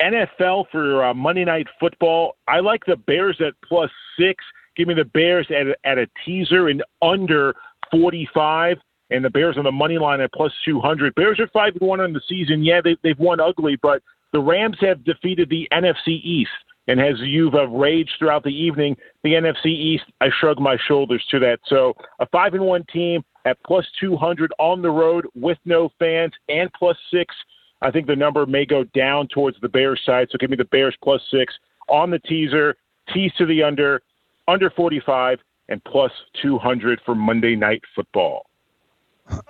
NFL 0.00 0.66
for 0.70 1.04
uh, 1.04 1.14
Monday 1.14 1.44
Night 1.44 1.66
Football, 1.78 2.36
I 2.48 2.60
like 2.60 2.84
the 2.86 2.96
Bears 2.96 3.40
at 3.40 3.54
plus 3.66 3.90
six. 4.18 4.42
Give 4.76 4.88
me 4.88 4.94
the 4.94 5.04
Bears 5.04 5.46
at 5.50 5.66
a, 5.66 5.76
at 5.84 5.98
a 5.98 6.08
teaser 6.24 6.68
and 6.68 6.82
under 7.02 7.54
45, 7.90 8.78
and 9.10 9.24
the 9.24 9.30
Bears 9.30 9.58
on 9.58 9.64
the 9.64 9.72
money 9.72 9.98
line 9.98 10.20
at 10.20 10.32
plus 10.32 10.52
200. 10.64 11.14
Bears 11.14 11.38
are 11.38 11.48
five 11.48 11.74
one 11.80 12.00
on 12.00 12.12
the 12.12 12.20
season. 12.28 12.64
Yeah, 12.64 12.80
they, 12.82 12.96
they've 13.02 13.18
won 13.18 13.40
ugly, 13.40 13.76
but 13.82 14.02
the 14.32 14.40
Rams 14.40 14.76
have 14.80 15.04
defeated 15.04 15.50
the 15.50 15.68
NFC 15.72 16.20
East. 16.22 16.50
And 16.90 17.00
as 17.00 17.20
you've 17.20 17.54
raged 17.70 18.10
throughout 18.18 18.42
the 18.42 18.50
evening, 18.50 18.96
the 19.22 19.34
NFC 19.34 19.66
East, 19.66 20.02
I 20.20 20.28
shrug 20.40 20.58
my 20.58 20.76
shoulders 20.88 21.24
to 21.30 21.38
that. 21.38 21.60
So 21.66 21.94
a 22.18 22.26
five 22.26 22.54
and 22.54 22.64
one 22.64 22.84
team 22.92 23.22
at 23.44 23.58
plus 23.64 23.86
200 24.00 24.52
on 24.58 24.82
the 24.82 24.90
road 24.90 25.24
with 25.36 25.58
no 25.64 25.90
fans 26.00 26.32
and 26.48 26.68
plus 26.76 26.96
six. 27.12 27.32
I 27.80 27.92
think 27.92 28.08
the 28.08 28.16
number 28.16 28.44
may 28.44 28.66
go 28.66 28.82
down 28.82 29.28
towards 29.28 29.56
the 29.60 29.68
Bears 29.68 30.00
side. 30.04 30.30
So 30.32 30.38
give 30.38 30.50
me 30.50 30.56
the 30.56 30.64
Bears 30.64 30.96
plus 31.00 31.22
six 31.30 31.54
on 31.88 32.10
the 32.10 32.18
teaser, 32.18 32.74
tease 33.14 33.32
to 33.38 33.46
the 33.46 33.62
under, 33.62 34.02
under 34.48 34.68
45, 34.70 35.38
and 35.68 35.82
plus 35.84 36.10
200 36.42 37.00
for 37.06 37.14
Monday 37.14 37.54
Night 37.54 37.82
Football. 37.94 38.46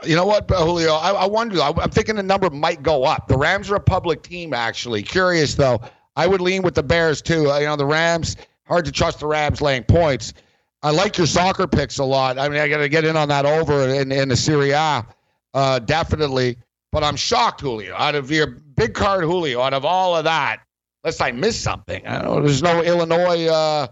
You 0.04 0.14
know 0.14 0.26
what, 0.26 0.46
Julio? 0.50 0.92
I, 0.92 1.12
I 1.12 1.26
wonder. 1.26 1.58
I'm 1.62 1.88
thinking 1.90 2.16
the 2.16 2.22
number 2.22 2.50
might 2.50 2.82
go 2.82 3.04
up. 3.04 3.28
The 3.28 3.38
Rams 3.38 3.70
are 3.70 3.76
a 3.76 3.80
public 3.80 4.22
team, 4.22 4.52
actually. 4.52 5.02
Curious 5.02 5.54
though. 5.54 5.80
I 6.20 6.26
would 6.26 6.42
lean 6.42 6.60
with 6.60 6.74
the 6.74 6.82
Bears 6.82 7.22
too. 7.22 7.50
Uh, 7.50 7.58
you 7.60 7.64
know, 7.64 7.76
the 7.76 7.86
Rams. 7.86 8.36
Hard 8.66 8.84
to 8.84 8.92
trust 8.92 9.20
the 9.20 9.26
Rams 9.26 9.62
laying 9.62 9.84
points. 9.84 10.34
I 10.82 10.90
like 10.90 11.16
your 11.16 11.26
soccer 11.26 11.66
picks 11.66 11.98
a 11.98 12.04
lot. 12.04 12.38
I 12.38 12.50
mean, 12.50 12.60
I 12.60 12.68
got 12.68 12.78
to 12.78 12.90
get 12.90 13.06
in 13.06 13.16
on 13.16 13.28
that 13.30 13.46
over 13.46 13.88
in, 13.88 14.12
in 14.12 14.28
the 14.28 14.36
Serie 14.36 14.72
A, 14.72 15.06
uh, 15.54 15.78
definitely. 15.78 16.58
But 16.92 17.04
I'm 17.04 17.16
shocked, 17.16 17.62
Julio. 17.62 17.94
Out 17.96 18.14
of 18.14 18.30
your 18.30 18.48
big 18.48 18.92
card, 18.92 19.24
Julio, 19.24 19.62
out 19.62 19.72
of 19.72 19.86
all 19.86 20.14
of 20.14 20.24
that, 20.24 20.60
unless 21.02 21.22
I 21.22 21.32
missed 21.32 21.62
something. 21.62 22.06
I 22.06 22.20
don't 22.20 22.36
know. 22.36 22.42
There's 22.42 22.62
no 22.62 22.82
Illinois. 22.82 23.46
Uh, 23.46 23.86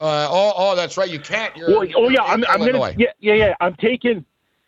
uh, 0.00 0.28
oh, 0.30 0.52
oh, 0.56 0.74
that's 0.74 0.96
right. 0.96 1.08
You 1.08 1.20
can't. 1.20 1.56
You're, 1.56 1.70
well, 1.70 1.88
oh 1.96 2.08
yeah, 2.08 2.22
I'm, 2.22 2.44
I'm 2.48 2.58
gonna. 2.58 2.92
Yeah, 2.98 3.12
yeah, 3.20 3.34
yeah. 3.34 3.54
I'm 3.60 3.76
taking. 3.76 4.24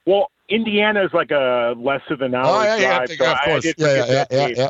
Well, 0.06 0.30
Indiana 0.48 1.04
is 1.04 1.12
like 1.12 1.32
a 1.32 1.74
less 1.76 2.02
of 2.08 2.20
an 2.20 2.36
hour 2.36 2.46
oh, 2.46 2.62
yeah, 2.62 2.78
drive. 2.78 3.10
Yeah, 3.10 3.16
so 3.16 3.32
of 3.32 3.38
course. 3.44 3.66
I, 3.66 3.68
I 3.68 3.74
yeah, 3.76 4.04
yeah, 4.06 4.24
yeah, 4.30 4.46
yeah, 4.56 4.68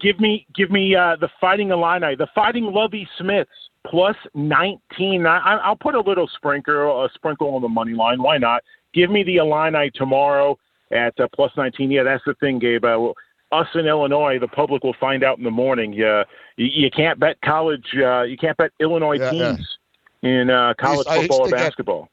Give 0.00 0.20
me, 0.20 0.46
give 0.54 0.70
me 0.70 0.94
uh, 0.94 1.16
the 1.20 1.28
Fighting 1.40 1.70
Illini, 1.70 2.14
the 2.14 2.28
Fighting 2.34 2.64
Lovie 2.72 3.08
Smiths 3.18 3.50
plus 3.86 4.16
19. 4.34 5.26
I, 5.26 5.38
I'll 5.64 5.76
put 5.76 5.94
a 5.94 6.00
little 6.00 6.28
sprinkle, 6.36 7.04
a 7.04 7.08
sprinkle 7.14 7.54
on 7.54 7.62
the 7.62 7.68
money 7.68 7.94
line. 7.94 8.22
Why 8.22 8.38
not? 8.38 8.62
Give 8.94 9.10
me 9.10 9.22
the 9.22 9.36
Illini 9.36 9.90
tomorrow 9.94 10.58
at 10.92 11.18
uh, 11.20 11.26
plus 11.34 11.50
19. 11.56 11.90
Yeah, 11.90 12.02
that's 12.04 12.22
the 12.26 12.34
thing, 12.34 12.58
Gabe. 12.58 12.84
Uh, 12.84 13.12
us 13.50 13.66
in 13.74 13.86
Illinois, 13.86 14.38
the 14.38 14.48
public 14.48 14.84
will 14.84 14.96
find 15.00 15.24
out 15.24 15.38
in 15.38 15.44
the 15.44 15.50
morning. 15.50 15.92
Yeah, 15.92 16.24
you, 16.56 16.66
you 16.66 16.90
can't 16.90 17.18
bet 17.18 17.40
college. 17.40 17.86
Uh, 17.96 18.22
you 18.22 18.36
can't 18.36 18.56
bet 18.56 18.70
Illinois 18.78 19.18
Yeah, 19.18 19.30
yeah. 19.32 19.52
teams 19.56 19.78
in 20.22 20.50
uh, 20.50 20.74
college 20.78 21.06
I 21.08 21.16
used 21.16 21.28
football 21.28 21.40
or 21.40 21.50
to 21.50 21.56
get- 21.56 21.64
basketball. 21.64 22.08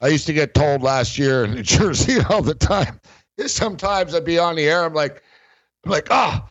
I 0.00 0.08
used 0.08 0.26
to 0.26 0.32
get 0.32 0.54
told 0.54 0.82
last 0.82 1.18
year 1.18 1.44
in 1.44 1.54
New 1.54 1.62
Jersey 1.64 2.20
all 2.30 2.42
the 2.42 2.54
time. 2.54 3.00
Sometimes 3.46 4.14
I'd 4.14 4.24
be 4.24 4.38
on 4.38 4.54
the 4.56 4.64
air. 4.64 4.84
I'm 4.84 4.94
like, 4.94 5.22
I'm 5.84 5.90
like, 5.90 6.06
ah, 6.10 6.48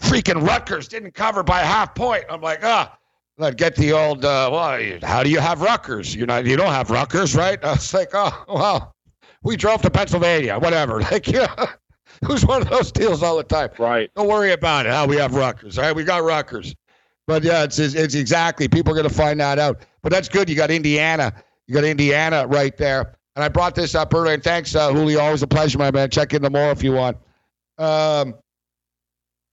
freaking 0.00 0.46
Rutgers 0.46 0.88
didn't 0.88 1.12
cover 1.12 1.42
by 1.42 1.62
a 1.62 1.66
half 1.66 1.94
point. 1.94 2.24
I'm 2.28 2.40
like, 2.40 2.60
ah. 2.62 2.98
I'd 3.40 3.56
get 3.56 3.74
the 3.74 3.92
old, 3.92 4.24
uh, 4.24 4.48
well, 4.52 5.00
how 5.02 5.24
do 5.24 5.30
you 5.30 5.40
have 5.40 5.60
Rutgers? 5.60 6.14
You're 6.14 6.28
not, 6.28 6.46
you 6.46 6.56
don't 6.56 6.72
have 6.72 6.90
Rutgers, 6.90 7.34
right? 7.34 7.62
I 7.64 7.72
was 7.72 7.92
like, 7.92 8.10
oh, 8.14 8.44
well, 8.48 8.94
we 9.42 9.56
drove 9.56 9.82
to 9.82 9.90
Pennsylvania, 9.90 10.58
whatever. 10.58 11.00
Like, 11.10 11.26
yeah, 11.26 11.52
it 12.22 12.28
was 12.28 12.46
one 12.46 12.62
of 12.62 12.70
those 12.70 12.92
deals 12.92 13.24
all 13.24 13.36
the 13.36 13.42
time. 13.42 13.70
Right. 13.78 14.08
Don't 14.14 14.28
worry 14.28 14.52
about 14.52 14.86
it. 14.86 14.92
How 14.92 15.06
we 15.06 15.16
have 15.16 15.34
Rutgers, 15.34 15.78
all 15.78 15.84
right? 15.84 15.96
We 15.96 16.04
got 16.04 16.22
Rutgers. 16.22 16.76
But 17.26 17.42
yeah, 17.42 17.64
it's, 17.64 17.78
it's, 17.78 17.94
it's 17.94 18.14
exactly, 18.14 18.68
people 18.68 18.92
are 18.92 18.96
going 18.96 19.08
to 19.08 19.14
find 19.14 19.40
that 19.40 19.58
out. 19.58 19.80
But 20.02 20.12
that's 20.12 20.28
good. 20.28 20.48
You 20.48 20.54
got 20.54 20.70
Indiana. 20.70 21.32
You 21.66 21.74
got 21.74 21.84
Indiana 21.84 22.46
right 22.46 22.76
there. 22.76 23.16
And 23.34 23.44
I 23.44 23.48
brought 23.48 23.74
this 23.74 23.94
up 23.94 24.14
earlier. 24.14 24.34
And 24.34 24.44
thanks, 24.44 24.74
uh, 24.74 24.92
Julio. 24.92 25.20
Always 25.20 25.42
a 25.42 25.46
pleasure, 25.46 25.78
my 25.78 25.90
man. 25.90 26.10
Check 26.10 26.34
in 26.34 26.42
tomorrow 26.42 26.70
if 26.70 26.84
you 26.84 26.92
want. 26.92 27.16
Um, 27.78 28.34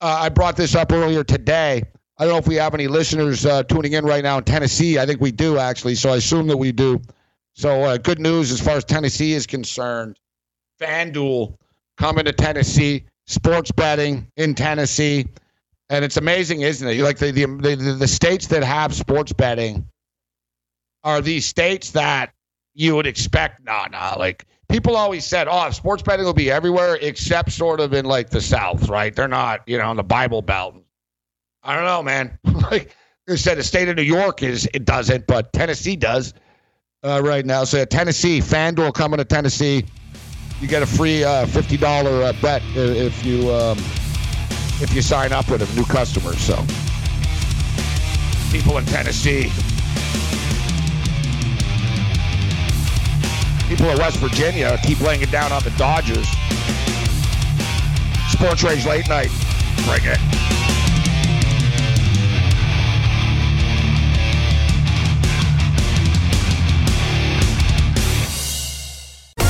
uh, 0.02 0.20
I 0.22 0.30
brought 0.30 0.56
this 0.56 0.76
up 0.76 0.92
earlier 0.92 1.24
today. 1.24 1.84
I 2.18 2.24
don't 2.26 2.34
know 2.34 2.40
if 2.40 2.48
we 2.48 2.56
have 2.56 2.74
any 2.74 2.88
listeners 2.88 3.46
uh, 3.46 3.64
tuning 3.64 3.94
in 3.94 4.06
right 4.06 4.24
now 4.24 4.38
in 4.38 4.44
Tennessee. 4.44 5.00
I 5.00 5.06
think 5.06 5.22
we 5.22 5.32
do, 5.32 5.58
actually. 5.58 5.96
So 5.96 6.12
I 6.12 6.18
assume 6.18 6.48
that 6.48 6.58
we 6.58 6.72
do. 6.72 7.02
So 7.54 7.84
uh, 7.84 7.98
good 7.98 8.20
news 8.20 8.52
as 8.52 8.62
far 8.62 8.76
as 8.76 8.84
Tennessee 8.84 9.34
is 9.34 9.48
concerned. 9.48 10.20
FanDuel 10.80 11.58
coming 11.98 12.26
to 12.26 12.32
Tennessee, 12.32 13.06
sports 13.28 13.72
betting 13.72 14.28
in 14.38 14.56
Tennessee. 14.56 15.28
And 15.90 16.06
it's 16.06 16.18
amazing, 16.18 16.62
isn't 16.62 16.88
it? 16.88 17.02
Like 17.02 17.18
the, 17.18 17.32
the, 17.32 17.46
the, 17.46 17.76
the 17.76 18.08
states 18.08 18.48
that 18.48 18.64
have 18.64 18.94
sports 18.94 19.34
betting 19.34 19.88
are 21.04 21.22
these 21.22 21.46
states 21.46 21.92
that 21.92 22.34
you 22.74 22.96
would 22.96 23.08
expect. 23.08 23.64
No, 23.66 23.86
no, 23.92 24.16
like 24.18 24.46
people 24.72 24.96
always 24.96 25.26
said, 25.26 25.48
oh, 25.50 25.70
sports 25.72 26.02
betting 26.02 26.26
will 26.26 26.34
be 26.34 26.50
everywhere 26.50 26.98
except 27.02 27.52
sort 27.52 27.80
of 27.80 27.94
in 27.94 28.06
like 28.06 28.30
the 28.30 28.42
South, 28.42 28.88
right? 28.90 29.14
They're 29.16 29.28
not, 29.28 29.62
you 29.68 29.78
know, 29.78 29.92
in 29.92 29.98
the 29.98 30.04
Bible 30.04 30.42
Belt. 30.42 30.76
I 31.62 31.76
don't 31.76 31.86
know, 31.86 32.02
man. 32.02 32.40
like 32.72 32.96
they 33.28 33.36
said, 33.36 33.58
the 33.58 33.64
state 33.64 33.90
of 33.90 33.98
New 33.98 34.02
York 34.02 34.42
is 34.42 34.68
it 34.74 34.86
doesn't, 34.86 35.28
but 35.28 35.52
Tennessee 35.54 35.96
does 35.96 36.34
uh, 37.04 37.22
right 37.24 37.46
now. 37.46 37.66
So 37.66 37.84
Tennessee, 37.86 38.40
FanDuel 38.40 38.94
coming 38.94 39.18
to 39.18 39.26
Tennessee. 39.26 39.86
You 40.62 40.68
get 40.68 40.82
a 40.84 40.88
free 40.88 41.24
uh, 41.24 41.48
fifty 41.48 41.76
dollar 41.76 42.24
uh, 42.24 42.34
bet 42.42 42.62
i- 42.62 42.78
if 42.78 43.26
you 43.26 43.52
um, 43.52 43.78
if 44.80 44.94
you 44.94 45.02
sign 45.02 45.32
up 45.34 45.50
with 45.50 45.62
a 45.62 45.76
new 45.76 45.86
customer. 45.86 46.34
So 46.34 46.56
people 48.52 48.78
in 48.78 48.86
Tennessee. 48.86 49.50
People 53.72 53.90
in 53.90 53.98
West 54.00 54.18
Virginia 54.18 54.78
keep 54.84 55.00
laying 55.00 55.22
it 55.22 55.32
down 55.32 55.54
on 55.54 55.64
the 55.64 55.70
Dodgers. 55.78 56.28
Sports 58.30 58.64
Rage 58.64 58.86
late 58.86 59.08
night. 59.08 59.32
Bring 59.86 60.02
it. 60.04 60.71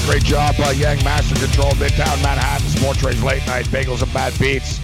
Right, 0.00 0.10
great 0.10 0.24
job, 0.24 0.54
uh, 0.58 0.70
Yang 0.70 1.04
Master 1.04 1.34
Control, 1.36 1.72
Midtown 1.72 2.22
Manhattan, 2.22 2.66
Sports 2.68 3.02
Rage 3.02 3.20
Late 3.22 3.46
Night, 3.46 3.66
Bagels 3.66 4.02
and 4.02 4.12
Bad 4.12 4.38
Beats. 4.38 4.80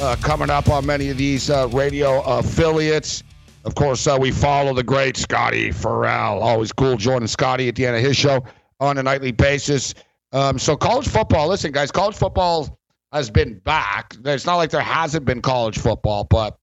Uh, 0.00 0.16
coming 0.16 0.50
up 0.50 0.68
on 0.68 0.84
many 0.84 1.08
of 1.08 1.16
these 1.16 1.48
uh, 1.48 1.68
radio 1.72 2.20
affiliates. 2.22 3.22
Of 3.64 3.74
course, 3.74 4.06
uh, 4.06 4.16
we 4.20 4.30
follow 4.30 4.74
the 4.74 4.82
great 4.82 5.16
Scotty 5.16 5.70
Ferrall. 5.70 6.42
Always 6.42 6.72
cool 6.72 6.96
joining 6.96 7.28
Scotty 7.28 7.68
at 7.68 7.76
the 7.76 7.86
end 7.86 7.96
of 7.96 8.02
his 8.02 8.16
show 8.16 8.44
on 8.80 8.98
a 8.98 9.02
nightly 9.02 9.32
basis. 9.32 9.94
Um, 10.32 10.58
so 10.58 10.76
college 10.76 11.08
football, 11.08 11.48
listen, 11.48 11.72
guys, 11.72 11.90
college 11.90 12.16
football 12.16 12.78
has 13.12 13.30
been 13.30 13.58
back. 13.60 14.14
It's 14.24 14.44
not 14.44 14.56
like 14.56 14.70
there 14.70 14.80
hasn't 14.80 15.24
been 15.24 15.40
college 15.40 15.78
football, 15.78 16.24
but 16.24 16.58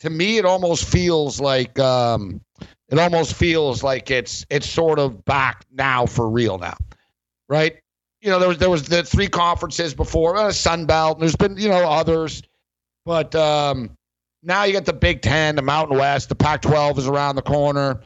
to 0.00 0.10
me, 0.10 0.38
it 0.38 0.44
almost 0.44 0.84
feels 0.84 1.40
like 1.40 1.78
um, 1.78 2.40
it 2.88 2.98
almost 2.98 3.34
feels 3.34 3.82
like 3.82 4.10
it's 4.10 4.44
it's 4.50 4.68
sort 4.68 4.98
of 4.98 5.24
back 5.24 5.64
now 5.72 6.04
for 6.06 6.28
real 6.28 6.58
now, 6.58 6.76
right? 7.54 7.76
You 8.20 8.30
know, 8.30 8.38
there 8.38 8.48
was 8.48 8.58
there 8.58 8.70
was 8.70 8.82
the 8.84 9.02
three 9.04 9.28
conferences 9.28 9.94
before, 9.94 10.36
uh, 10.36 10.50
Sun 10.50 10.86
Belt. 10.86 11.20
There's 11.20 11.36
been 11.36 11.56
you 11.56 11.68
know 11.68 11.88
others, 11.88 12.42
but 13.04 13.34
um, 13.34 13.96
now 14.42 14.64
you 14.64 14.72
got 14.72 14.86
the 14.86 14.92
Big 14.92 15.22
Ten, 15.22 15.56
the 15.56 15.62
Mountain 15.62 15.98
West, 15.98 16.28
the 16.28 16.34
Pac-12 16.34 16.98
is 16.98 17.06
around 17.06 17.36
the 17.36 17.42
corner. 17.42 18.00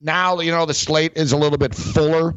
Now 0.00 0.40
you 0.40 0.50
know 0.50 0.64
the 0.64 0.74
slate 0.74 1.12
is 1.16 1.32
a 1.32 1.36
little 1.36 1.58
bit 1.58 1.74
fuller, 1.74 2.34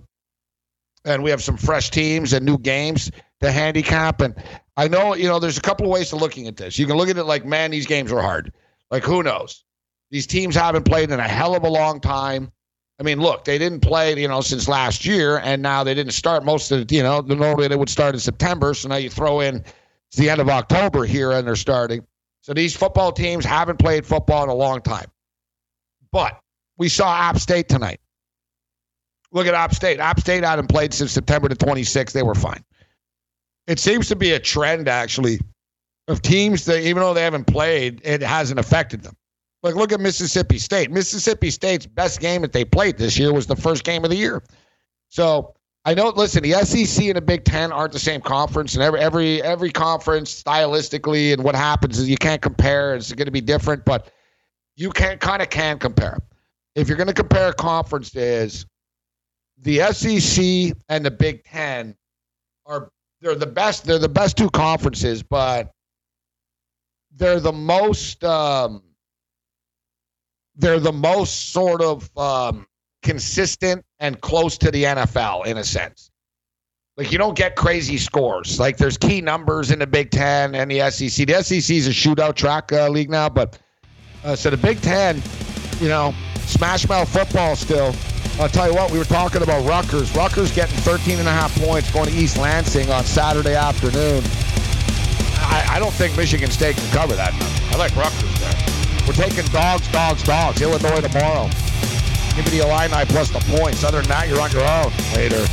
and 1.05 1.23
we 1.23 1.29
have 1.29 1.41
some 1.41 1.57
fresh 1.57 1.89
teams 1.89 2.33
and 2.33 2.45
new 2.45 2.57
games 2.57 3.11
to 3.41 3.51
handicap. 3.51 4.19
And 4.21 4.35
I 4.75 4.87
know 4.87 5.15
you 5.15 5.27
know 5.27 5.39
there's 5.39 5.57
a 5.57 5.61
couple 5.61 5.85
of 5.85 5.91
ways 5.91 6.11
of 6.11 6.19
looking 6.19 6.47
at 6.47 6.57
this. 6.57 6.77
You 6.77 6.85
can 6.85 6.97
look 6.97 7.09
at 7.09 7.17
it 7.17 7.23
like, 7.23 7.45
man, 7.45 7.71
these 7.71 7.87
games 7.87 8.11
are 8.11 8.21
hard. 8.21 8.51
Like 8.91 9.03
who 9.03 9.23
knows? 9.23 9.63
These 10.09 10.27
teams 10.27 10.55
haven't 10.55 10.83
played 10.83 11.11
in 11.11 11.19
a 11.19 11.27
hell 11.27 11.55
of 11.55 11.63
a 11.63 11.69
long 11.69 11.99
time. 12.01 12.51
I 12.99 13.03
mean, 13.03 13.19
look, 13.19 13.45
they 13.45 13.57
didn't 13.57 13.81
play, 13.81 14.19
you 14.19 14.27
know, 14.27 14.41
since 14.41 14.67
last 14.67 15.05
year, 15.05 15.37
and 15.37 15.61
now 15.61 15.83
they 15.83 15.93
didn't 15.93 16.13
start 16.13 16.43
most 16.43 16.71
of 16.71 16.87
the, 16.87 16.95
you 16.95 17.03
know, 17.03 17.21
normally 17.21 17.67
they 17.67 17.75
would 17.75 17.89
start 17.89 18.15
in 18.15 18.19
September. 18.19 18.73
So 18.73 18.89
now 18.89 18.95
you 18.95 19.09
throw 19.09 19.39
in 19.41 19.63
it's 20.09 20.17
the 20.17 20.29
end 20.29 20.41
of 20.41 20.49
October 20.49 21.05
here, 21.05 21.31
and 21.31 21.45
they're 21.45 21.55
starting. 21.55 22.05
So 22.41 22.53
these 22.53 22.75
football 22.75 23.11
teams 23.11 23.45
haven't 23.45 23.77
played 23.77 24.05
football 24.05 24.43
in 24.43 24.49
a 24.49 24.55
long 24.55 24.81
time. 24.81 25.07
But 26.11 26.39
we 26.77 26.89
saw 26.89 27.13
App 27.13 27.37
State 27.37 27.67
tonight. 27.67 27.99
Look 29.31 29.47
at 29.47 29.53
App 29.53 29.75
State. 29.75 29.99
App 29.99 30.19
State 30.19 30.43
hadn't 30.43 30.67
played 30.67 30.93
since 30.93 31.11
September 31.11 31.49
the 31.49 31.55
26th. 31.55 32.13
They 32.13 32.23
were 32.23 32.35
fine. 32.35 32.63
It 33.67 33.79
seems 33.79 34.07
to 34.07 34.15
be 34.15 34.31
a 34.31 34.39
trend, 34.39 34.87
actually, 34.87 35.39
of 36.07 36.21
teams 36.21 36.63
that, 36.65 36.79
even 36.81 37.01
though 37.01 37.13
they 37.13 37.23
haven't 37.23 37.47
played, 37.47 38.01
it 38.05 38.21
hasn't 38.21 38.59
affected 38.59 39.03
them. 39.03 39.17
Like, 39.63 39.75
look 39.75 39.91
at 39.91 39.99
Mississippi 39.99 40.59
State. 40.59 40.91
Mississippi 40.91 41.49
State's 41.49 41.85
best 41.85 42.19
game 42.19 42.41
that 42.41 42.53
they 42.53 42.63
played 42.63 42.97
this 42.97 43.17
year 43.17 43.33
was 43.33 43.47
the 43.47 43.55
first 43.55 43.83
game 43.83 44.03
of 44.03 44.09
the 44.09 44.15
year. 44.15 44.43
So 45.09 45.55
I 45.87 45.93
know. 45.93 46.09
Listen, 46.09 46.43
the 46.43 46.51
SEC 46.51 47.05
and 47.05 47.15
the 47.15 47.21
Big 47.21 47.45
Ten 47.45 47.71
aren't 47.71 47.93
the 47.93 47.99
same 47.99 48.19
conference, 48.19 48.75
and 48.75 48.83
every 48.83 48.99
every 48.99 49.41
every 49.41 49.71
conference 49.71 50.43
stylistically 50.43 51.31
and 51.31 51.43
what 51.43 51.55
happens 51.55 51.97
is 51.97 52.09
you 52.09 52.17
can't 52.17 52.41
compare. 52.41 52.93
It's 52.93 53.13
going 53.13 53.25
to 53.25 53.31
be 53.31 53.39
different, 53.39 53.85
but 53.85 54.11
you 54.75 54.91
can 54.91 55.17
kind 55.17 55.41
of 55.41 55.49
can 55.49 55.79
compare. 55.79 56.19
If 56.75 56.89
you're 56.89 56.97
going 56.97 57.07
to 57.07 57.13
compare 57.13 57.53
conferences, 57.53 58.65
the 59.59 59.79
SEC 59.93 60.77
and 60.89 61.05
the 61.05 61.11
Big 61.11 61.45
Ten 61.45 61.95
are 62.65 62.91
they're 63.21 63.35
the 63.35 63.47
best. 63.47 63.85
They're 63.85 63.97
the 63.97 64.09
best 64.09 64.35
two 64.35 64.49
conferences, 64.49 65.23
but 65.23 65.71
they're 67.15 67.39
the 67.39 67.53
most. 67.53 68.25
Um, 68.25 68.83
they're 70.57 70.79
the 70.79 70.91
most 70.91 71.51
sort 71.51 71.81
of 71.81 72.09
um, 72.17 72.65
consistent 73.03 73.85
and 73.99 74.19
close 74.21 74.57
to 74.57 74.71
the 74.71 74.83
NFL 74.83 75.45
in 75.45 75.57
a 75.57 75.63
sense. 75.63 76.11
Like 76.97 77.11
you 77.11 77.19
don't 77.19 77.37
get 77.37 77.55
crazy 77.55 77.97
scores. 77.97 78.59
Like 78.59 78.77
there's 78.77 78.97
key 78.97 79.21
numbers 79.21 79.69
in 79.69 79.79
the 79.79 79.87
Big 79.87 80.09
Ten 80.09 80.55
and 80.55 80.69
the 80.69 80.89
SEC. 80.89 81.27
The 81.27 81.43
SEC 81.43 81.75
is 81.75 81.87
a 81.87 81.91
shootout 81.91 82.35
track 82.35 82.73
uh, 82.73 82.89
league 82.89 83.11
now, 83.11 83.29
but 83.29 83.59
uh, 84.23 84.35
so 84.35 84.49
the 84.49 84.57
Big 84.57 84.81
Ten, 84.81 85.21
you 85.79 85.89
know, 85.89 86.13
smash 86.39 86.89
mouth 86.89 87.07
football 87.07 87.55
still. 87.55 87.93
I'll 88.39 88.49
tell 88.49 88.67
you 88.67 88.75
what, 88.75 88.91
we 88.91 88.97
were 88.97 89.05
talking 89.05 89.43
about 89.43 89.67
Rutgers. 89.67 90.15
Rutgers 90.15 90.53
getting 90.53 90.77
13 90.77 91.19
and 91.19 91.27
a 91.27 91.31
half 91.31 91.55
points 91.59 91.91
going 91.91 92.07
to 92.07 92.15
East 92.15 92.37
Lansing 92.37 92.89
on 92.91 93.03
Saturday 93.03 93.55
afternoon. 93.55 94.23
I, 95.39 95.75
I 95.75 95.79
don't 95.79 95.93
think 95.93 96.17
Michigan 96.17 96.49
State 96.49 96.75
can 96.77 96.91
cover 96.91 97.15
that. 97.15 97.33
I 97.71 97.77
like 97.77 97.95
Rutgers 97.95 98.39
there. 98.39 98.86
We're 99.07 99.13
taking 99.13 99.45
dogs, 99.45 99.87
dogs, 99.87 100.21
dogs. 100.23 100.61
Illinois 100.61 100.99
tomorrow. 100.99 101.47
Give 102.35 102.43
me 102.43 102.59
the 102.59 102.67
Illini 102.67 103.05
plus 103.05 103.29
the 103.29 103.39
points. 103.57 103.85
Other 103.85 104.01
than 104.01 104.09
that, 104.09 104.27
you're 104.27 104.41
on 104.41 104.51
your 104.51 104.67
own. 104.67 104.91
Later. 105.15 105.47